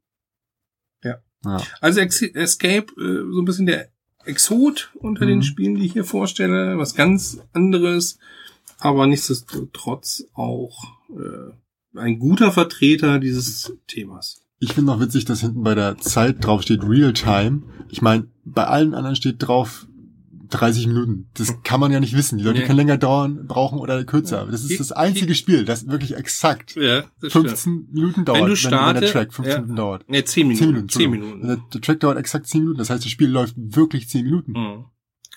Ja. 1.45 1.63
Also 1.81 2.01
Ex 2.01 2.23
Escape, 2.23 2.87
äh, 3.01 3.33
so 3.33 3.41
ein 3.41 3.45
bisschen 3.45 3.67
der 3.67 3.89
Exot 4.25 4.91
unter 4.95 5.25
den 5.27 5.39
Mhm. 5.39 5.43
Spielen, 5.43 5.75
die 5.77 5.87
ich 5.87 5.93
hier 5.93 6.05
vorstelle. 6.05 6.77
Was 6.79 6.95
ganz 6.95 7.41
anderes, 7.53 8.19
aber 8.79 9.07
nichtsdestotrotz 9.07 10.25
auch 10.35 10.85
äh, 11.11 11.99
ein 11.99 12.19
guter 12.19 12.53
Vertreter 12.53 13.19
dieses 13.19 13.73
Themas. 13.87 14.43
Ich 14.61 14.73
finde 14.73 14.93
noch 14.93 15.01
witzig, 15.01 15.25
dass 15.25 15.41
hinten 15.41 15.63
bei 15.63 15.75
der 15.75 15.99
Zeit 15.99 16.45
drauf 16.45 16.63
steht 16.63 16.83
Real 16.83 17.13
Time. 17.13 17.63
Ich 17.91 18.03
meine, 18.03 18.27
bei 18.45 18.65
allen 18.67 18.95
anderen 18.95 19.17
steht 19.17 19.37
drauf 19.39 19.87
30 20.51 20.87
Minuten. 20.87 21.29
Das 21.35 21.63
kann 21.63 21.81
man 21.81 21.93
ja 21.93 22.01
nicht 22.01 22.17
wissen. 22.17 22.39
Die 22.39 22.45
Leute 22.45 22.61
Nee. 22.61 22.67
können 22.67 22.79
länger 22.79 22.97
dauern, 22.99 23.47
brauchen 23.47 23.79
oder 23.79 24.03
kürzer. 24.05 24.47
Das 24.51 24.65
ist 24.65 24.81
das 24.81 24.93
einzige 24.93 25.35
Spiel, 25.35 25.65
das 25.65 25.87
wirklich 25.89 26.15
exakt 26.17 26.75
Ja, 26.77 27.05
das 27.21 27.33
15 27.33 27.89
Minuten 27.93 28.25
dauert, 28.25 28.39
Wenn 28.41 28.45
du 28.47 28.51
wenn, 28.53 28.57
starte- 28.57 29.01
der 29.01 29.11
Track 29.13 29.35
15 29.35 29.53
ja. 29.55 29.61
Minuten 29.61 29.77
dauert. 29.77 30.09
Ne, 30.11 30.25
10 30.25 30.49
Minuten. 30.49 30.59
10 30.65 30.71
Minuten. 30.73 30.89
10 30.89 31.03
Entschuldigung. 31.05 31.39
Minuten. 31.41 31.47
Der, 31.49 31.57
der 31.75 31.81
Track 31.81 32.01
dauert 32.01 32.19
exakt 32.19 32.47
10 32.47 32.61
Minuten. 32.63 32.79
Das 32.79 32.91
heißt, 32.91 33.05
das 33.05 33.11
Spiel 33.11 33.29
läuft 33.29 33.55
wirklich 33.57 34.09
10 34.09 34.25
Minuten. 34.25 34.53
Mhm. 34.53 34.85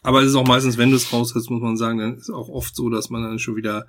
Aber 0.03 0.21
es 0.23 0.29
ist 0.29 0.35
auch 0.35 0.47
meistens, 0.47 0.77
wenn 0.79 0.89
du 0.89 0.95
es 0.95 1.13
raus 1.13 1.33
hast, 1.35 1.51
muss 1.51 1.61
man 1.61 1.77
sagen, 1.77 1.99
dann 1.99 2.15
ist 2.15 2.31
auch 2.31 2.49
oft 2.49 2.75
so, 2.75 2.89
dass 2.89 3.11
man 3.11 3.21
dann 3.21 3.37
schon 3.37 3.55
wieder 3.55 3.85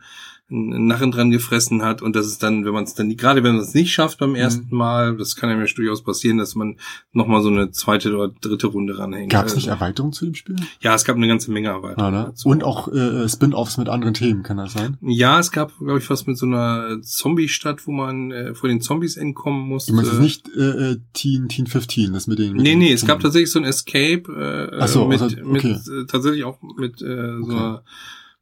einen 0.52 0.86
Narren 0.86 1.10
dran 1.10 1.30
gefressen 1.30 1.82
hat 1.82 2.02
und 2.02 2.14
das 2.14 2.26
ist 2.26 2.42
dann, 2.42 2.64
wenn 2.64 2.72
man 2.74 2.84
es 2.84 2.94
dann, 2.94 3.16
gerade 3.16 3.42
wenn 3.42 3.54
man 3.56 3.62
es 3.64 3.72
nicht 3.74 3.92
schafft 3.92 4.18
beim 4.18 4.34
ersten 4.34 4.74
Mal, 4.74 5.16
das 5.16 5.34
kann 5.36 5.48
ja 5.50 5.64
durchaus 5.74 6.02
passieren, 6.02 6.38
dass 6.38 6.54
man 6.54 6.76
nochmal 7.12 7.42
so 7.42 7.48
eine 7.48 7.70
zweite 7.70 8.14
oder 8.14 8.32
dritte 8.40 8.66
Runde 8.66 8.98
ranhängt. 8.98 9.32
Gab 9.32 9.46
es 9.46 9.54
nicht 9.54 9.68
Also, 9.70 9.82
Erweiterungen 9.82 10.12
zu 10.12 10.24
dem 10.26 10.34
Spiel? 10.34 10.56
Ja, 10.80 10.94
es 10.94 11.04
gab 11.04 11.16
eine 11.16 11.26
ganze 11.28 11.50
Menge 11.50 11.70
Ah, 11.70 11.76
Erweiterungen. 11.76 12.12
ne? 12.14 12.24
dazu. 12.26 12.48
Und 12.48 12.64
auch 12.64 12.88
äh, 12.92 13.28
Spin-offs 13.28 13.78
mit 13.78 13.88
anderen 13.88 14.14
Themen, 14.14 14.42
kann 14.42 14.58
das 14.58 14.72
sein? 14.74 14.98
Ja, 15.00 15.38
es 15.38 15.50
gab, 15.52 15.76
glaube 15.78 15.98
ich, 15.98 16.10
was 16.10 16.26
mit 16.26 16.36
so 16.36 16.46
einer 16.46 17.00
Zombie-Stadt, 17.02 17.86
wo 17.86 17.92
man 17.92 18.30
äh, 18.30 18.54
vor 18.54 18.68
den 18.68 18.80
Zombies 18.80 19.16
entkommen 19.16 19.66
musste. 19.66 19.92
Du 19.92 19.96
meinst 19.96 20.20
nicht 20.20 20.48
äh, 20.56 20.90
äh, 20.92 20.96
Teen, 21.14 21.48
Teen 21.48 21.66
15, 21.66 22.12
das 22.12 22.26
mit 22.26 22.38
den... 22.38 22.52
Mit 22.52 22.62
Nee, 22.62 22.70
den 22.70 22.78
nee, 22.80 22.92
es 22.92 23.06
gab 23.06 23.20
tatsächlich 23.20 23.50
so 23.50 23.58
ein 23.58 23.64
Escape 23.64 24.68
äh, 24.72 24.86
so, 24.86 25.06
mit, 25.06 25.20
also, 25.22 25.36
mit 25.44 25.64
okay. 25.64 25.72
äh, 25.72 26.06
tatsächlich 26.06 26.44
auch 26.44 26.58
mit 26.76 27.00
äh, 27.02 27.36
so 27.38 27.42
Okay. 27.44 27.52
einer, 27.56 27.82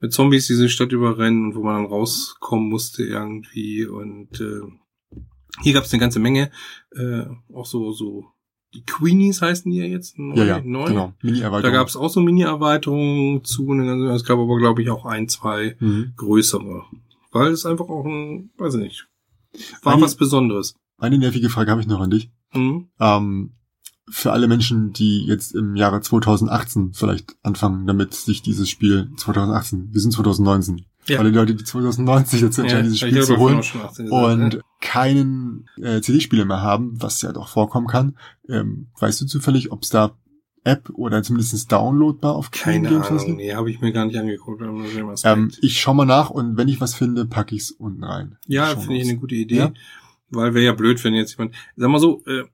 mit 0.00 0.12
Zombies 0.12 0.46
diese 0.46 0.68
Stadt 0.68 0.92
überrennen, 0.92 1.54
wo 1.54 1.62
man 1.62 1.82
dann 1.82 1.92
rauskommen 1.92 2.68
musste 2.68 3.04
irgendwie 3.04 3.86
und 3.86 4.40
äh, 4.40 4.60
hier 5.62 5.72
gab 5.74 5.84
es 5.84 5.92
eine 5.92 6.00
ganze 6.00 6.20
Menge, 6.20 6.50
äh, 6.96 7.24
auch 7.54 7.66
so 7.66 7.92
so 7.92 8.24
die 8.72 8.84
Queenies 8.84 9.42
heißen 9.42 9.70
die 9.70 9.78
ja 9.78 9.84
jetzt 9.84 10.16
neu, 10.18 10.36
Ja, 10.36 10.44
ja, 10.44 10.60
neu. 10.64 10.84
genau. 10.86 11.06
Da 11.20 11.26
Mini-Erweiterung. 11.26 11.72
gab 11.74 11.88
es 11.88 11.96
auch 11.96 12.08
so 12.08 12.20
Mini-Erweiterungen 12.20 13.42
zu, 13.44 13.70
eine 13.72 13.84
ganze, 13.84 14.06
es 14.14 14.24
gab 14.24 14.38
aber 14.38 14.56
glaube 14.58 14.80
ich 14.82 14.90
auch 14.90 15.04
ein, 15.06 15.28
zwei 15.28 15.76
Mhm. 15.80 16.12
größere, 16.16 16.84
weil 17.32 17.50
es 17.52 17.66
einfach 17.66 17.88
auch 17.88 18.04
ein, 18.06 18.50
weiß 18.58 18.74
ich 18.74 18.80
nicht, 18.80 19.08
war 19.82 19.94
Eine- 19.94 20.02
was 20.02 20.14
Besonderes. 20.14 20.76
Eine 20.98 21.18
nervige 21.18 21.48
Frage 21.50 21.70
habe 21.72 21.80
ich 21.80 21.86
noch 21.88 22.00
an 22.00 22.10
dich. 22.10 22.30
Mhm. 22.54 22.88
Ähm, 23.00 23.54
für 24.10 24.32
alle 24.32 24.48
Menschen, 24.48 24.92
die 24.92 25.24
jetzt 25.26 25.54
im 25.54 25.76
Jahre 25.76 26.00
2018 26.00 26.92
vielleicht 26.94 27.36
anfangen, 27.42 27.86
damit 27.86 28.14
sich 28.14 28.42
dieses 28.42 28.68
Spiel 28.68 29.10
2018, 29.16 29.88
wir 29.92 30.00
sind 30.00 30.12
2019, 30.12 30.84
Ja. 31.06 31.18
alle 31.18 31.30
Leute, 31.30 31.54
die 31.54 31.64
2090 31.64 32.40
jetzt 32.40 32.58
entscheiden, 32.58 32.84
dieses 32.84 33.02
ich 33.02 33.08
Spiel 33.08 33.22
zu 33.22 33.36
holen 33.38 33.58
auch 33.58 33.62
schon 33.62 33.80
18 33.82 34.04
gesagt, 34.06 34.24
und 34.54 34.60
keinen 34.80 35.66
äh, 35.82 36.00
CD-Spieler 36.00 36.44
mehr 36.44 36.60
haben, 36.60 37.00
was 37.00 37.22
ja 37.22 37.32
doch 37.32 37.48
vorkommen 37.48 37.86
kann, 37.86 38.16
ähm, 38.48 38.88
weißt 38.98 39.20
du 39.20 39.26
zufällig, 39.26 39.72
ob 39.72 39.82
es 39.82 39.88
da 39.90 40.16
App 40.62 40.90
oder 40.92 41.22
zumindest 41.22 41.72
downloadbar 41.72 42.34
auf 42.34 42.50
Keine 42.50 42.88
Games 42.90 43.06
Ahnung, 43.08 43.24
gibt? 43.24 43.38
nee, 43.38 43.54
habe 43.54 43.70
ich 43.70 43.80
mir 43.80 43.92
gar 43.92 44.04
nicht 44.04 44.18
angeguckt. 44.18 44.60
Ähm, 45.24 45.50
ich 45.62 45.80
schau 45.80 45.94
mal 45.94 46.04
nach 46.04 46.28
und 46.28 46.58
wenn 46.58 46.68
ich 46.68 46.82
was 46.82 46.94
finde, 46.94 47.24
packe 47.24 47.54
ich's 47.54 47.70
unten 47.70 48.04
rein. 48.04 48.36
ja, 48.46 48.66
finde 48.76 48.96
ich 48.96 49.08
eine 49.08 49.18
gute 49.18 49.36
Idee, 49.36 49.56
Ja? 49.56 49.72
weil 50.28 50.52
wäre 50.54 50.64
ja 50.66 50.72
blöd, 50.74 51.02
wenn 51.02 51.14
jetzt 51.14 51.38
jemand, 51.38 51.54
sag 51.76 51.88
mal 51.88 51.98
so, 51.98 52.22
äh, 52.26 52.44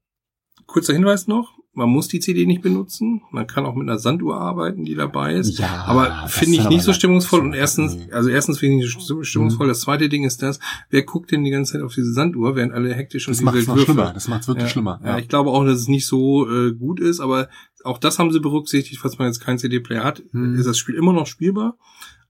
kurzer 0.66 0.92
Hinweis 0.92 1.26
noch, 1.26 1.52
man 1.72 1.90
muss 1.90 2.08
die 2.08 2.20
CD 2.20 2.46
nicht 2.46 2.62
benutzen, 2.62 3.20
man 3.30 3.46
kann 3.46 3.66
auch 3.66 3.74
mit 3.74 3.86
einer 3.86 3.98
Sanduhr 3.98 4.38
arbeiten, 4.40 4.84
die 4.84 4.94
dabei 4.94 5.34
ist. 5.34 5.58
Ja, 5.58 5.84
Aber 5.84 6.26
finde 6.28 6.56
ich 6.56 6.68
nicht 6.70 6.82
so 6.82 6.94
stimmungsvoll 6.94 7.40
und 7.40 7.52
erstens, 7.52 7.98
also 8.10 8.30
erstens 8.30 8.58
finde 8.58 8.76
ich 8.76 8.96
nicht 8.96 9.06
so 9.06 9.22
stimmungsvoll. 9.22 9.66
Mhm. 9.66 9.70
Das 9.70 9.80
zweite 9.80 10.08
Ding 10.08 10.24
ist 10.24 10.42
das, 10.42 10.58
wer 10.88 11.02
guckt 11.02 11.30
denn 11.32 11.44
die 11.44 11.50
ganze 11.50 11.74
Zeit 11.74 11.82
auf 11.82 11.94
diese 11.94 12.14
Sanduhr, 12.14 12.56
während 12.56 12.72
alle 12.72 12.94
hektisch 12.94 13.28
und 13.28 13.36
Das 13.36 13.42
macht's 13.42 13.66
noch 13.66 13.78
schlimmer. 13.78 14.12
Das 14.14 14.26
macht's 14.26 14.48
wirklich 14.48 14.64
ja, 14.64 14.70
schlimmer. 14.70 15.00
Ja. 15.04 15.18
ich 15.18 15.28
glaube 15.28 15.50
auch, 15.50 15.64
dass 15.64 15.78
es 15.80 15.88
nicht 15.88 16.06
so 16.06 16.48
äh, 16.50 16.72
gut 16.72 16.98
ist, 16.98 17.20
aber 17.20 17.48
auch 17.84 17.98
das 17.98 18.18
haben 18.18 18.32
sie 18.32 18.40
berücksichtigt, 18.40 18.98
falls 19.00 19.18
man 19.18 19.28
jetzt 19.28 19.40
keinen 19.40 19.58
CD-Player 19.58 20.02
hat, 20.02 20.22
Hm. 20.30 20.54
ist 20.54 20.66
das 20.66 20.78
Spiel 20.78 20.94
immer 20.94 21.12
noch 21.12 21.26
spielbar. 21.26 21.76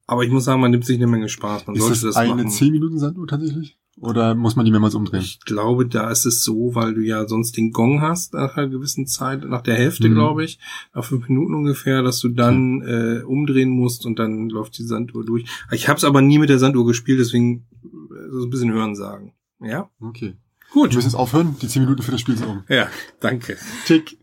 Aber 0.08 0.24
ich 0.24 0.30
muss 0.30 0.44
sagen, 0.44 0.60
man 0.60 0.70
nimmt 0.72 0.84
sich 0.84 0.96
eine 0.96 1.06
Menge 1.06 1.28
Spaß. 1.28 1.66
Man 1.66 1.76
Ist 1.76 1.82
sollte 1.82 1.94
das, 1.94 2.14
das 2.14 2.16
eine 2.16 2.34
machen. 2.34 2.50
10 2.50 2.72
Minuten 2.72 2.98
Sanduhr 2.98 3.26
tatsächlich? 3.26 3.78
Oder 3.98 4.34
muss 4.34 4.56
man 4.56 4.66
die 4.66 4.70
mehrmals 4.70 4.94
umdrehen? 4.94 5.22
Ich 5.22 5.40
glaube, 5.40 5.86
da 5.86 6.10
ist 6.10 6.26
es 6.26 6.44
so, 6.44 6.74
weil 6.74 6.92
du 6.92 7.00
ja 7.00 7.26
sonst 7.26 7.56
den 7.56 7.72
Gong 7.72 8.02
hast 8.02 8.34
nach 8.34 8.56
einer 8.56 8.68
gewissen 8.68 9.06
Zeit, 9.06 9.42
nach 9.44 9.62
der 9.62 9.74
Hälfte, 9.76 10.08
Mhm. 10.10 10.14
glaube 10.14 10.44
ich, 10.44 10.58
nach 10.94 11.02
fünf 11.04 11.28
Minuten 11.30 11.54
ungefähr, 11.54 12.02
dass 12.02 12.18
du 12.20 12.28
dann 12.28 12.82
äh, 12.82 13.22
umdrehen 13.22 13.70
musst 13.70 14.04
und 14.04 14.18
dann 14.18 14.50
läuft 14.50 14.76
die 14.76 14.82
Sanduhr 14.82 15.24
durch. 15.24 15.46
Ich 15.72 15.88
habe 15.88 15.96
es 15.96 16.04
aber 16.04 16.20
nie 16.20 16.38
mit 16.38 16.50
der 16.50 16.58
Sanduhr 16.58 16.86
gespielt, 16.86 17.20
deswegen 17.20 17.66
äh, 17.84 18.30
so 18.32 18.44
ein 18.44 18.50
bisschen 18.50 18.70
hören 18.72 18.94
sagen. 18.96 19.32
Ja, 19.60 19.88
Okay. 20.00 20.34
gut. 20.72 20.90
Wir 20.90 20.96
müssen 20.96 21.08
jetzt 21.08 21.14
aufhören. 21.14 21.56
Die 21.62 21.68
10 21.68 21.82
Minuten 21.84 22.02
für 22.02 22.10
das 22.12 22.20
Spiel 22.20 22.36
sind 22.36 22.48
um. 22.48 22.64
Ja, 22.68 22.88
danke. 23.20 23.56
Tick. 23.86 24.18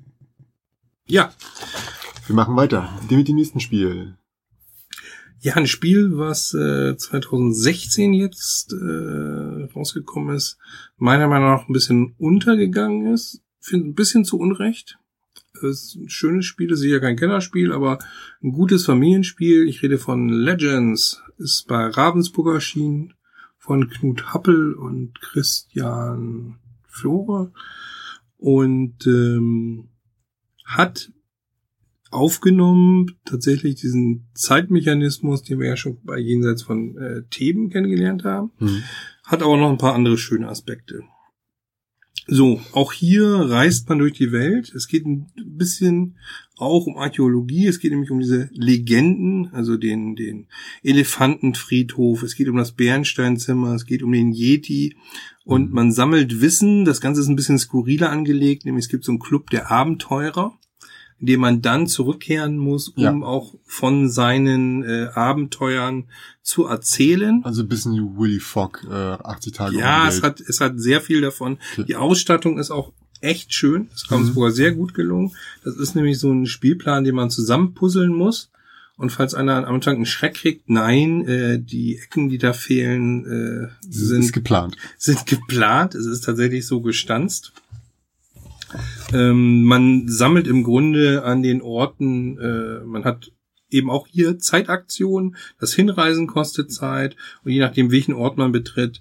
Ja, 1.07 1.33
Wir 2.27 2.35
machen 2.35 2.55
weiter. 2.55 2.89
Dem 3.09 3.17
mit 3.17 3.27
dem 3.27 3.35
nächsten 3.35 3.59
Spiel. 3.59 4.15
Ja, 5.43 5.55
ein 5.55 5.67
Spiel, 5.67 6.17
was 6.17 6.53
äh, 6.53 6.95
2016 6.95 8.13
jetzt 8.13 8.71
äh, 8.71 9.65
rausgekommen 9.75 10.37
ist, 10.37 10.57
meiner 10.95 11.27
Meinung 11.27 11.49
nach 11.49 11.67
ein 11.67 11.73
bisschen 11.73 12.15
untergegangen 12.17 13.13
ist. 13.13 13.41
Finde 13.59 13.89
ein 13.89 13.93
bisschen 13.93 14.23
zu 14.23 14.39
Unrecht. 14.39 14.97
Es 15.55 15.63
ist 15.63 15.95
ein 15.95 16.07
schönes 16.07 16.45
Spiel, 16.45 16.71
ist 16.71 16.81
ja 16.85 17.01
kein 17.01 17.17
Kennerspiel, 17.17 17.73
aber 17.73 17.99
ein 18.41 18.53
gutes 18.53 18.85
Familienspiel. 18.85 19.67
Ich 19.67 19.83
rede 19.83 19.97
von 19.97 20.29
Legends, 20.29 21.21
ist 21.37 21.67
bei 21.67 21.87
Ravensburg 21.87 22.53
erschienen, 22.53 23.13
von 23.57 23.89
Knut 23.89 24.33
Happel 24.33 24.73
und 24.73 25.19
Christian 25.19 26.59
Flore 26.87 27.51
und 28.37 29.05
ähm, 29.07 29.89
hat 30.63 31.11
aufgenommen, 32.13 33.07
tatsächlich 33.25 33.75
diesen 33.75 34.27
Zeitmechanismus, 34.33 35.43
den 35.43 35.59
wir 35.59 35.67
ja 35.67 35.77
schon 35.77 35.97
bei 36.03 36.17
jenseits 36.19 36.61
von 36.63 36.97
äh, 36.97 37.23
Theben 37.29 37.69
kennengelernt 37.69 38.23
haben, 38.23 38.51
Hm. 38.59 38.83
hat 39.25 39.41
aber 39.43 39.57
noch 39.57 39.69
ein 39.69 39.77
paar 39.77 39.95
andere 39.95 40.17
schöne 40.17 40.47
Aspekte. 40.47 41.01
So, 42.25 42.61
auch 42.71 42.93
hier 42.93 43.25
reist 43.27 43.89
man 43.89 43.99
durch 43.99 44.13
die 44.13 44.31
Welt. 44.31 44.71
Es 44.73 44.87
geht 44.87 45.05
ein 45.05 45.29
bisschen 45.45 46.15
auch 46.55 46.85
um 46.87 46.95
Archäologie. 46.97 47.67
Es 47.67 47.79
geht 47.81 47.91
nämlich 47.91 48.11
um 48.11 48.19
diese 48.21 48.49
Legenden, 48.53 49.47
also 49.51 49.75
den, 49.75 50.15
den 50.15 50.47
Elefantenfriedhof. 50.83 52.23
Es 52.23 52.35
geht 52.35 52.47
um 52.47 52.55
das 52.55 52.71
Bernsteinzimmer. 52.73 53.73
Es 53.73 53.85
geht 53.85 54.03
um 54.03 54.11
den 54.13 54.31
Yeti. 54.31 54.95
Und 55.43 55.69
Mhm. 55.69 55.75
man 55.75 55.91
sammelt 55.91 56.39
Wissen. 56.39 56.85
Das 56.85 57.01
Ganze 57.01 57.19
ist 57.19 57.27
ein 57.27 57.35
bisschen 57.35 57.59
skurriler 57.59 58.09
angelegt. 58.09 58.63
Nämlich 58.65 58.85
es 58.85 58.89
gibt 58.89 59.03
so 59.03 59.11
einen 59.11 59.19
Club 59.19 59.49
der 59.49 59.69
Abenteurer, 59.69 60.57
in 61.23 61.27
dem 61.27 61.39
man 61.39 61.61
dann 61.61 61.87
zurückkehren 61.87 62.57
muss, 62.57 62.89
um 62.89 63.01
Ja. 63.01 63.13
auch 63.25 63.55
von 63.63 64.09
seinen 64.09 64.83
äh, 64.83 65.07
Abenteuern 65.13 66.03
zu 66.41 66.65
erzählen. 66.65 67.39
Also 67.45 67.61
ein 67.61 67.69
bisschen 67.69 67.93
wie 67.93 68.19
Willy 68.19 68.39
Fogg, 68.41 68.81
äh, 68.91 68.93
80 68.93 69.53
Tage 69.53 69.77
Ja, 69.77 70.05
es 70.09 70.21
hat, 70.21 70.41
es 70.41 70.59
hat 70.59 70.81
sehr 70.81 70.99
viel 70.99 71.21
davon. 71.21 71.59
Okay. 71.71 71.85
Die 71.87 71.95
Ausstattung 71.95 72.59
ist 72.59 72.71
auch 72.71 72.91
echt 73.21 73.53
schön. 73.53 73.87
Ist 73.95 74.11
Ravensburger 74.11 74.49
mhm. 74.49 74.55
sehr 74.55 74.71
gut 74.73 74.93
gelungen. 74.93 75.31
Das 75.63 75.77
ist 75.77 75.95
nämlich 75.95 76.19
so 76.19 76.29
ein 76.29 76.45
Spielplan, 76.45 77.05
den 77.05 77.15
man 77.15 77.29
zusammenpuzzeln 77.29 78.13
muss. 78.13 78.49
Und 78.97 79.11
falls 79.11 79.33
einer 79.33 79.65
am 79.65 79.75
Anfang 79.75 79.95
einen 79.95 80.05
Schreck 80.05 80.33
kriegt, 80.33 80.69
nein, 80.69 81.25
äh, 81.25 81.57
die 81.57 81.99
Ecken, 81.99 82.27
die 82.27 82.37
da 82.37 82.51
fehlen, 82.51 83.25
äh, 83.25 83.69
sind 83.89 84.25
ist 84.25 84.33
geplant. 84.33 84.75
Sind 84.97 85.25
geplant. 85.25 85.95
Es 85.95 86.05
ist 86.05 86.25
tatsächlich 86.25 86.67
so 86.67 86.81
gestanzt. 86.81 87.53
Ähm, 89.13 89.63
man 89.63 90.07
sammelt 90.07 90.47
im 90.47 90.63
Grunde 90.63 91.23
an 91.23 91.43
den 91.43 91.61
Orten, 91.61 92.37
äh, 92.39 92.83
man 92.85 93.03
hat 93.03 93.31
eben 93.69 93.89
auch 93.89 94.07
hier 94.07 94.39
Zeitaktionen. 94.39 95.35
Das 95.59 95.73
Hinreisen 95.73 96.27
kostet 96.27 96.71
Zeit 96.71 97.15
und 97.43 97.51
je 97.51 97.59
nachdem, 97.59 97.91
welchen 97.91 98.13
Ort 98.13 98.37
man 98.37 98.51
betritt, 98.51 98.99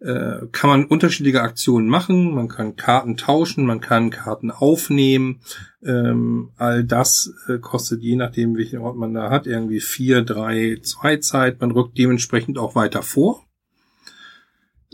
äh, 0.00 0.46
kann 0.52 0.70
man 0.70 0.84
unterschiedliche 0.84 1.40
Aktionen 1.40 1.88
machen. 1.88 2.34
Man 2.34 2.48
kann 2.48 2.76
Karten 2.76 3.16
tauschen, 3.16 3.64
man 3.64 3.80
kann 3.80 4.10
Karten 4.10 4.50
aufnehmen. 4.50 5.40
Ähm, 5.82 6.50
all 6.56 6.84
das 6.84 7.32
äh, 7.48 7.58
kostet 7.58 8.02
je 8.02 8.16
nachdem, 8.16 8.56
welchen 8.56 8.80
Ort 8.80 8.96
man 8.96 9.14
da 9.14 9.30
hat, 9.30 9.46
irgendwie 9.46 9.80
vier, 9.80 10.22
drei, 10.22 10.78
zwei 10.82 11.16
Zeit. 11.16 11.60
Man 11.60 11.70
rückt 11.70 11.96
dementsprechend 11.98 12.58
auch 12.58 12.74
weiter 12.74 13.02
vor. 13.02 13.44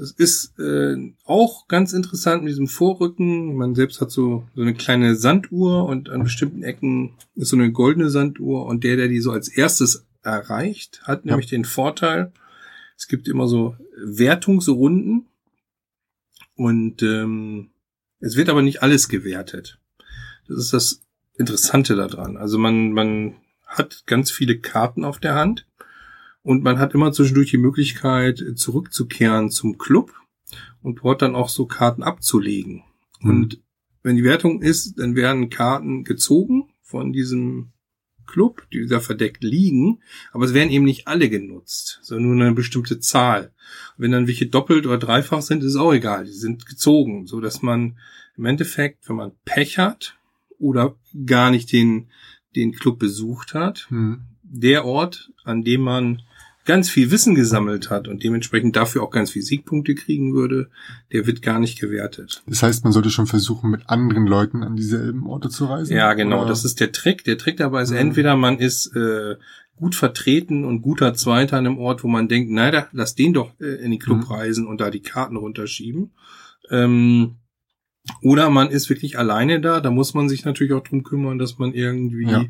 Das 0.01 0.13
ist 0.13 0.59
äh, 0.59 0.97
auch 1.25 1.69
ganz 1.69 1.93
interessant 1.93 2.43
mit 2.43 2.53
diesem 2.53 2.69
Vorrücken. 2.69 3.55
Man 3.55 3.75
selbst 3.75 4.01
hat 4.01 4.11
so, 4.11 4.49
so 4.55 4.63
eine 4.63 4.73
kleine 4.73 5.15
Sanduhr 5.15 5.85
und 5.85 6.09
an 6.09 6.23
bestimmten 6.23 6.63
Ecken 6.63 7.19
ist 7.35 7.51
so 7.51 7.57
eine 7.57 7.71
goldene 7.71 8.09
Sanduhr 8.09 8.65
und 8.65 8.83
der, 8.83 8.97
der 8.97 9.09
die 9.09 9.21
so 9.21 9.31
als 9.31 9.49
erstes 9.49 10.07
erreicht, 10.23 11.03
hat 11.03 11.27
ja. 11.27 11.33
nämlich 11.33 11.51
den 11.51 11.67
Vorteil, 11.67 12.33
es 12.97 13.09
gibt 13.09 13.29
immer 13.29 13.47
so 13.47 13.77
Wertungsrunden 14.03 15.27
und 16.55 17.03
ähm, 17.03 17.69
es 18.21 18.37
wird 18.37 18.49
aber 18.49 18.63
nicht 18.63 18.83
alles 18.83 19.11
gewertet. 19.11 19.81
Das 20.49 20.57
ist 20.57 20.73
das 20.73 21.03
Interessante 21.35 21.95
daran. 21.95 22.39
Also 22.39 22.57
man, 22.57 22.93
man 22.93 23.37
hat 23.67 24.05
ganz 24.07 24.31
viele 24.31 24.61
Karten 24.61 25.05
auf 25.05 25.19
der 25.19 25.35
Hand 25.35 25.67
und 26.43 26.63
man 26.63 26.79
hat 26.79 26.95
immer 26.95 27.13
zwischendurch 27.13 27.51
die 27.51 27.59
Möglichkeit, 27.59 28.43
zurückzukehren 28.57 29.51
zum 29.51 29.79
Club 29.79 30.13
und 30.83 31.01
dort 31.03 31.23
dann 31.23 31.35
auch 31.35 31.49
so 31.49 31.67
Karten 31.67 32.03
abzulegen. 32.03 32.83
Mhm. 33.21 33.31
Und 33.31 33.63
wenn 34.03 34.17
die 34.17 34.25
Wertung 34.25 34.63
ist, 34.63 34.99
dann 34.99 35.15
werden 35.15 35.51
Karten 35.51 36.05
gezogen 36.05 36.71
von 36.83 37.13
diesem 37.13 37.73
Club, 38.27 38.67
die 38.73 38.87
da 38.87 39.01
verdeckt 39.01 39.43
liegen, 39.43 40.01
aber 40.33 40.45
es 40.45 40.55
werden 40.55 40.71
eben 40.71 40.85
nicht 40.85 41.09
alle 41.09 41.29
genutzt, 41.29 41.99
sondern 42.03 42.37
nur 42.37 42.47
eine 42.47 42.55
bestimmte 42.55 43.01
Zahl. 43.01 43.53
wenn 43.97 44.13
dann 44.13 44.29
welche 44.29 44.47
doppelt 44.47 44.87
oder 44.87 44.99
dreifach 44.99 45.43
sind, 45.43 45.63
ist 45.63 45.77
auch 45.77 45.93
egal, 45.93 46.25
die 46.25 46.33
sind 46.33 46.65
gezogen, 46.65 47.27
so 47.27 47.41
dass 47.41 47.61
man 47.61 47.99
im 48.37 48.45
Endeffekt, 48.47 49.09
wenn 49.09 49.17
man 49.17 49.33
Pech 49.45 49.79
hat 49.79 50.17
oder 50.59 50.97
gar 51.27 51.51
nicht 51.51 51.73
den, 51.73 52.09
den 52.57 52.73
Club 52.73 52.99
besucht 52.99 53.55
hat, 53.55 53.87
hm. 53.91 54.23
der 54.43 54.85
Ort, 54.85 55.33
an 55.45 55.63
dem 55.63 55.83
man 55.83 56.23
ganz 56.65 56.91
viel 56.91 57.11
Wissen 57.11 57.35
gesammelt 57.35 57.91
hat 57.91 58.07
und 58.07 58.23
dementsprechend 58.23 58.77
dafür 58.77 59.03
auch 59.03 59.11
ganz 59.11 59.31
viel 59.31 59.43
Siegpunkte 59.43 59.95
kriegen 59.95 60.35
würde, 60.35 60.69
der 61.13 61.27
wird 61.27 61.43
gar 61.43 61.59
nicht 61.59 61.81
gewertet. 61.81 62.43
Das 62.47 62.63
heißt, 62.63 62.85
man 62.85 62.93
sollte 62.93 63.11
schon 63.11 63.27
versuchen, 63.27 63.71
mit 63.71 63.89
anderen 63.89 64.27
Leuten 64.27 64.63
an 64.63 64.77
dieselben 64.77 65.27
Orte 65.27 65.49
zu 65.49 65.67
reisen? 65.67 65.97
Ja, 65.97 66.13
genau, 66.15 66.41
oder? 66.41 66.49
das 66.49 66.65
ist 66.65 66.81
der 66.81 66.93
Trick. 66.93 67.25
Der 67.25 67.39
Trick 67.39 67.57
dabei 67.57 67.83
ist 67.83 67.91
mhm. 67.91 67.97
entweder 67.97 68.37
man 68.37 68.59
ist 68.59 68.95
äh, 68.95 69.37
gut 69.77 69.95
vertreten 69.95 70.65
und 70.65 70.83
guter 70.83 71.15
Zweiter 71.15 71.57
an 71.57 71.67
einem 71.67 71.79
Ort, 71.79 72.05
wo 72.05 72.09
man 72.09 72.29
denkt, 72.29 72.51
naja, 72.51 72.89
lass 72.93 73.15
den 73.15 73.33
doch 73.33 73.59
äh, 73.61 73.83
in 73.83 73.91
die 73.91 73.99
Club 73.99 74.19
mhm. 74.19 74.25
reisen 74.25 74.67
und 74.67 74.81
da 74.81 74.91
die 74.91 75.03
Karten 75.03 75.37
runterschieben. 75.37 76.13
Ähm, 76.71 77.37
oder 78.23 78.51
man 78.51 78.71
ist 78.71 78.89
wirklich 78.91 79.19
alleine 79.19 79.61
da, 79.61 79.81
da 79.81 79.91
muss 79.91 80.15
man 80.15 80.29
sich 80.29 80.45
natürlich 80.45 80.73
auch 80.73 80.83
drum 80.83 81.03
kümmern, 81.03 81.39
dass 81.39 81.59
man 81.59 81.73
irgendwie 81.73 82.31
ja. 82.31 82.45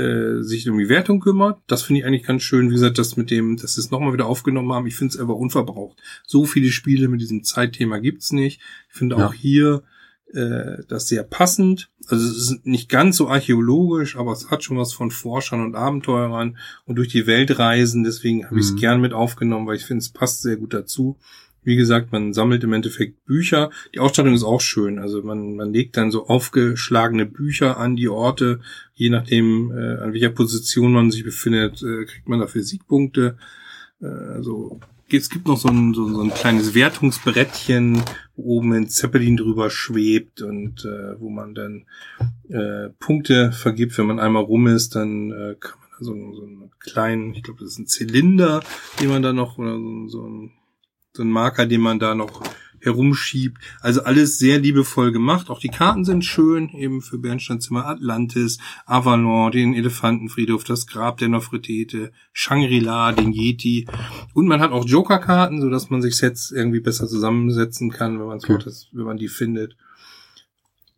äh, 0.00 0.42
sich 0.42 0.68
um 0.68 0.78
die 0.78 0.88
Wertung 0.88 1.20
kümmert. 1.20 1.60
Das 1.66 1.82
finde 1.82 2.00
ich 2.00 2.06
eigentlich 2.06 2.24
ganz 2.24 2.42
schön, 2.42 2.70
wie 2.70 2.74
gesagt, 2.74 2.98
das 2.98 3.16
mit 3.16 3.30
dem, 3.30 3.56
dass 3.56 3.74
sie 3.74 3.80
es 3.80 3.90
nochmal 3.90 4.12
wieder 4.12 4.26
aufgenommen 4.26 4.72
haben. 4.72 4.86
Ich 4.86 4.96
finde 4.96 5.14
es 5.14 5.20
einfach 5.20 5.34
unverbraucht. 5.34 5.98
So 6.26 6.44
viele 6.44 6.70
Spiele 6.70 7.08
mit 7.08 7.20
diesem 7.20 7.44
Zeitthema 7.44 7.98
gibt's 7.98 8.32
nicht. 8.32 8.60
Ich 8.88 8.94
finde 8.94 9.16
ja. 9.16 9.26
auch 9.26 9.34
hier 9.34 9.82
äh, 10.32 10.82
das 10.88 11.08
sehr 11.08 11.22
passend. 11.22 11.90
Also 12.08 12.26
es 12.26 12.36
ist 12.36 12.66
nicht 12.66 12.88
ganz 12.88 13.16
so 13.16 13.28
archäologisch, 13.28 14.16
aber 14.16 14.32
es 14.32 14.50
hat 14.50 14.64
schon 14.64 14.78
was 14.78 14.92
von 14.92 15.10
Forschern 15.10 15.62
und 15.62 15.76
Abenteurern 15.76 16.58
und 16.84 16.96
durch 16.96 17.08
die 17.08 17.26
Welt 17.26 17.58
reisen. 17.58 18.02
Deswegen 18.02 18.46
habe 18.46 18.58
ich 18.58 18.66
es 18.66 18.72
mhm. 18.72 18.76
gern 18.76 19.00
mit 19.00 19.12
aufgenommen, 19.12 19.66
weil 19.66 19.76
ich 19.76 19.84
finde, 19.84 20.00
es 20.00 20.10
passt 20.10 20.42
sehr 20.42 20.56
gut 20.56 20.74
dazu. 20.74 21.18
Wie 21.64 21.76
gesagt, 21.76 22.10
man 22.10 22.32
sammelt 22.32 22.64
im 22.64 22.72
Endeffekt 22.72 23.24
Bücher. 23.24 23.70
Die 23.94 24.00
Ausstattung 24.00 24.34
ist 24.34 24.42
auch 24.42 24.60
schön. 24.60 24.98
Also 24.98 25.22
man, 25.22 25.54
man 25.54 25.72
legt 25.72 25.96
dann 25.96 26.10
so 26.10 26.26
aufgeschlagene 26.26 27.26
Bücher 27.26 27.78
an 27.78 27.94
die 27.94 28.08
Orte. 28.08 28.60
Je 28.94 29.10
nachdem, 29.10 29.70
äh, 29.70 29.98
an 29.98 30.12
welcher 30.12 30.30
Position 30.30 30.92
man 30.92 31.10
sich 31.10 31.24
befindet, 31.24 31.82
äh, 31.82 32.04
kriegt 32.04 32.28
man 32.28 32.40
dafür 32.40 32.62
Siegpunkte. 32.62 33.36
Äh, 34.00 34.06
also 34.06 34.80
es 35.08 35.30
gibt 35.30 35.46
noch 35.46 35.58
so 35.58 35.68
ein, 35.68 35.94
so, 35.94 36.08
so 36.08 36.22
ein 36.22 36.32
kleines 36.32 36.74
Wertungsbrettchen, 36.74 38.02
wo 38.36 38.56
oben 38.56 38.72
ein 38.72 38.88
Zeppelin 38.88 39.36
drüber 39.36 39.70
schwebt 39.70 40.42
und 40.42 40.84
äh, 40.84 41.20
wo 41.20 41.28
man 41.28 41.54
dann 41.54 41.84
äh, 42.48 42.88
Punkte 42.98 43.52
vergibt. 43.52 43.96
Wenn 43.98 44.06
man 44.06 44.20
einmal 44.20 44.42
rum 44.42 44.66
ist, 44.66 44.96
dann 44.96 45.30
äh, 45.30 45.54
kann 45.60 45.78
man 45.80 46.04
so, 46.04 46.34
so 46.34 46.42
einen 46.42 46.70
kleinen, 46.80 47.34
ich 47.34 47.42
glaube, 47.42 47.60
das 47.60 47.72
ist 47.72 47.78
ein 47.78 47.86
Zylinder, 47.86 48.62
den 49.00 49.10
man 49.10 49.22
da 49.22 49.32
noch, 49.32 49.58
oder 49.58 49.76
so, 49.76 50.08
so 50.08 50.26
ein 50.26 50.50
so 51.14 51.22
ein 51.22 51.30
Marker, 51.30 51.66
den 51.66 51.80
man 51.80 51.98
da 51.98 52.14
noch 52.14 52.42
herumschiebt. 52.80 53.58
Also 53.80 54.02
alles 54.02 54.38
sehr 54.38 54.58
liebevoll 54.58 55.12
gemacht. 55.12 55.50
Auch 55.50 55.60
die 55.60 55.68
Karten 55.68 56.04
sind 56.04 56.24
schön, 56.24 56.70
eben 56.70 57.00
für 57.00 57.18
Bernsteinzimmer 57.18 57.86
Atlantis, 57.86 58.58
Avalon, 58.86 59.52
den 59.52 59.74
Elefantenfriedhof, 59.74 60.64
das 60.64 60.86
Grab 60.86 61.18
der 61.18 61.28
Nofretete, 61.28 62.12
Shangri-La, 62.32 63.12
den 63.12 63.32
Yeti. 63.32 63.86
Und 64.34 64.46
man 64.46 64.60
hat 64.60 64.72
auch 64.72 64.84
Joker-Karten, 64.84 65.60
so 65.60 65.70
dass 65.70 65.90
man 65.90 66.02
sich 66.02 66.16
Sets 66.16 66.50
irgendwie 66.50 66.80
besser 66.80 67.06
zusammensetzen 67.06 67.90
kann, 67.90 68.18
wenn 68.18 68.26
man 68.26 68.38
okay. 68.38 68.58
das, 68.64 68.88
wenn 68.92 69.04
man 69.04 69.18
die 69.18 69.28
findet. 69.28 69.76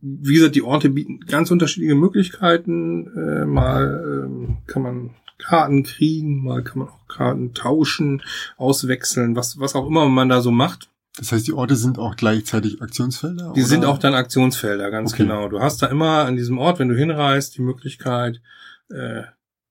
Wie 0.00 0.34
gesagt, 0.34 0.54
die 0.54 0.62
Orte 0.62 0.90
bieten 0.90 1.20
ganz 1.20 1.50
unterschiedliche 1.50 1.94
Möglichkeiten. 1.94 3.08
Äh, 3.16 3.46
mal 3.46 4.24
ähm, 4.26 4.56
kann 4.66 4.82
man 4.82 5.10
Karten 5.44 5.82
kriegen, 5.82 6.42
mal 6.42 6.62
kann 6.62 6.80
man 6.80 6.88
auch 6.88 7.06
Karten 7.06 7.54
tauschen, 7.54 8.22
auswechseln, 8.56 9.36
was, 9.36 9.58
was 9.60 9.74
auch 9.74 9.86
immer 9.86 10.08
man 10.08 10.28
da 10.28 10.40
so 10.40 10.50
macht. 10.50 10.88
Das 11.16 11.30
heißt, 11.30 11.46
die 11.46 11.52
Orte 11.52 11.76
sind 11.76 11.98
auch 11.98 12.16
gleichzeitig 12.16 12.82
Aktionsfelder? 12.82 13.52
Die 13.54 13.60
oder? 13.60 13.68
sind 13.68 13.84
auch 13.84 13.98
dann 13.98 14.14
Aktionsfelder, 14.14 14.90
ganz 14.90 15.12
okay. 15.12 15.22
genau. 15.22 15.48
Du 15.48 15.60
hast 15.60 15.82
da 15.82 15.86
immer 15.86 16.24
an 16.24 16.36
diesem 16.36 16.58
Ort, 16.58 16.78
wenn 16.78 16.88
du 16.88 16.96
hinreist, 16.96 17.56
die 17.56 17.62
Möglichkeit, 17.62 18.40
äh, 18.88 19.22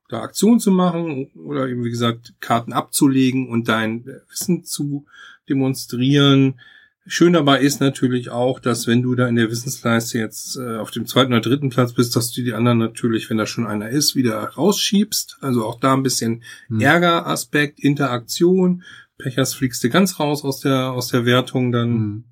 da 0.10 0.22
Aktionen 0.22 0.60
zu 0.60 0.72
machen 0.72 1.32
oder 1.36 1.68
eben, 1.68 1.84
wie 1.84 1.90
gesagt, 1.90 2.34
Karten 2.40 2.72
abzulegen 2.72 3.50
und 3.50 3.68
dein 3.68 4.06
Wissen 4.30 4.64
zu 4.64 5.06
demonstrieren. 5.50 6.60
Schön 7.06 7.34
dabei 7.34 7.60
ist 7.60 7.82
natürlich 7.82 8.30
auch, 8.30 8.60
dass 8.60 8.88
wenn 8.88 9.02
du 9.02 9.14
da 9.14 9.28
in 9.28 9.36
der 9.36 9.52
Wissensleiste 9.52 10.20
jetzt 10.20 10.56
äh, 10.56 10.78
auf 10.78 10.90
dem 10.90 11.06
zweiten 11.06 11.34
oder 11.34 11.42
dritten 11.42 11.70
Platz 11.70 11.92
bist, 11.92 12.16
dass 12.16 12.32
du 12.32 12.42
die 12.42 12.54
anderen 12.54 12.78
natürlich, 12.78 13.30
wenn 13.30 13.38
da 13.38 13.46
schon 13.46 13.68
einer 13.68 13.90
ist, 13.90 14.16
wieder 14.16 14.42
rausschiebst. 14.42 15.38
Also 15.42 15.66
auch 15.66 15.80
da 15.82 15.94
ein 15.94 16.04
bisschen 16.04 16.44
hm. 16.68 16.80
Ärgeraspekt, 16.80 17.82
Interaktion. 17.82 18.84
Pechers 19.18 19.54
fliegst 19.54 19.84
du 19.84 19.90
ganz 19.90 20.18
raus 20.20 20.46
aus 20.46 20.62
der, 20.62 20.92
aus 20.92 21.10
der 21.10 21.26
Wertung 21.26 21.74
dann. 21.74 21.90
Hm. 21.90 22.24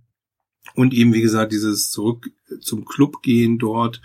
Und 0.76 0.94
eben, 0.94 1.14
wie 1.14 1.22
gesagt, 1.22 1.52
dieses 1.52 1.92
zurück 1.92 2.32
zum 2.62 2.86
Club 2.86 3.22
gehen 3.22 3.58
dort, 3.60 4.02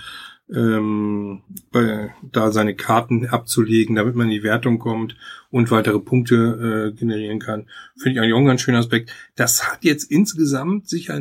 ähm, 0.55 1.43
bei, 1.73 2.15
da 2.23 2.53
seine 2.53 2.75
Karten 2.75 3.27
abzulegen, 3.27 3.97
damit 3.97 4.15
man 4.15 4.29
in 4.29 4.35
die 4.39 4.43
Wertung 4.43 4.79
kommt 4.79 5.17
und 5.51 5.71
weitere 5.71 5.99
Punkte 5.99 6.93
äh, 6.93 6.97
generieren 6.97 7.41
kann. 7.41 7.67
Finde 7.97 8.13
ich 8.13 8.21
eigentlich 8.21 8.35
auch 8.35 8.39
ein 8.39 8.47
ganz 8.47 8.61
schöner 8.61 8.79
Aspekt. 8.79 9.13
Das 9.35 9.69
hat 9.69 9.85
jetzt 9.85 10.11
insgesamt 10.11 10.89
sicher 10.89 11.19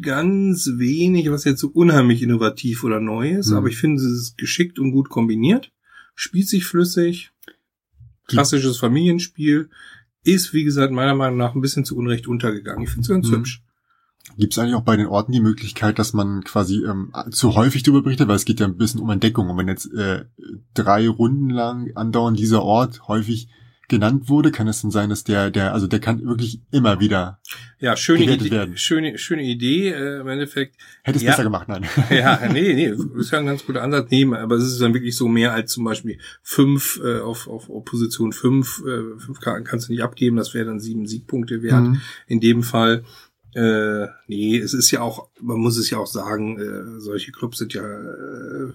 ganz 0.00 0.70
wenig, 0.76 1.30
was 1.30 1.44
jetzt 1.44 1.60
so 1.60 1.68
unheimlich 1.68 2.22
innovativ 2.22 2.84
oder 2.84 3.00
neu 3.00 3.30
ist, 3.30 3.50
mhm. 3.50 3.56
aber 3.56 3.68
ich 3.68 3.76
finde, 3.76 4.02
es 4.02 4.10
ist 4.10 4.38
geschickt 4.38 4.78
und 4.78 4.92
gut 4.92 5.08
kombiniert, 5.08 5.72
spielt 6.14 6.48
sich 6.48 6.64
flüssig, 6.64 7.32
klassisches 8.26 8.78
Familienspiel, 8.78 9.68
ist, 10.24 10.52
wie 10.52 10.64
gesagt, 10.64 10.92
meiner 10.92 11.14
Meinung 11.14 11.36
nach 11.36 11.54
ein 11.54 11.60
bisschen 11.60 11.84
zu 11.84 11.96
Unrecht 11.96 12.26
untergegangen. 12.26 12.84
Ich 12.84 12.90
finde 12.90 13.02
es 13.02 13.08
ganz 13.08 13.28
mhm. 13.28 13.36
hübsch. 13.36 13.63
Gibt 14.36 14.52
es 14.52 14.58
eigentlich 14.58 14.74
auch 14.74 14.82
bei 14.82 14.96
den 14.96 15.06
Orten 15.06 15.32
die 15.32 15.40
Möglichkeit, 15.40 15.98
dass 15.98 16.12
man 16.12 16.42
quasi 16.44 16.84
ähm, 16.84 17.12
zu 17.30 17.54
häufig 17.54 17.82
darüber 17.82 18.02
berichtet, 18.02 18.26
weil 18.26 18.36
es 18.36 18.44
geht 18.44 18.58
ja 18.58 18.66
ein 18.66 18.76
bisschen 18.76 19.00
um 19.00 19.10
Entdeckung. 19.10 19.50
Und 19.50 19.58
wenn 19.58 19.68
jetzt 19.68 19.92
äh, 19.92 20.24
drei 20.72 21.08
Runden 21.08 21.50
lang 21.50 21.90
andauernd 21.94 22.38
dieser 22.38 22.62
Ort 22.62 23.06
häufig 23.06 23.48
genannt 23.88 24.28
wurde, 24.28 24.50
kann 24.50 24.66
es 24.66 24.82
dann 24.82 24.90
sein, 24.90 25.10
dass 25.10 25.24
der, 25.24 25.50
der, 25.50 25.72
also 25.72 25.86
der 25.86 26.00
kann 26.00 26.24
wirklich 26.24 26.60
immer 26.70 27.00
wieder 27.00 27.38
ja, 27.78 27.96
schöne 27.96 28.24
Idee, 28.24 28.50
werden. 28.50 28.76
Schöne, 28.76 29.18
schöne 29.18 29.42
Idee, 29.42 29.90
äh, 29.90 30.20
im 30.20 30.28
Endeffekt. 30.28 30.76
Hätte 31.02 31.18
es 31.18 31.22
ja, 31.22 31.32
besser 31.32 31.44
gemacht, 31.44 31.68
nein. 31.68 31.84
Ja, 32.10 32.40
nee, 32.50 32.72
nee, 32.74 32.94
ist 33.18 33.30
ja 33.30 33.38
ein 33.38 33.46
ganz 33.46 33.64
guter 33.66 33.82
Ansatz. 33.82 34.10
Nee, 34.10 34.24
aber 34.24 34.56
es 34.56 34.64
ist 34.64 34.80
dann 34.80 34.94
wirklich 34.94 35.16
so 35.16 35.28
mehr 35.28 35.52
als 35.52 35.72
zum 35.72 35.84
Beispiel 35.84 36.18
fünf 36.42 37.00
äh, 37.04 37.20
auf, 37.20 37.46
auf, 37.46 37.68
auf 37.68 37.84
Position 37.84 38.32
fünf, 38.32 38.82
äh, 38.86 39.18
fünf 39.18 39.40
Karten 39.40 39.64
kannst 39.64 39.88
du 39.88 39.92
nicht 39.92 40.02
abgeben, 40.02 40.36
das 40.36 40.54
wäre 40.54 40.64
dann 40.64 40.80
sieben 40.80 41.06
Siegpunkte 41.06 41.62
wert. 41.62 41.82
Mhm. 41.82 42.00
In 42.26 42.40
dem 42.40 42.62
Fall 42.62 43.04
Äh, 43.54 44.08
nee, 44.26 44.58
es 44.58 44.74
ist 44.74 44.90
ja 44.90 45.00
auch, 45.00 45.28
man 45.40 45.58
muss 45.58 45.76
es 45.76 45.90
ja 45.90 45.98
auch 45.98 46.06
sagen, 46.06 46.58
äh, 46.58 47.00
solche 47.00 47.32
Clubs 47.32 47.58
sind 47.58 47.72
ja 47.74 47.82
äh, 47.82 48.72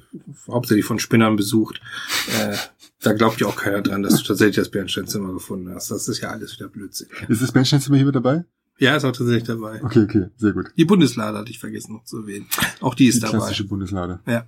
hauptsächlich 0.48 0.86
von 0.86 1.00
Spinnern 1.00 1.36
besucht. 1.36 1.82
Äh, 2.40 2.56
da 3.02 3.14
glaubt 3.14 3.40
ja 3.42 3.48
auch 3.48 3.56
keiner 3.56 3.82
dran, 3.82 4.04
dass 4.04 4.16
du 4.18 4.24
tatsächlich 4.24 4.56
das 4.58 4.70
Bernsteinzimmer 4.70 5.34
gefunden 5.34 5.74
hast. 5.74 5.92
Das 5.92 6.08
ist 6.08 6.22
ja 6.22 6.30
alles 6.30 6.54
wieder 6.58 6.68
Blödsinn. 6.70 7.08
Ist 7.28 7.42
das 7.42 7.52
Bernsteinzimmer 7.52 7.98
hier 7.98 8.06
mit 8.06 8.16
dabei? 8.16 8.46
Ja, 8.78 8.96
ist 8.96 9.04
auch 9.04 9.12
tatsächlich 9.12 9.44
dabei. 9.44 9.84
Okay, 9.84 10.04
okay, 10.04 10.28
sehr 10.38 10.54
gut. 10.54 10.68
Die 10.78 10.86
Bundeslade 10.86 11.38
hatte 11.38 11.52
ich 11.52 11.60
vergessen 11.60 11.94
noch 11.94 12.06
zu 12.06 12.20
erwähnen. 12.20 12.48
Auch 12.80 12.96
die 12.96 13.08
ist 13.08 13.16
Die 13.18 13.20
dabei. 13.22 13.38
klassische 13.38 13.66
Bundeslade. 13.66 14.20
Ja. 14.26 14.48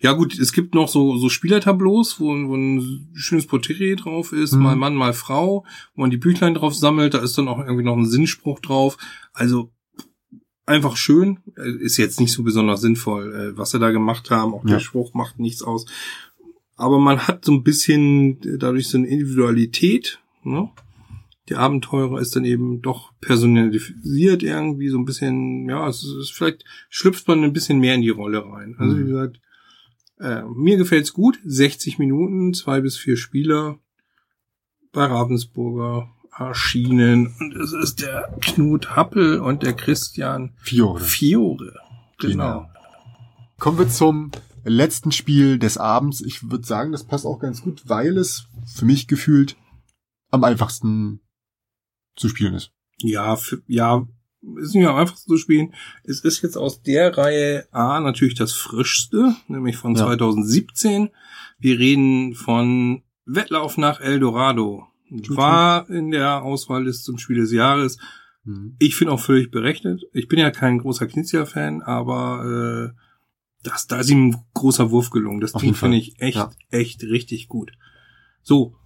Ja 0.00 0.12
gut, 0.12 0.38
es 0.38 0.52
gibt 0.52 0.74
noch 0.74 0.88
so, 0.88 1.16
so 1.18 1.28
Spielertableaus, 1.28 2.20
wo, 2.20 2.26
wo 2.26 2.54
ein 2.56 3.08
schönes 3.14 3.46
Porträt 3.46 3.96
drauf 3.96 4.32
ist, 4.32 4.52
Mhm. 4.52 4.62
mal 4.62 4.76
Mann, 4.76 4.94
mal 4.94 5.12
Frau, 5.12 5.64
wo 5.94 6.00
man 6.02 6.10
die 6.10 6.16
Büchlein 6.18 6.54
drauf 6.54 6.74
sammelt, 6.74 7.14
da 7.14 7.18
ist 7.18 7.36
dann 7.36 7.48
auch 7.48 7.58
irgendwie 7.58 7.82
noch 7.84 7.96
ein 7.96 8.06
Sinnspruch 8.06 8.60
drauf. 8.60 8.96
Also 9.32 9.72
einfach 10.66 10.96
schön, 10.96 11.38
Äh, 11.56 11.70
ist 11.82 11.96
jetzt 11.96 12.20
nicht 12.20 12.32
so 12.32 12.42
besonders 12.42 12.80
sinnvoll, 12.80 13.34
äh, 13.54 13.58
was 13.58 13.70
sie 13.70 13.78
da 13.78 13.90
gemacht 13.90 14.30
haben. 14.30 14.52
Auch 14.54 14.64
Ja. 14.64 14.72
der 14.74 14.80
Spruch 14.80 15.14
macht 15.14 15.38
nichts 15.38 15.62
aus. 15.62 15.86
Aber 16.76 16.98
man 16.98 17.26
hat 17.26 17.44
so 17.44 17.52
ein 17.52 17.62
bisschen 17.64 18.40
äh, 18.42 18.58
dadurch 18.58 18.88
so 18.88 18.98
eine 18.98 19.06
Individualität. 19.08 20.20
Ne? 20.44 20.68
Der 21.48 21.60
Abenteurer 21.60 22.20
ist 22.20 22.34
dann 22.36 22.44
eben 22.44 22.82
doch 22.82 23.12
personalisiert 23.20 24.42
irgendwie 24.42 24.88
so 24.88 24.98
ein 24.98 25.04
bisschen, 25.04 25.68
ja, 25.68 25.88
es 25.88 26.04
ist 26.04 26.32
vielleicht 26.32 26.64
schlüpft 26.90 27.26
man 27.28 27.42
ein 27.44 27.52
bisschen 27.52 27.78
mehr 27.78 27.94
in 27.94 28.02
die 28.02 28.10
Rolle 28.10 28.44
rein. 28.44 28.74
Also 28.78 28.96
wie 28.96 29.02
Mhm. 29.02 29.06
gesagt, 29.08 29.40
äh, 30.20 30.42
mir 30.42 30.76
gefällt's 30.76 31.12
gut. 31.12 31.38
60 31.44 31.98
Minuten, 31.98 32.54
zwei 32.54 32.80
bis 32.80 32.96
vier 32.96 33.16
Spieler 33.16 33.78
bei 34.92 35.04
Ravensburger 35.04 36.10
erschienen. 36.36 37.34
Und 37.38 37.56
es 37.56 37.72
ist 37.72 38.02
der 38.02 38.36
Knut 38.40 38.96
Happel 38.96 39.40
und 39.40 39.62
der 39.62 39.74
Christian 39.74 40.54
Fiore. 40.58 41.00
Fiore. 41.00 41.74
Genau. 42.18 42.60
Genau. 42.60 42.70
Kommen 43.58 43.78
wir 43.78 43.88
zum 43.88 44.30
letzten 44.64 45.12
Spiel 45.12 45.58
des 45.58 45.78
Abends. 45.78 46.20
Ich 46.20 46.50
würde 46.50 46.66
sagen, 46.66 46.92
das 46.92 47.04
passt 47.04 47.24
auch 47.24 47.38
ganz 47.38 47.62
gut, 47.62 47.82
weil 47.86 48.18
es 48.18 48.48
für 48.66 48.84
mich 48.84 49.06
gefühlt 49.08 49.56
am 50.30 50.44
einfachsten 50.44 51.20
zu 52.16 52.28
spielen 52.28 52.54
ist. 52.54 52.72
Ja, 52.98 53.36
für, 53.36 53.62
ja, 53.66 54.06
ist 54.60 54.74
nicht 54.74 54.86
am 54.86 54.96
einfachsten 54.96 55.30
zu 55.30 55.38
spielen. 55.38 55.74
Es 56.04 56.20
ist 56.20 56.42
jetzt 56.42 56.56
aus 56.56 56.82
der 56.82 57.16
Reihe 57.16 57.66
A 57.72 58.00
natürlich 58.00 58.34
das 58.34 58.52
frischste, 58.52 59.34
nämlich 59.48 59.76
von 59.76 59.94
Ja. 59.94 60.04
2017. 60.06 61.10
Wir 61.58 61.78
reden 61.78 62.34
von 62.34 63.02
Wettlauf 63.24 63.76
nach 63.78 64.00
Eldorado. 64.00 64.86
War 65.28 65.88
in 65.90 66.10
der 66.10 66.42
Auswahlliste 66.42 67.04
zum 67.04 67.18
Spiel 67.18 67.36
des 67.36 67.52
Jahres. 67.52 67.98
Mhm. 68.44 68.76
Ich 68.78 68.96
finde 68.96 69.12
auch 69.12 69.20
völlig 69.20 69.50
berechnet. 69.50 70.02
Ich 70.12 70.28
bin 70.28 70.38
ja 70.38 70.50
kein 70.50 70.78
großer 70.78 71.06
Knizia-Fan, 71.06 71.82
aber 71.82 72.92
äh, 72.94 73.00
das, 73.62 73.86
da 73.86 73.98
ist 74.00 74.10
ihm 74.10 74.30
ein 74.30 74.44
großer 74.54 74.90
Wurf 74.90 75.10
gelungen. 75.10 75.40
Das 75.40 75.54
Auf 75.54 75.62
Fall. 75.62 75.74
finde 75.74 75.96
ich 75.96 76.20
echt, 76.20 76.36
Ja. 76.36 76.50
echt 76.70 77.02
richtig 77.02 77.48
gut. 77.48 77.72
So, 78.42 78.76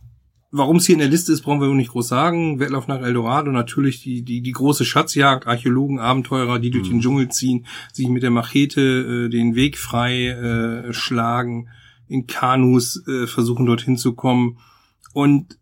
warum 0.51 0.77
es 0.77 0.87
hier 0.87 0.95
in 0.95 1.01
der 1.01 1.09
Liste 1.09 1.33
ist, 1.33 1.43
brauchen 1.43 1.61
wir 1.61 1.69
wohl 1.69 1.77
nicht 1.77 1.93
groß 1.93 2.09
sagen. 2.09 2.59
Wettlauf 2.59 2.89
nach 2.89 3.03
Eldorado, 3.03 3.51
natürlich 3.53 4.03
die, 4.03 4.23
die, 4.23 4.41
die 4.41 4.53
große 4.53 4.85
Schatzjagd, 4.85 5.47
Archäologen, 5.47 5.99
Abenteurer, 5.99 6.59
die 6.59 6.71
durch 6.71 6.89
Mhm. 6.89 6.95
den 6.95 7.01
Dschungel 7.01 7.29
ziehen, 7.29 7.67
sich 7.93 8.09
mit 8.09 8.23
der 8.23 8.31
Machete 8.31 9.27
äh, 9.27 9.29
den 9.29 9.55
Weg 9.55 9.79
frei 9.79 10.29
äh, 10.29 10.93
schlagen, 10.93 11.69
in 12.09 12.27
Kanus 12.27 13.07
äh, 13.07 13.27
versuchen 13.27 13.67
dorthin 13.67 13.97
zu 13.97 14.15
kommen. 14.15 14.59
Und 15.13 15.59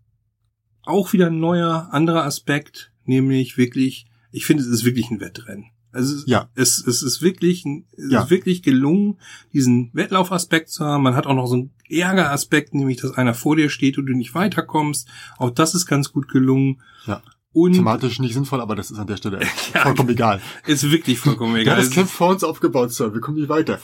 auch 0.84 1.12
wieder 1.12 1.26
ein 1.26 1.40
neuer, 1.40 1.88
anderer 1.92 2.24
Aspekt, 2.24 2.92
nämlich 3.04 3.58
wirklich, 3.58 4.06
ich 4.32 4.46
finde, 4.46 4.62
es 4.62 4.68
ist 4.68 4.84
wirklich 4.84 5.10
ein 5.10 5.20
Wettrennen. 5.20 5.66
Also 5.98 6.14
es, 6.16 6.24
Ja. 6.26 6.48
es, 6.54 6.84
es 6.86 7.02
ist 7.02 7.20
wirklich, 7.22 7.64
es 7.66 8.10
Ja. 8.10 8.22
ist 8.22 8.30
wirklich 8.30 8.62
gelungen, 8.62 9.18
diesen 9.52 9.90
Wettlaufaspekt 9.92 10.70
zu 10.70 10.84
haben. 10.84 11.02
Man 11.02 11.14
hat 11.16 11.26
auch 11.26 11.34
noch 11.34 11.46
so 11.46 11.54
einen 11.54 11.70
Ärgeraspekt, 11.90 12.74
nämlich, 12.74 12.98
dass 12.98 13.12
einer 13.12 13.34
vor 13.34 13.56
dir 13.56 13.68
steht 13.68 13.98
und 13.98 14.06
du 14.06 14.12
nicht 14.14 14.34
weiterkommst. 14.34 15.08
Auch 15.38 15.50
das 15.50 15.74
ist 15.74 15.86
ganz 15.86 16.12
gut 16.12 16.28
gelungen. 16.28 16.80
Ja. 17.06 17.20
Und 17.52 17.72
Thematisch 17.72 18.20
nicht 18.20 18.34
sinnvoll, 18.34 18.60
aber 18.60 18.76
das 18.76 18.90
ist 18.90 18.98
an 18.98 19.06
der 19.06 19.16
Stelle 19.16 19.40
Ja. 19.74 19.82
vollkommen 19.82 20.10
egal. 20.10 20.40
ist 20.66 20.88
wirklich 20.90 21.18
vollkommen 21.18 21.56
Ja, 21.56 21.62
egal. 21.62 21.76
das 21.78 21.86
Es 21.86 21.90
Camp 21.92 22.08
vor 22.08 22.28
uns 22.28 22.44
aufgebaut, 22.44 22.92
Sir. 22.92 23.12
Wir 23.14 23.20
kommen 23.20 23.38
nicht 23.38 23.48
weiter. 23.48 23.80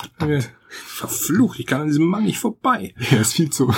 Verflucht, 0.69 1.59
ich 1.59 1.67
kann 1.67 1.81
an 1.83 1.89
diesem 1.89 2.07
Mann 2.07 2.25
nicht 2.25 2.39
vorbei. 2.39 2.95
Er 3.11 3.21
ist 3.23 3.33
viel 3.35 3.51
zu. 3.51 3.73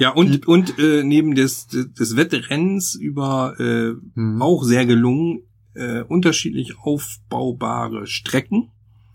Ja, 0.00 0.10
und, 0.10 0.48
und 0.48 0.78
äh, 0.80 1.04
neben 1.04 1.34
des, 1.36 1.68
des 1.68 2.16
Wettrennens 2.16 2.96
über 2.96 3.54
äh, 3.60 3.92
Mhm. 4.14 4.42
auch 4.42 4.64
sehr 4.64 4.84
gelungen, 4.86 5.44
äh, 5.74 6.02
unterschiedlich 6.02 6.78
aufbaubare 6.78 8.06
Strecken. 8.06 8.70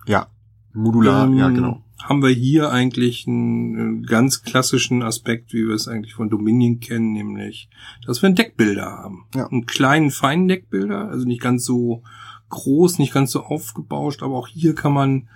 Ja. 0.07 0.27
Modular, 0.73 1.29
ja, 1.31 1.47
Ähm, 1.47 1.55
genau. 1.55 1.81
Haben 2.03 2.21
wir 2.21 2.29
hier 2.29 2.71
eigentlich 2.71 3.25
einen 3.27 4.03
äh, 4.03 4.05
ganz 4.05 4.43
klassischen 4.43 5.01
Aspekt, 5.01 5.53
wie 5.53 5.65
wir 5.67 5.73
es 5.73 5.87
eigentlich 5.87 6.13
von 6.13 6.29
Dominion 6.29 6.79
kennen, 6.79 7.13
nämlich, 7.13 7.69
dass 8.05 8.21
wir 8.21 8.27
einen 8.27 8.35
Deckbilder 8.35 8.85
haben. 8.85 9.25
Ja. 9.33 9.47
Einen 9.47 9.65
kleinen, 9.65 10.11
feinen 10.11 10.47
Deckbilder, 10.47 11.09
also 11.09 11.25
nicht 11.25 11.41
ganz 11.41 11.63
so 11.65 12.03
groß, 12.49 12.99
nicht 12.99 13.13
ganz 13.13 13.31
so 13.31 13.43
aufgebauscht, 13.43 14.21
aber 14.23 14.35
auch 14.35 14.47
hier 14.49 14.75
kann 14.75 14.93
man, 14.93 15.29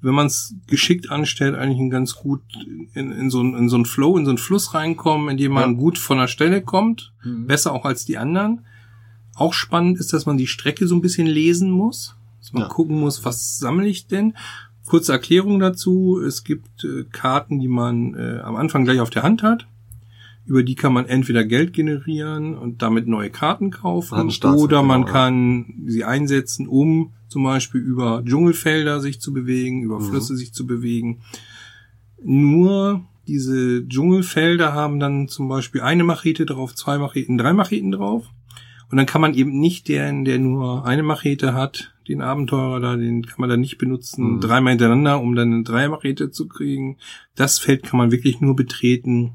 wenn 0.00 0.14
man 0.14 0.26
es 0.26 0.54
geschickt 0.66 1.10
anstellt, 1.10 1.54
eigentlich 1.54 1.78
ein 1.78 1.90
ganz 1.90 2.14
gut 2.16 2.40
in, 2.94 3.10
in, 3.12 3.30
so, 3.30 3.40
einen- 3.40 3.54
in 3.54 3.68
so 3.68 3.76
einen 3.76 3.84
Flow, 3.84 4.16
in 4.16 4.24
so 4.24 4.30
einen 4.30 4.38
Fluss 4.38 4.74
reinkommen, 4.74 5.28
in 5.28 5.36
dem 5.36 5.52
man 5.52 5.72
Ja. 5.72 5.76
gut 5.78 5.98
von 5.98 6.18
der 6.18 6.26
Stelle 6.28 6.62
kommt 6.62 7.12
Mhm. 7.24 7.46
besser 7.46 7.72
auch 7.72 7.84
als 7.84 8.04
die 8.06 8.16
anderen. 8.16 8.64
Auch 9.38 9.52
spannend 9.54 9.98
ist, 9.98 10.12
dass 10.12 10.26
man 10.26 10.36
die 10.36 10.46
Strecke 10.46 10.86
so 10.86 10.94
ein 10.94 11.00
bisschen 11.00 11.26
lesen 11.26 11.70
muss. 11.70 12.14
Dass 12.40 12.52
man 12.52 12.62
Ja. 12.64 12.68
gucken 12.68 12.98
muss, 12.98 13.24
was 13.24 13.58
sammle 13.58 13.86
ich 13.88 14.06
denn? 14.06 14.34
Kurze 14.86 15.12
Erklärung 15.12 15.58
dazu. 15.60 16.20
Es 16.20 16.44
gibt 16.44 16.84
äh, 16.84 17.04
Karten, 17.12 17.58
die 17.60 17.68
man 17.68 18.14
äh, 18.14 18.40
am 18.42 18.56
Anfang 18.56 18.84
gleich 18.84 19.00
auf 19.00 19.10
der 19.10 19.22
Hand 19.22 19.42
hat. 19.42 19.66
Über 20.46 20.62
die 20.62 20.76
kann 20.76 20.94
man 20.94 21.04
entweder 21.04 21.44
Geld 21.44 21.74
generieren 21.74 22.56
und 22.56 22.80
damit 22.80 23.06
neue 23.06 23.28
Karten 23.28 23.64
Man 23.64 23.70
kaufen 23.70 24.30
oder 24.56 24.82
man 24.82 25.02
genau, 25.02 25.06
ja. 25.08 25.12
kann 25.12 25.74
sie 25.86 26.04
einsetzen, 26.04 26.66
um 26.66 27.12
zum 27.28 27.42
Beispiel 27.44 27.82
über 27.82 28.22
Dschungelfelder 28.24 29.00
sich 29.02 29.20
zu 29.20 29.34
bewegen, 29.34 29.82
über 29.82 30.00
Mhm. 30.00 30.04
Flüsse 30.04 30.36
sich 30.38 30.54
zu 30.54 30.66
bewegen. 30.66 31.20
Nur 32.24 33.02
diese 33.26 33.86
Dschungelfelder 33.86 34.72
haben 34.72 34.98
dann 35.00 35.28
zum 35.28 35.48
Beispiel 35.48 35.82
eine 35.82 36.04
Machete 36.04 36.46
drauf, 36.46 36.74
zwei 36.74 36.96
Macheten, 36.96 37.36
drei 37.36 37.52
Macheten 37.52 37.92
drauf. 37.92 38.24
Und 38.90 38.96
dann 38.96 39.06
kann 39.06 39.20
man 39.20 39.34
eben 39.34 39.58
nicht 39.58 39.88
den, 39.88 40.24
der 40.24 40.38
nur 40.38 40.86
eine 40.86 41.02
Machete 41.02 41.52
hat, 41.54 41.94
den 42.08 42.22
Abenteurer 42.22 42.80
da, 42.80 42.96
den 42.96 43.26
kann 43.26 43.36
man 43.38 43.50
dann 43.50 43.60
nicht 43.60 43.76
benutzen, 43.76 44.36
Mhm. 44.36 44.40
dreimal 44.40 44.70
hintereinander, 44.72 45.20
um 45.20 45.34
dann 45.34 45.52
eine 45.52 45.62
Dreiermachete 45.62 46.30
zu 46.30 46.48
kriegen. 46.48 46.96
Das 47.34 47.58
Feld 47.58 47.82
kann 47.82 47.98
man 47.98 48.10
wirklich 48.10 48.40
nur 48.40 48.56
betreten 48.56 49.34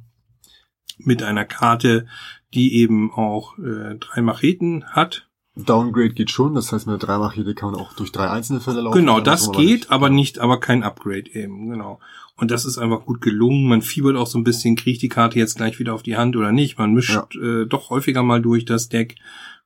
mit 0.97 1.21
einer 1.21 1.45
Karte, 1.45 2.07
die 2.53 2.75
eben 2.75 3.11
auch 3.11 3.57
äh, 3.59 3.95
drei 3.99 4.21
Macheten 4.21 4.85
hat. 4.85 5.27
Downgrade 5.55 6.09
geht 6.15 6.31
schon, 6.31 6.55
das 6.55 6.71
heißt, 6.71 6.87
mit 6.87 6.99
der 6.99 7.07
Dreimachete 7.07 7.53
kann 7.53 7.71
man 7.71 7.79
auch 7.79 7.93
durch 7.93 8.11
drei 8.11 8.27
einzelne 8.29 8.59
Felder 8.59 8.81
laufen. 8.81 8.97
Genau, 8.97 9.19
das 9.19 9.51
geht, 9.51 9.69
nicht. 9.81 9.91
aber 9.91 10.09
nicht, 10.09 10.39
aber 10.39 10.59
kein 10.59 10.81
Upgrade 10.81 11.29
eben, 11.33 11.69
genau. 11.69 11.99
Und 12.35 12.49
das 12.51 12.65
ist 12.65 12.77
einfach 12.77 13.05
gut 13.05 13.21
gelungen. 13.21 13.67
Man 13.67 13.81
fiebert 13.81 14.15
auch 14.15 14.27
so 14.27 14.37
ein 14.39 14.43
bisschen, 14.43 14.75
kriege 14.75 14.91
ich 14.91 14.97
die 14.99 15.09
Karte 15.09 15.37
jetzt 15.37 15.55
gleich 15.55 15.77
wieder 15.79 15.93
auf 15.93 16.03
die 16.03 16.17
Hand 16.17 16.35
oder 16.35 16.51
nicht. 16.51 16.77
Man 16.77 16.93
mischt 16.93 17.35
äh, 17.35 17.65
doch 17.65 17.89
häufiger 17.89 18.23
mal 18.23 18.41
durch 18.41 18.65
das 18.65 18.89
Deck. 18.89 19.15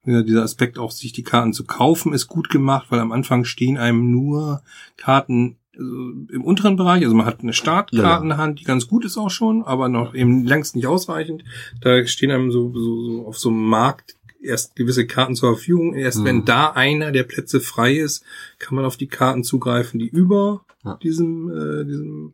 Ja, 0.05 0.21
dieser 0.21 0.43
Aspekt 0.43 0.77
auch, 0.77 0.91
sich 0.91 1.11
die 1.11 1.23
Karten 1.23 1.53
zu 1.53 1.65
kaufen, 1.65 2.13
ist 2.13 2.27
gut 2.27 2.49
gemacht, 2.49 2.87
weil 2.89 2.99
am 2.99 3.11
Anfang 3.11 3.43
stehen 3.45 3.77
einem 3.77 4.11
nur 4.11 4.61
Karten 4.95 5.57
also 5.77 5.91
im 6.31 6.43
unteren 6.43 6.75
Bereich. 6.75 7.03
Also 7.03 7.15
man 7.15 7.25
hat 7.25 7.41
eine 7.41 7.53
Startkartenhand, 7.53 8.59
die 8.59 8.63
ganz 8.63 8.87
gut 8.87 9.05
ist 9.05 9.17
auch 9.17 9.29
schon, 9.29 9.63
aber 9.63 9.89
noch 9.89 10.15
eben 10.15 10.43
längst 10.45 10.75
nicht 10.75 10.87
ausreichend. 10.87 11.43
Da 11.81 12.05
stehen 12.07 12.31
einem 12.31 12.51
so, 12.51 12.73
so, 12.73 13.03
so 13.05 13.27
auf 13.27 13.37
so 13.37 13.49
einem 13.49 13.63
Markt 13.67 14.15
erst 14.41 14.75
gewisse 14.75 15.05
Karten 15.07 15.35
zur 15.35 15.53
Verfügung. 15.53 15.93
Erst 15.93 16.19
Mhm. 16.19 16.25
wenn 16.25 16.45
da 16.45 16.69
einer 16.71 17.11
der 17.11 17.23
Plätze 17.23 17.59
frei 17.59 17.95
ist, 17.97 18.23
kann 18.59 18.75
man 18.75 18.85
auf 18.85 18.97
die 18.97 19.07
Karten 19.07 19.43
zugreifen, 19.43 19.99
die 19.99 20.07
über 20.07 20.65
Ja. 20.83 20.95
diesem, 21.03 21.49
äh, 21.49 21.85
diesem 21.85 22.33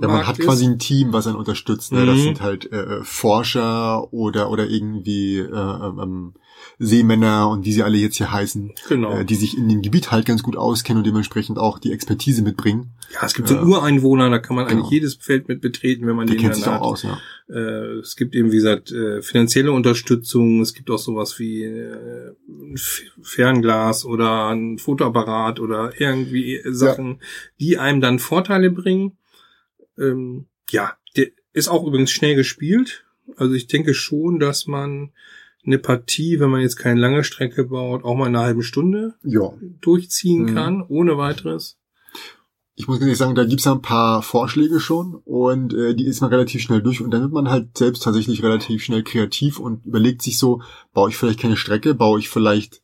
Ja, 0.00 0.08
man 0.08 0.26
hat 0.26 0.38
ist. 0.40 0.44
quasi 0.44 0.64
ein 0.66 0.78
Team, 0.80 1.12
was 1.12 1.26
einen 1.28 1.36
unterstützt. 1.36 1.92
Ne? 1.92 2.04
Das 2.04 2.16
Mhm. 2.18 2.22
sind 2.22 2.40
halt 2.40 2.72
äh, 2.72 3.04
Forscher 3.04 4.12
oder 4.12 4.50
oder 4.50 4.66
irgendwie 4.68 5.38
äh, 5.38 5.46
ähm, 5.52 6.34
Seemänner 6.78 7.48
und 7.48 7.64
wie 7.64 7.72
sie 7.72 7.82
alle 7.82 7.96
jetzt 7.96 8.16
hier 8.16 8.32
heißen, 8.32 8.72
Genau. 8.88 9.18
äh, 9.18 9.24
die 9.24 9.34
sich 9.36 9.56
in 9.56 9.68
dem 9.68 9.82
Gebiet 9.82 10.10
halt 10.10 10.26
ganz 10.26 10.42
gut 10.42 10.56
auskennen 10.56 10.98
und 10.98 11.06
dementsprechend 11.06 11.58
auch 11.58 11.78
die 11.78 11.92
Expertise 11.92 12.42
mitbringen. 12.42 12.90
ja, 13.14 13.20
es 13.24 13.34
gibt 13.34 13.48
so 13.48 13.54
Ja. 13.54 13.62
Ureinwohner, 13.62 14.30
da 14.30 14.38
kann 14.38 14.56
man 14.56 14.66
Genau. 14.66 14.80
eigentlich 14.80 14.90
jedes 14.90 15.14
Feld 15.16 15.46
mit 15.48 15.60
betreten, 15.60 16.06
wenn 16.06 16.16
man 16.16 16.26
Der 16.26 16.36
den 16.36 16.40
kennt 16.42 16.54
dann 16.54 16.60
sich 16.60 16.68
auch 16.68 16.72
hat. 16.74 16.80
aus, 16.82 17.02
ja. 17.04 17.18
Äh, 17.48 17.98
es 18.00 18.16
gibt 18.16 18.34
eben, 18.34 18.50
wie 18.50 18.56
gesagt, 18.56 18.90
äh, 18.90 19.22
finanzielle 19.22 19.70
Unterstützung. 19.72 20.60
Es 20.60 20.72
gibt 20.74 20.90
auch 20.90 20.98
sowas 20.98 21.38
wie 21.38 21.62
äh, 21.64 22.32
ein 22.48 22.76
Fernglas 23.22 24.04
oder 24.04 24.48
ein 24.48 24.78
Fotoapparat 24.78 25.60
oder 25.60 25.92
irgendwie 25.98 26.60
Sachen, 26.70 27.20
die 27.60 27.78
einem 27.78 28.00
dann 28.00 28.18
Vorteile 28.18 28.70
bringen. 28.70 29.18
Ähm, 29.98 30.46
ja, 30.70 30.92
der 31.16 31.28
ist 31.52 31.68
auch 31.68 31.86
übrigens 31.86 32.10
schnell 32.10 32.34
gespielt. 32.34 33.04
Also 33.36 33.54
ich 33.54 33.66
denke 33.66 33.94
schon, 33.94 34.38
dass 34.38 34.66
man 34.66 35.10
eine 35.64 35.78
Partie, 35.78 36.40
wenn 36.40 36.50
man 36.50 36.60
jetzt 36.60 36.76
keine 36.76 37.00
lange 37.00 37.22
Strecke 37.24 37.64
baut, 37.64 38.04
auch 38.04 38.16
mal 38.16 38.26
in 38.26 38.34
einer 38.36 38.44
halben 38.44 38.62
Stunde 38.62 39.14
Ja. 39.22 39.52
durchziehen 39.80 40.42
Mhm. 40.44 40.54
kann, 40.54 40.82
ohne 40.82 41.16
weiteres. 41.18 41.78
Ich 42.74 42.88
muss 42.88 43.00
ehrlich 43.00 43.18
sagen, 43.18 43.34
da 43.34 43.44
gibt's 43.44 43.66
ja 43.66 43.72
ein 43.72 43.82
paar 43.82 44.22
Vorschläge 44.22 44.80
schon 44.80 45.14
und 45.14 45.74
äh, 45.74 45.94
die 45.94 46.06
ist 46.06 46.20
man 46.22 46.30
relativ 46.30 46.62
schnell 46.62 46.82
durch 46.82 47.00
und 47.02 47.10
dann 47.10 47.20
wird 47.20 47.32
man 47.32 47.50
halt 47.50 47.76
selbst 47.76 48.02
tatsächlich 48.02 48.42
relativ 48.42 48.82
schnell 48.82 49.02
kreativ 49.04 49.60
und 49.60 49.84
überlegt 49.84 50.22
sich 50.22 50.38
so, 50.38 50.62
baue 50.94 51.10
ich 51.10 51.16
vielleicht 51.16 51.38
keine 51.38 51.56
Strecke, 51.58 51.94
baue 51.94 52.18
ich 52.18 52.28
vielleicht 52.30 52.81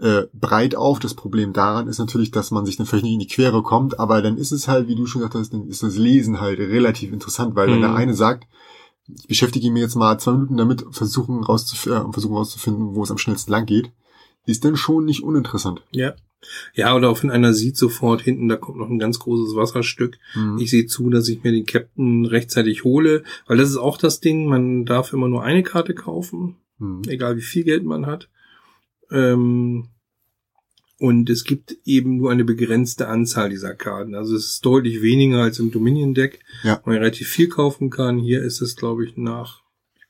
äh, 0.00 0.22
breit 0.32 0.74
auf. 0.74 0.98
Das 0.98 1.14
Problem 1.14 1.52
daran 1.52 1.88
ist 1.88 1.98
natürlich, 1.98 2.30
dass 2.30 2.50
man 2.50 2.64
sich 2.66 2.76
dann 2.76 2.86
vielleicht 2.86 3.04
nicht 3.04 3.12
in 3.14 3.18
die 3.20 3.26
Quere 3.26 3.62
kommt, 3.62 3.98
aber 3.98 4.22
dann 4.22 4.36
ist 4.38 4.52
es 4.52 4.66
halt, 4.68 4.88
wie 4.88 4.94
du 4.94 5.06
schon 5.06 5.20
gesagt 5.20 5.34
hast, 5.36 5.52
dann 5.52 5.68
ist 5.68 5.82
das 5.82 5.96
Lesen 5.96 6.40
halt 6.40 6.58
relativ 6.58 7.12
interessant, 7.12 7.54
weil 7.54 7.68
wenn 7.68 7.76
Mhm. 7.78 7.82
der 7.82 7.94
eine 7.94 8.14
sagt, 8.14 8.46
ich 9.22 9.26
beschäftige 9.28 9.70
mich 9.70 9.82
jetzt 9.82 9.96
mal 9.96 10.18
zwei 10.18 10.32
Minuten 10.32 10.56
damit, 10.56 10.84
versuchen, 10.92 11.42
rauszuf 11.42 11.86
äh, 11.86 12.00
versuchen 12.12 12.36
rauszufinden, 12.36 12.94
wo 12.94 13.02
es 13.02 13.10
am 13.10 13.18
schnellsten 13.18 13.50
lang 13.50 13.66
geht, 13.66 13.90
ist 14.46 14.64
dann 14.64 14.76
schon 14.76 15.04
nicht 15.04 15.22
uninteressant. 15.22 15.82
Ja. 15.90 16.14
Ja, 16.74 16.96
oder 16.96 17.10
auch 17.10 17.22
wenn 17.22 17.30
einer 17.30 17.52
sieht 17.52 17.76
sofort 17.76 18.22
hinten, 18.22 18.48
da 18.48 18.56
kommt 18.56 18.78
noch 18.78 18.88
ein 18.88 18.98
ganz 18.98 19.18
großes 19.18 19.56
Wasserstück. 19.56 20.16
Mhm. 20.34 20.56
Ich 20.58 20.70
sehe 20.70 20.86
zu, 20.86 21.10
dass 21.10 21.28
ich 21.28 21.42
mir 21.42 21.52
den 21.52 21.66
Captain 21.66 22.24
rechtzeitig 22.24 22.82
hole, 22.84 23.24
weil 23.46 23.58
das 23.58 23.68
ist 23.68 23.76
auch 23.76 23.98
das 23.98 24.20
Ding, 24.20 24.46
man 24.46 24.86
darf 24.86 25.12
immer 25.12 25.28
nur 25.28 25.42
eine 25.42 25.62
Karte 25.62 25.94
kaufen, 25.94 26.56
Mhm. 26.78 27.02
egal 27.08 27.36
wie 27.36 27.42
viel 27.42 27.64
Geld 27.64 27.84
man 27.84 28.06
hat. 28.06 28.30
Ähm, 29.10 29.88
und 30.98 31.30
es 31.30 31.44
gibt 31.44 31.76
eben 31.86 32.18
nur 32.18 32.30
eine 32.30 32.44
begrenzte 32.44 33.08
Anzahl 33.08 33.48
dieser 33.48 33.74
Karten. 33.74 34.14
Also 34.14 34.36
es 34.36 34.46
ist 34.46 34.64
deutlich 34.66 35.00
weniger 35.00 35.42
als 35.42 35.58
im 35.58 35.70
Dominion-Deck, 35.70 36.40
Ja. 36.62 36.80
wo 36.84 36.90
man 36.90 36.98
relativ 36.98 37.28
viel 37.28 37.48
kaufen 37.48 37.88
kann. 37.88 38.18
Hier 38.18 38.42
ist 38.42 38.60
es, 38.60 38.76
glaube 38.76 39.06
ich, 39.06 39.16
nach, 39.16 39.62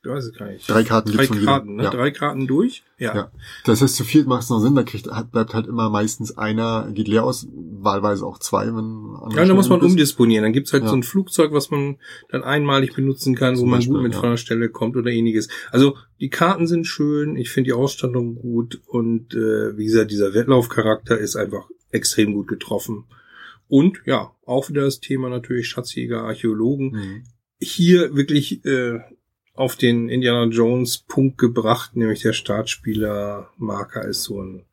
weiß 0.09 0.25
es 0.25 0.33
gar 0.33 0.47
nicht. 0.49 0.67
Drei 0.69 0.83
Karten 0.83 1.09
Drei 1.11 1.17
gibt's 1.17 1.27
von 1.27 1.37
jedem. 1.37 1.47
Karten, 1.47 1.75
ne? 1.75 1.83
Ja. 1.83 1.89
Drei 1.91 2.11
Karten 2.11 2.47
durch. 2.47 2.83
Ja. 2.97 3.15
Ja. 3.15 3.31
Das 3.65 3.81
heißt, 3.81 3.95
zu 3.95 4.03
viel 4.03 4.25
macht 4.25 4.43
es 4.43 4.49
noch 4.49 4.59
Sinn, 4.59 4.73
da 4.75 4.83
kriegt, 4.83 5.07
hat, 5.11 5.31
bleibt 5.31 5.53
halt 5.53 5.67
immer 5.67 5.89
meistens 5.89 6.37
einer, 6.37 6.89
geht 6.91 7.07
leer 7.07 7.23
aus, 7.23 7.47
wahlweise 7.53 8.25
auch 8.25 8.39
zwei, 8.39 8.67
wenn 8.67 9.35
Ja, 9.35 9.45
da 9.45 9.53
muss 9.53 9.69
man 9.69 9.79
ist. 9.79 9.85
umdisponieren. 9.85 10.43
Dann 10.43 10.53
gibt's 10.53 10.73
halt 10.73 10.83
Ja. 10.83 10.89
so 10.89 10.95
ein 10.95 11.03
Flugzeug, 11.03 11.51
was 11.53 11.69
man 11.71 11.97
dann 12.29 12.43
einmalig 12.43 12.93
benutzen 12.95 13.35
kann, 13.35 13.55
wo 13.55 13.59
Zum 13.61 13.69
man 13.69 13.79
Beispiel, 13.79 13.93
gut 13.93 14.03
mit 14.03 14.13
ja. 14.13 14.19
von 14.19 14.29
der 14.31 14.37
Stelle 14.37 14.69
kommt 14.69 14.95
oder 14.97 15.11
ähnliches. 15.11 15.49
Also 15.71 15.95
die 16.19 16.29
Karten 16.29 16.67
sind 16.67 16.85
schön, 16.87 17.35
ich 17.35 17.49
finde 17.49 17.69
die 17.69 17.73
Ausstattung 17.73 18.35
gut 18.35 18.81
und 18.87 19.33
äh, 19.33 19.77
wie 19.77 19.85
gesagt, 19.85 20.11
dieser 20.11 20.33
Wettlaufcharakter 20.33 21.17
ist 21.17 21.35
einfach 21.35 21.67
extrem 21.91 22.33
gut 22.33 22.47
getroffen. 22.47 23.05
Und 23.67 24.01
ja, 24.05 24.31
auch 24.45 24.69
wieder 24.69 24.81
das 24.81 24.99
Thema 24.99 25.29
natürlich 25.29 25.67
Schatzjäger, 25.69 26.23
Archäologen. 26.23 26.91
Mhm. 26.91 27.23
Hier 27.59 28.15
wirklich 28.15 28.65
äh, 28.65 28.99
auf 29.53 29.75
den 29.75 30.09
Indiana 30.09 30.45
Jones 30.45 30.99
Punkt 30.99 31.37
gebracht, 31.37 31.95
nämlich 31.95 32.21
der 32.21 32.33
Startspieler-Marker 32.33 34.05
ist 34.07 34.23
so 34.23 34.41
ein 34.41 34.65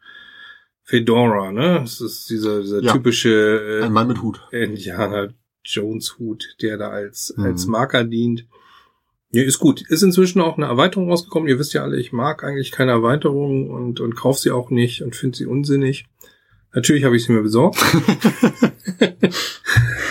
Fedora, 0.84 1.52
ne? 1.52 1.80
Das 1.80 2.00
ist 2.00 2.30
dieser, 2.30 2.62
dieser 2.62 2.82
Ja. 2.82 2.92
typische 2.92 3.80
äh, 3.80 3.84
Ein 3.84 3.92
Mann 3.92 4.08
mit 4.08 4.22
Hut. 4.22 4.40
Indiana 4.52 5.28
Jones 5.64 6.18
Hut, 6.18 6.56
der 6.62 6.78
da 6.78 6.88
als, 6.88 7.34
Mhm. 7.36 7.44
als 7.44 7.66
Marker 7.66 8.04
dient. 8.04 8.46
Ja, 9.30 9.42
ist 9.42 9.58
gut. 9.58 9.82
Ist 9.90 10.02
inzwischen 10.02 10.40
auch 10.40 10.56
eine 10.56 10.64
Erweiterung 10.66 11.10
rausgekommen. 11.10 11.48
Ihr 11.48 11.58
wisst 11.58 11.74
ja 11.74 11.82
alle, 11.82 12.00
ich 12.00 12.12
mag 12.12 12.42
eigentlich 12.42 12.70
keine 12.72 12.92
Erweiterungen 12.92 13.68
und, 13.70 14.00
und 14.00 14.14
kaufe 14.16 14.40
sie 14.40 14.50
auch 14.50 14.70
nicht 14.70 15.02
und 15.02 15.14
finde 15.14 15.36
sie 15.36 15.44
unsinnig. 15.44 16.06
Natürlich 16.74 17.04
habe 17.04 17.16
ich 17.16 17.24
sie 17.24 17.32
mir 17.32 17.42
besorgt. 17.42 17.78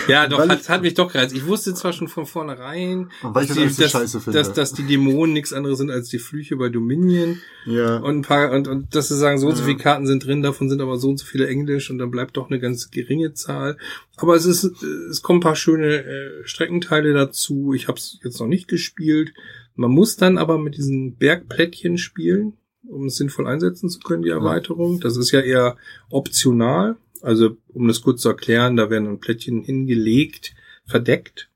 ja, 0.08 0.26
doch, 0.26 0.38
Weil 0.38 0.48
hat, 0.48 0.68
hat 0.68 0.82
mich 0.82 0.94
doch 0.94 1.12
gereizt. 1.12 1.34
Ich 1.34 1.46
wusste 1.46 1.74
zwar 1.74 1.92
schon 1.92 2.08
von 2.08 2.26
vornherein, 2.26 3.10
Und 3.22 3.34
weil 3.34 3.44
ich 3.44 3.48
das 3.50 3.56
die- 3.58 3.68
so 3.68 3.82
dass, 3.82 4.24
dass, 4.24 4.52
dass 4.54 4.72
die 4.72 4.82
Dämonen 4.84 5.32
nichts 5.34 5.52
anderes 5.52 5.78
sind 5.78 5.90
als 5.90 6.08
die 6.08 6.18
Flüche 6.18 6.56
bei 6.56 6.68
Dominion 6.68 7.40
ja. 7.66 7.98
und 7.98 8.18
ein 8.18 8.22
paar 8.22 8.50
und, 8.52 8.66
und 8.68 8.94
dass 8.94 9.08
sie 9.08 9.16
sagen, 9.16 9.38
so 9.38 9.46
und 9.46 9.54
so 9.54 9.60
Ja. 9.62 9.66
viele 9.66 9.78
Karten 9.78 10.06
sind 10.06 10.24
drin, 10.26 10.42
davon 10.42 10.68
sind 10.68 10.80
aber 10.80 10.98
so 10.98 11.08
und 11.10 11.18
so 11.18 11.26
viele 11.26 11.46
Englisch 11.48 11.90
und 11.90 11.98
dann 11.98 12.10
bleibt 12.10 12.36
doch 12.36 12.50
eine 12.50 12.58
ganz 12.60 12.90
geringe 12.90 13.34
Zahl. 13.34 13.76
Aber 14.16 14.34
es 14.34 14.44
ist, 14.44 14.64
es 14.64 15.22
kommen 15.22 15.38
ein 15.38 15.42
paar 15.42 15.56
schöne 15.56 16.04
äh, 16.04 16.30
Streckenteile 16.44 17.12
dazu. 17.12 17.72
Ich 17.72 17.86
habe 17.88 17.98
es 17.98 18.18
jetzt 18.24 18.40
noch 18.40 18.48
nicht 18.48 18.66
gespielt. 18.68 19.32
Man 19.76 19.92
muss 19.92 20.16
dann 20.16 20.38
aber 20.38 20.58
mit 20.58 20.76
diesen 20.76 21.14
Bergplättchen 21.14 21.98
spielen, 21.98 22.54
um 22.86 23.06
es 23.06 23.16
sinnvoll 23.16 23.46
einsetzen 23.46 23.88
zu 23.88 24.00
können, 24.00 24.22
die 24.22 24.30
Erweiterung. 24.30 25.00
Das 25.00 25.16
ist 25.16 25.30
ja 25.32 25.40
eher 25.40 25.76
optional. 26.10 26.96
Also, 27.22 27.56
um 27.74 27.88
das 27.88 28.02
kurz 28.02 28.22
zu 28.22 28.28
erklären, 28.28 28.76
da 28.76 28.90
werden 28.90 29.06
dann 29.06 29.18
Plättchen 29.20 29.62
hingelegt, 29.62 30.54
verdeckt. 30.86 31.50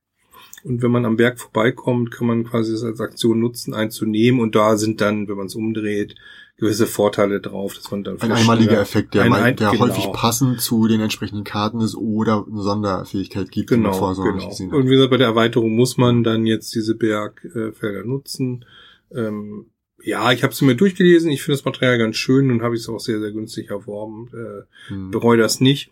Und 0.65 0.83
wenn 0.83 0.91
man 0.91 1.05
am 1.05 1.17
Berg 1.17 1.41
vorbeikommt, 1.41 2.11
kann 2.13 2.27
man 2.27 2.45
quasi 2.45 2.73
das 2.73 2.85
als 2.85 3.01
Aktion 3.01 3.41
nutzen, 3.41 3.75
einzunehmen. 3.75 4.41
Und 4.41 4.55
da 4.55 4.77
sind 4.77 5.01
dann, 5.01 5.29
wenn 5.29 5.37
man 5.37 5.47
es 5.47 5.55
umdreht, 5.57 6.15
gewisse 6.57 6.87
Vorteile 6.87 7.41
drauf, 7.41 7.75
dass 7.75 7.91
man 7.91 8.05
dann 8.05 8.21
Ein 8.21 8.31
einmaliger 8.33 8.81
Effekt, 8.81 9.15
der, 9.15 9.23
Ein- 9.25 9.33
ein- 9.33 9.57
der 9.57 9.71
genau. 9.71 9.85
häufig 9.87 10.07
passend 10.13 10.61
zu 10.61 10.87
den 10.87 11.01
entsprechenden 11.01 11.43
Karten 11.45 11.81
ist 11.81 11.97
oder 11.97 12.45
eine 12.49 12.63
Sonderfähigkeit 12.63 13.51
gibt, 13.51 13.71
die 13.71 13.75
man 13.75 13.85
Genau, 13.85 13.95
vorher 13.99 14.15
so 14.15 14.23
noch 14.25 14.33
nicht 14.35 14.43
genau. 14.43 14.51
gesehen 14.51 14.71
hat. 14.73 14.79
Und 14.79 14.87
wie 14.87 14.91
gesagt, 14.95 15.11
bei 15.11 15.17
der 15.17 15.27
Erweiterung 15.29 15.75
muss 15.75 15.97
man 15.97 16.23
dann 16.23 16.47
jetzt 16.47 16.73
diese 16.75 16.95
Bergfelder 16.95 18.05
nutzen. 18.05 18.65
Ähm, 19.13 19.67
ja, 20.03 20.33
ich 20.33 20.43
habe 20.43 20.53
es 20.53 20.61
mir 20.63 20.75
durchgelesen. 20.75 21.31
Ich 21.31 21.43
finde 21.43 21.57
das 21.59 21.65
Material 21.65 21.99
ganz 21.99 22.17
schön 22.17 22.51
und 22.51 22.63
habe 22.63 22.75
es 22.75 22.89
auch 22.89 22.99
sehr, 23.01 23.21
sehr 23.21 23.33
günstig 23.33 23.71
erworben. 23.71 24.29
Äh, 24.35 24.63
Hm. 24.89 25.11
bereue 25.11 25.39
das 25.39 25.61
nicht. 25.61 25.91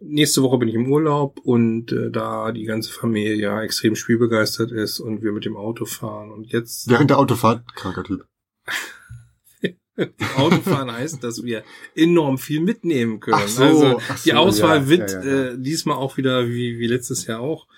Nächste 0.00 0.42
Woche 0.42 0.58
bin 0.58 0.68
ich 0.68 0.74
im 0.74 0.90
Urlaub 0.90 1.38
und 1.44 1.92
äh, 1.92 2.10
da 2.10 2.52
die 2.52 2.64
ganze 2.64 2.92
Familie 2.92 3.34
ja 3.36 3.62
extrem 3.62 3.94
spielbegeistert 3.96 4.72
ist 4.72 5.00
und 5.00 5.22
wir 5.22 5.32
mit 5.32 5.44
dem 5.44 5.56
Auto 5.56 5.84
fahren 5.86 6.30
und 6.32 6.52
jetzt 6.52 6.90
Während 6.90 7.10
der 7.10 7.18
Autofahrt, 7.18 7.74
kranker 7.74 8.02
Typ. 8.04 8.26
Autofahren 10.36 10.90
heißt, 10.90 11.22
dass 11.22 11.44
wir 11.44 11.62
enorm 11.94 12.38
viel 12.38 12.60
mitnehmen 12.60 13.20
können. 13.20 13.38
Ach 13.40 13.48
so, 13.48 13.62
also 13.62 14.00
ach 14.08 14.16
so, 14.18 14.24
die 14.24 14.34
Auswahl 14.34 14.78
ja, 14.78 14.88
wird 14.88 15.12
ja, 15.12 15.22
ja. 15.24 15.44
Äh, 15.50 15.58
diesmal 15.58 15.96
auch 15.96 16.16
wieder 16.16 16.48
wie, 16.48 16.78
wie 16.80 16.88
letztes 16.88 17.26
Jahr 17.26 17.40
auch 17.40 17.68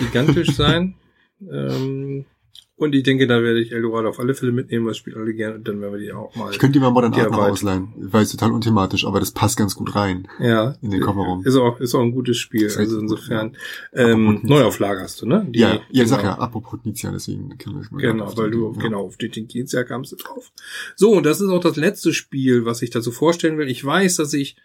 gigantisch 0.00 0.50
sein. 0.56 0.96
ähm, 1.40 2.24
und 2.80 2.94
ich 2.94 3.02
denke, 3.02 3.26
da 3.26 3.42
werde 3.42 3.60
ich 3.60 3.72
Eldorado 3.72 4.08
auf 4.08 4.18
alle 4.18 4.34
Fälle 4.34 4.52
mitnehmen, 4.52 4.84
weil 4.86 4.90
das 4.92 4.98
spielt 4.98 5.16
alle 5.16 5.32
gerne 5.34 5.56
und 5.56 5.68
dann 5.68 5.80
werden 5.80 5.92
wir 5.92 6.00
die 6.00 6.12
auch 6.12 6.34
mal. 6.34 6.50
Ich 6.50 6.58
könnte 6.58 6.78
dir 6.78 6.84
mal 6.84 6.90
Modern 6.90 7.12
Die 7.12 7.20
Art 7.20 7.30
noch 7.30 7.38
ausleihen, 7.38 7.88
weil 7.96 8.22
es 8.22 8.30
total 8.30 8.52
unthematisch, 8.52 9.06
aber 9.06 9.20
das 9.20 9.30
passt 9.32 9.56
ganz 9.58 9.74
gut 9.74 9.94
rein 9.94 10.26
ja, 10.40 10.76
in 10.82 10.90
den 10.90 11.00
Kofferraum. 11.00 11.44
ist 11.44 11.56
auch, 11.56 11.78
ist 11.80 11.94
auch 11.94 12.00
ein 12.02 12.12
gutes 12.12 12.38
Spiel. 12.38 12.64
Ist 12.66 12.76
Also 12.78 12.96
richtig 12.98 13.08
gut, 13.10 13.18
insofern, 13.18 13.56
ja. 13.94 14.08
ähm, 14.08 14.40
Neuauflage 14.42 15.00
hast 15.02 15.20
du, 15.22 15.26
ne? 15.26 15.46
Die- 15.48 15.60
ja, 15.60 15.80
ja, 15.90 16.06
sag 16.06 16.20
genau. 16.22 16.32
ja, 16.32 16.38
apropos 16.38 16.80
Nizia, 16.84 17.10
deswegen 17.12 17.56
kennen 17.58 17.76
wir 17.76 17.82
es 17.82 17.90
mal. 17.90 18.00
Genau, 18.00 18.36
weil 18.36 18.50
du, 18.50 18.72
genau, 18.72 19.06
auf 19.06 19.16
die 19.16 19.28
Tinkinsja 19.28 19.84
kamst 19.84 20.12
du 20.12 20.16
drauf. 20.16 20.50
So, 20.96 21.12
und 21.12 21.24
das 21.26 21.40
ist 21.40 21.50
auch 21.50 21.60
das 21.60 21.76
letzte 21.76 22.12
Spiel, 22.12 22.64
was 22.64 22.82
ich 22.82 22.90
dazu 22.90 23.12
vorstellen 23.12 23.58
will. 23.58 23.68
Ich 23.68 23.84
weiß, 23.84 24.16
dass 24.16 24.32
ich 24.32 24.56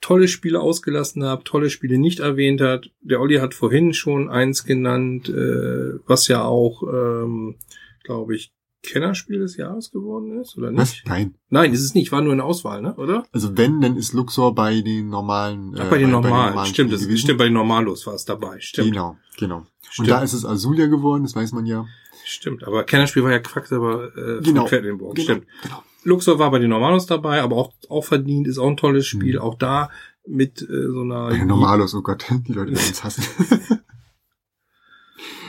tolle 0.00 0.28
Spiele 0.28 0.60
ausgelassen 0.60 1.24
habe, 1.24 1.44
tolle 1.44 1.70
Spiele 1.70 1.98
nicht 1.98 2.20
erwähnt 2.20 2.60
hat. 2.60 2.90
Der 3.00 3.20
Olli 3.20 3.36
hat 3.36 3.54
vorhin 3.54 3.92
schon 3.94 4.28
eins 4.30 4.64
genannt, 4.64 5.28
äh, 5.28 5.98
was 6.06 6.28
ja 6.28 6.44
auch, 6.44 6.82
ähm, 6.84 7.56
glaube 8.04 8.36
ich, 8.36 8.52
Kennerspiel 8.84 9.40
des 9.40 9.56
Jahres 9.56 9.90
geworden 9.90 10.40
ist, 10.40 10.56
oder 10.56 10.68
Was? 10.74 10.90
nicht? 10.92 11.06
Nein. 11.08 11.34
Nein, 11.50 11.72
ist 11.72 11.82
es 11.82 11.94
nicht, 11.94 12.12
war 12.12 12.22
nur 12.22 12.32
eine 12.32 12.44
Auswahl, 12.44 12.80
ne? 12.80 12.94
Oder? 12.94 13.24
Also 13.32 13.56
wenn, 13.56 13.80
dann 13.80 13.96
ist 13.96 14.12
Luxor 14.12 14.54
bei 14.54 14.80
den 14.82 15.08
normalen. 15.08 15.74
Ach, 15.76 15.90
bei 15.90 15.98
den 15.98 16.10
normalen, 16.10 16.52
stimmt, 16.60 16.68
Spielen 16.68 16.90
das, 16.90 17.00
gewesen. 17.02 17.18
stimmt, 17.18 17.38
bei 17.38 17.44
den 17.44 17.54
Normalos 17.54 18.06
war 18.06 18.14
es 18.14 18.24
dabei, 18.24 18.60
stimmt. 18.60 18.92
Genau, 18.92 19.16
genau. 19.36 19.66
Stimmt. 19.90 19.98
Und 20.08 20.10
da 20.14 20.22
ist 20.22 20.32
es 20.32 20.44
Azulia 20.44 20.86
geworden, 20.86 21.24
das 21.24 21.34
weiß 21.34 21.52
man 21.52 21.66
ja. 21.66 21.86
Stimmt, 22.24 22.62
aber 22.64 22.84
Kennerspiel 22.84 23.24
war 23.24 23.32
ja 23.32 23.40
Quacksalber 23.40 24.12
äh, 24.16 24.42
Genau. 24.42 24.60
von 24.62 24.68
Quedlinburg, 24.70 25.16
Genau, 25.16 25.24
stimmt. 25.24 25.46
genau. 25.62 25.82
Luxor 26.04 26.38
war 26.38 26.50
bei 26.50 26.58
den 26.58 26.70
Normalos 26.70 27.06
dabei, 27.06 27.42
aber 27.42 27.56
auch, 27.56 27.72
auch 27.88 28.04
verdient, 28.04 28.46
ist 28.46 28.58
auch 28.58 28.68
ein 28.68 28.76
tolles 28.76 29.06
Spiel. 29.06 29.36
Mhm. 29.36 29.42
Auch 29.42 29.54
da 29.56 29.90
mit 30.26 30.62
äh, 30.62 30.66
so 30.66 31.02
einer... 31.02 31.30
Den 31.30 31.46
Normalos, 31.46 31.94
oh 31.94 32.02
Gott, 32.02 32.26
die 32.30 32.52
Leute 32.52 32.72
werden 32.72 32.88
uns 32.88 33.04
hassen. 33.04 33.24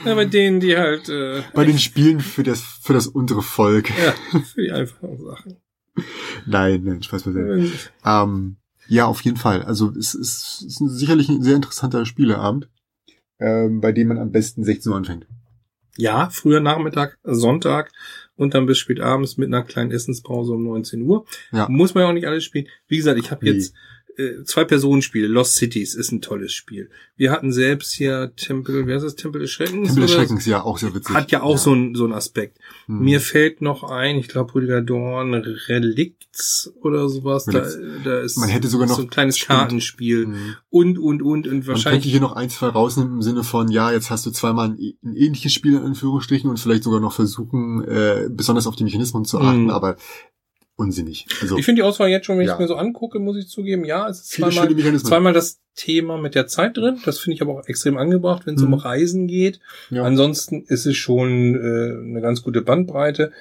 Ja, 0.04 0.14
bei 0.14 0.24
denen, 0.24 0.60
die 0.60 0.76
halt... 0.76 1.08
Äh, 1.10 1.42
bei 1.52 1.64
den 1.64 1.78
Spielen 1.78 2.20
für 2.20 2.42
das, 2.42 2.62
für 2.62 2.94
das 2.94 3.06
untere 3.06 3.42
Volk. 3.42 3.90
ja, 3.90 4.40
für 4.40 4.62
die 4.62 4.72
einfachen 4.72 5.22
Sachen. 5.22 5.56
Nein, 6.46 6.82
nein, 6.84 7.02
Spaß 7.02 7.24
beiseite. 7.24 7.70
Ähm, 8.04 8.56
ja, 8.88 9.06
auf 9.06 9.20
jeden 9.20 9.36
Fall. 9.36 9.62
Also 9.62 9.90
es 9.90 10.14
ist, 10.14 10.64
es 10.66 10.80
ist 10.80 10.98
sicherlich 10.98 11.28
ein 11.28 11.42
sehr 11.42 11.56
interessanter 11.56 12.06
Spieleabend, 12.06 12.68
ähm, 13.38 13.80
bei 13.80 13.92
dem 13.92 14.08
man 14.08 14.18
am 14.18 14.32
besten 14.32 14.64
16 14.64 14.90
Uhr 14.90 14.96
anfängt. 14.96 15.26
Ja, 15.96 16.30
früher 16.30 16.60
Nachmittag, 16.60 17.18
Sonntag 17.22 17.92
und 18.40 18.54
dann 18.54 18.64
bis 18.64 18.78
spät 18.78 19.00
abends 19.00 19.36
mit 19.36 19.48
einer 19.48 19.62
kleinen 19.62 19.90
Essenspause 19.90 20.54
um 20.54 20.64
19 20.64 21.02
Uhr. 21.02 21.26
Ja. 21.52 21.68
Muss 21.68 21.92
man 21.92 22.04
ja 22.04 22.08
auch 22.08 22.14
nicht 22.14 22.26
alles 22.26 22.42
spielen. 22.42 22.68
Wie 22.88 22.96
gesagt, 22.96 23.18
ich 23.18 23.30
habe 23.30 23.44
jetzt 23.44 23.74
äh, 24.16 24.44
Zwei-Personen-Spiele, 24.44 25.26
Lost 25.26 25.56
Cities 25.56 25.94
ist 25.94 26.12
ein 26.12 26.20
tolles 26.20 26.52
Spiel. 26.52 26.90
Wir 27.16 27.30
hatten 27.32 27.52
selbst 27.52 27.92
hier 27.92 28.32
Tempel, 28.36 28.86
wer 28.86 28.96
ist 28.96 29.02
das, 29.02 29.14
Tempel 29.16 29.40
des 29.42 29.50
Schreckens? 29.50 29.88
Tempel 29.88 30.02
des? 30.02 30.12
Schreckens, 30.12 30.46
ja, 30.46 30.62
auch 30.62 30.78
sehr 30.78 30.94
witzig. 30.94 31.14
Hat 31.14 31.30
ja 31.30 31.42
auch 31.42 31.58
so 31.58 31.74
ein 31.74 31.94
so 31.94 32.04
ein 32.06 32.12
Aspekt. 32.12 32.58
Hm. 32.86 33.00
Mir 33.00 33.20
fällt 33.20 33.60
noch 33.62 33.84
ein, 33.84 34.16
ich 34.16 34.28
glaube 34.28 34.54
Rüdiger 34.54 34.80
Dorn, 34.80 35.34
Relicts 35.34 36.72
oder 36.80 37.08
sowas. 37.08 37.44
Da, 37.44 37.66
da 38.04 38.20
ist 38.20 38.36
Man 38.38 38.48
hätte 38.48 38.68
sogar 38.68 38.86
noch- 38.86 38.96
so 38.96 39.02
ein 39.02 39.10
kleines 39.10 39.36
stimmt. 39.38 39.58
Kartenspiel 39.58 40.24
Hm. 40.26 40.54
und 40.70 40.98
und 40.98 41.22
und 41.22 41.22
und 41.22 41.44
Man 41.44 41.50
könnte 41.50 41.66
wahrscheinlich 41.68 42.04
hier 42.04 42.20
noch 42.20 42.32
ein, 42.32 42.50
zwei 42.50 42.68
rausnehmen 42.68 43.14
im 43.14 43.22
Sinne 43.22 43.44
von, 43.44 43.70
ja, 43.70 43.92
jetzt 43.92 44.10
hast 44.10 44.26
du 44.26 44.30
zweimal 44.30 44.70
ein, 44.70 44.78
ein 45.04 45.16
ähnliches 45.16 45.52
Spiel 45.52 45.74
in 45.74 45.82
Anführungsstrichen 45.82 46.48
und 46.48 46.58
vielleicht 46.58 46.84
sogar 46.84 47.00
noch 47.00 47.12
versuchen, 47.14 47.84
äh, 47.84 48.28
besonders 48.30 48.66
auf 48.66 48.76
die 48.76 48.84
Mechanismen 48.84 49.24
zu 49.24 49.38
achten, 49.40 49.64
Mhm. 49.64 49.70
aber 49.70 49.96
unsinnig. 50.80 51.26
Also 51.40 51.56
Ich 51.58 51.64
finde 51.64 51.80
die 51.82 51.86
Auswahl 51.86 52.08
jetzt 52.08 52.26
schon, 52.26 52.36
wenn 52.36 52.42
ich 52.44 52.48
Ja. 52.48 52.54
es 52.54 52.60
mir 52.60 52.66
so 52.68 52.74
angucke, 52.76 53.18
muss 53.20 53.36
ich 53.36 53.48
zugeben, 53.48 53.84
ja, 53.84 54.08
es 54.08 54.20
ist 54.22 54.32
viele 54.34 54.50
zweimal, 54.50 54.98
zweimal 55.00 55.32
das 55.32 55.60
Thema 55.76 56.18
mit 56.18 56.34
der 56.34 56.46
Zeit 56.46 56.76
drin. 56.76 56.98
Das 57.04 57.18
finde 57.20 57.34
ich 57.36 57.42
aber 57.42 57.52
auch 57.54 57.66
extrem 57.68 57.96
angebracht, 57.96 58.46
wenn 58.46 58.54
es 58.56 58.62
Mhm. 58.62 58.72
um 58.72 58.78
Reisen 58.80 59.26
geht. 59.28 59.60
Ja. 59.90 60.02
Ansonsten 60.02 60.62
ist 60.66 60.86
es 60.86 60.96
schon 60.96 61.54
äh, 61.54 62.08
eine 62.08 62.20
ganz 62.20 62.42
gute 62.42 62.62
Bandbreite. 62.62 63.32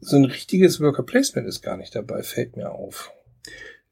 So 0.00 0.16
ein 0.16 0.24
richtiges 0.24 0.80
Worker 0.80 1.02
Placement 1.02 1.46
ist 1.48 1.62
gar 1.62 1.76
nicht 1.76 1.94
dabei, 1.94 2.22
fällt 2.22 2.56
mir 2.56 2.70
auf. 2.72 3.10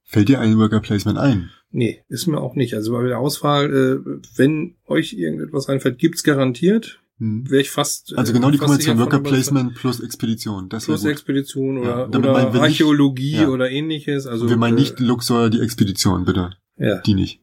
Fällt 0.05 0.28
dir 0.28 0.40
ein 0.40 0.59
Worker 0.59 0.80
Placement 0.80 1.18
ein? 1.18 1.51
Nee, 1.70 2.03
ist 2.09 2.26
mir 2.26 2.40
auch 2.40 2.55
nicht. 2.55 2.72
Also 2.74 2.92
bei 2.92 3.07
der 3.07 3.18
Auswahl, 3.18 3.66
äh, 3.66 4.18
wenn 4.36 4.76
euch 4.86 5.12
irgendetwas 5.12 5.68
einfällt, 5.68 5.99
gibt's 5.99 6.22
garantiert. 6.24 7.01
Hm. 7.19 7.51
Wäre 7.51 7.61
ich 7.62 7.71
fast. 7.71 8.16
Also 8.16 8.31
äh, 8.33 8.35
genau 8.35 8.51
die 8.51 8.59
Kombination 8.59 8.99
Worker. 8.99 9.19
Placement 9.21 9.75
plus 9.75 10.01
Expedition. 10.01 10.69
Das 10.69 10.85
Plus. 10.85 11.05
Expedition 11.05 11.83
Ja, 11.83 12.07
oder, 12.07 12.19
meinen 12.21 12.31
oder 12.31 12.53
nicht- 12.53 12.61
Archäologie 12.62 13.33
ja. 13.37 13.49
oder 13.49 13.71
ähnliches. 13.71 14.27
Also 14.27 14.49
Wir 14.49 14.57
meinen 14.57 14.77
äh, 14.79 14.81
nicht 14.83 15.01
Luxor, 15.01 15.51
die 15.51 15.61
Expedition, 15.61 16.25
bitte. 16.25 16.51
Ja, 16.77 16.99
Die 17.01 17.14
nicht. 17.14 17.41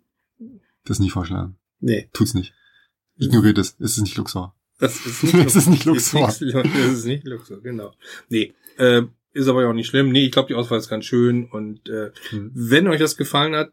Das 0.86 1.00
nicht 1.00 1.12
vorschlagen. 1.12 1.58
nee. 1.80 2.10
Tut's 2.14 2.34
nicht. 2.34 2.54
Ignoriert 3.18 3.58
es. 3.58 3.76
Es 3.80 3.98
ist 3.98 4.04
nicht 4.04 4.18
Luxor. 4.18 4.56
Das 4.80 5.06
ist 5.06 5.24
nicht 5.24 5.36
Das 5.46 5.56
ist 5.56 5.68
nicht 5.68 5.86
Luxor. 5.86 6.28
Ist 6.30 6.42
nicht, 6.42 6.56
das 6.56 6.66
ist 6.94 7.06
nicht 7.06 7.26
Luxor, 7.26 7.62
genau. 7.62 7.94
Nee, 8.30 8.54
äh, 8.78 9.04
ist 9.34 9.48
aber 9.48 9.62
ja 9.64 9.70
auch 9.70 9.74
nicht 9.74 9.88
schlimm. 9.88 10.12
Nee, 10.12 10.26
ich 10.26 10.32
glaube, 10.32 10.48
die 10.48 10.56
Auswahl 10.56 10.80
ist 10.80 10.90
ganz 10.90 11.06
schön. 11.06 11.46
Und 11.50 11.90
äh, 11.90 12.12
Hm. 12.30 12.52
wenn 12.54 12.88
euch 12.88 13.00
das 13.00 13.18
gefallen 13.18 13.56
hat, 13.56 13.72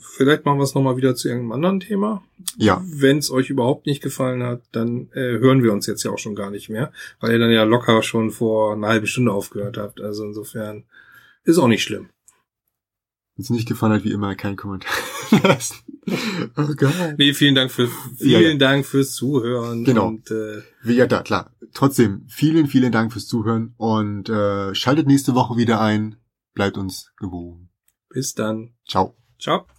vielleicht 0.00 0.44
machen 0.44 0.58
wir 0.58 0.64
es 0.64 0.74
nochmal 0.74 0.96
wieder 0.96 1.14
zu 1.14 1.28
irgendeinem 1.28 1.52
anderen 1.52 1.80
Thema. 1.80 2.22
Ja. 2.56 2.82
Wenn 2.86 3.18
es 3.18 3.30
euch 3.30 3.50
überhaupt 3.50 3.86
nicht 3.86 4.02
gefallen 4.02 4.42
hat, 4.42 4.62
dann 4.72 5.10
äh, 5.12 5.38
hören 5.38 5.62
wir 5.62 5.72
uns 5.72 5.86
jetzt 5.86 6.02
ja 6.04 6.10
auch 6.10 6.18
schon 6.18 6.34
gar 6.34 6.50
nicht 6.50 6.68
mehr, 6.68 6.92
weil 7.20 7.32
ihr 7.32 7.38
dann 7.38 7.50
ja 7.50 7.64
locker 7.64 8.02
schon 8.02 8.30
vor 8.30 8.72
einer 8.74 8.88
halben 8.88 9.06
Stunde 9.06 9.32
aufgehört 9.32 9.76
habt. 9.76 10.00
Also 10.00 10.24
insofern 10.24 10.84
ist 11.44 11.58
auch 11.58 11.68
nicht 11.68 11.82
schlimm. 11.82 12.08
Wenn 13.36 13.44
es 13.44 13.50
nicht 13.50 13.68
gefallen 13.68 13.92
hat, 13.92 14.04
wie 14.04 14.12
immer, 14.12 14.34
kein 14.34 14.56
Kommentar 14.56 14.90
lassen. 15.42 15.76
oh 16.56 16.74
Gott. 16.76 16.94
Nee, 17.18 17.34
vielen 17.34 17.54
Dank 17.54 17.70
für 17.70 17.86
vielen 18.16 18.30
Ja, 18.30 18.40
ja. 18.40 18.54
Dank 18.56 18.86
fürs 18.86 19.12
Zuhören. 19.14 19.84
Genau. 19.84 20.08
Und 20.08 20.30
äh, 20.30 20.62
ja, 20.84 21.06
da, 21.06 21.22
klar. 21.22 21.52
Trotzdem, 21.74 22.24
vielen, 22.28 22.66
vielen 22.66 22.90
Dank 22.92 23.12
fürs 23.12 23.26
Zuhören 23.26 23.74
und 23.76 24.28
äh, 24.30 24.74
schaltet 24.74 25.06
nächste 25.06 25.34
Woche 25.34 25.56
wieder 25.56 25.80
ein. 25.80 26.16
Bleibt 26.54 26.78
uns 26.78 27.12
gewogen. 27.18 27.68
bis 28.08 28.34
dann. 28.34 28.74
Ciao. 28.88 29.17
Ciao. 29.38 29.77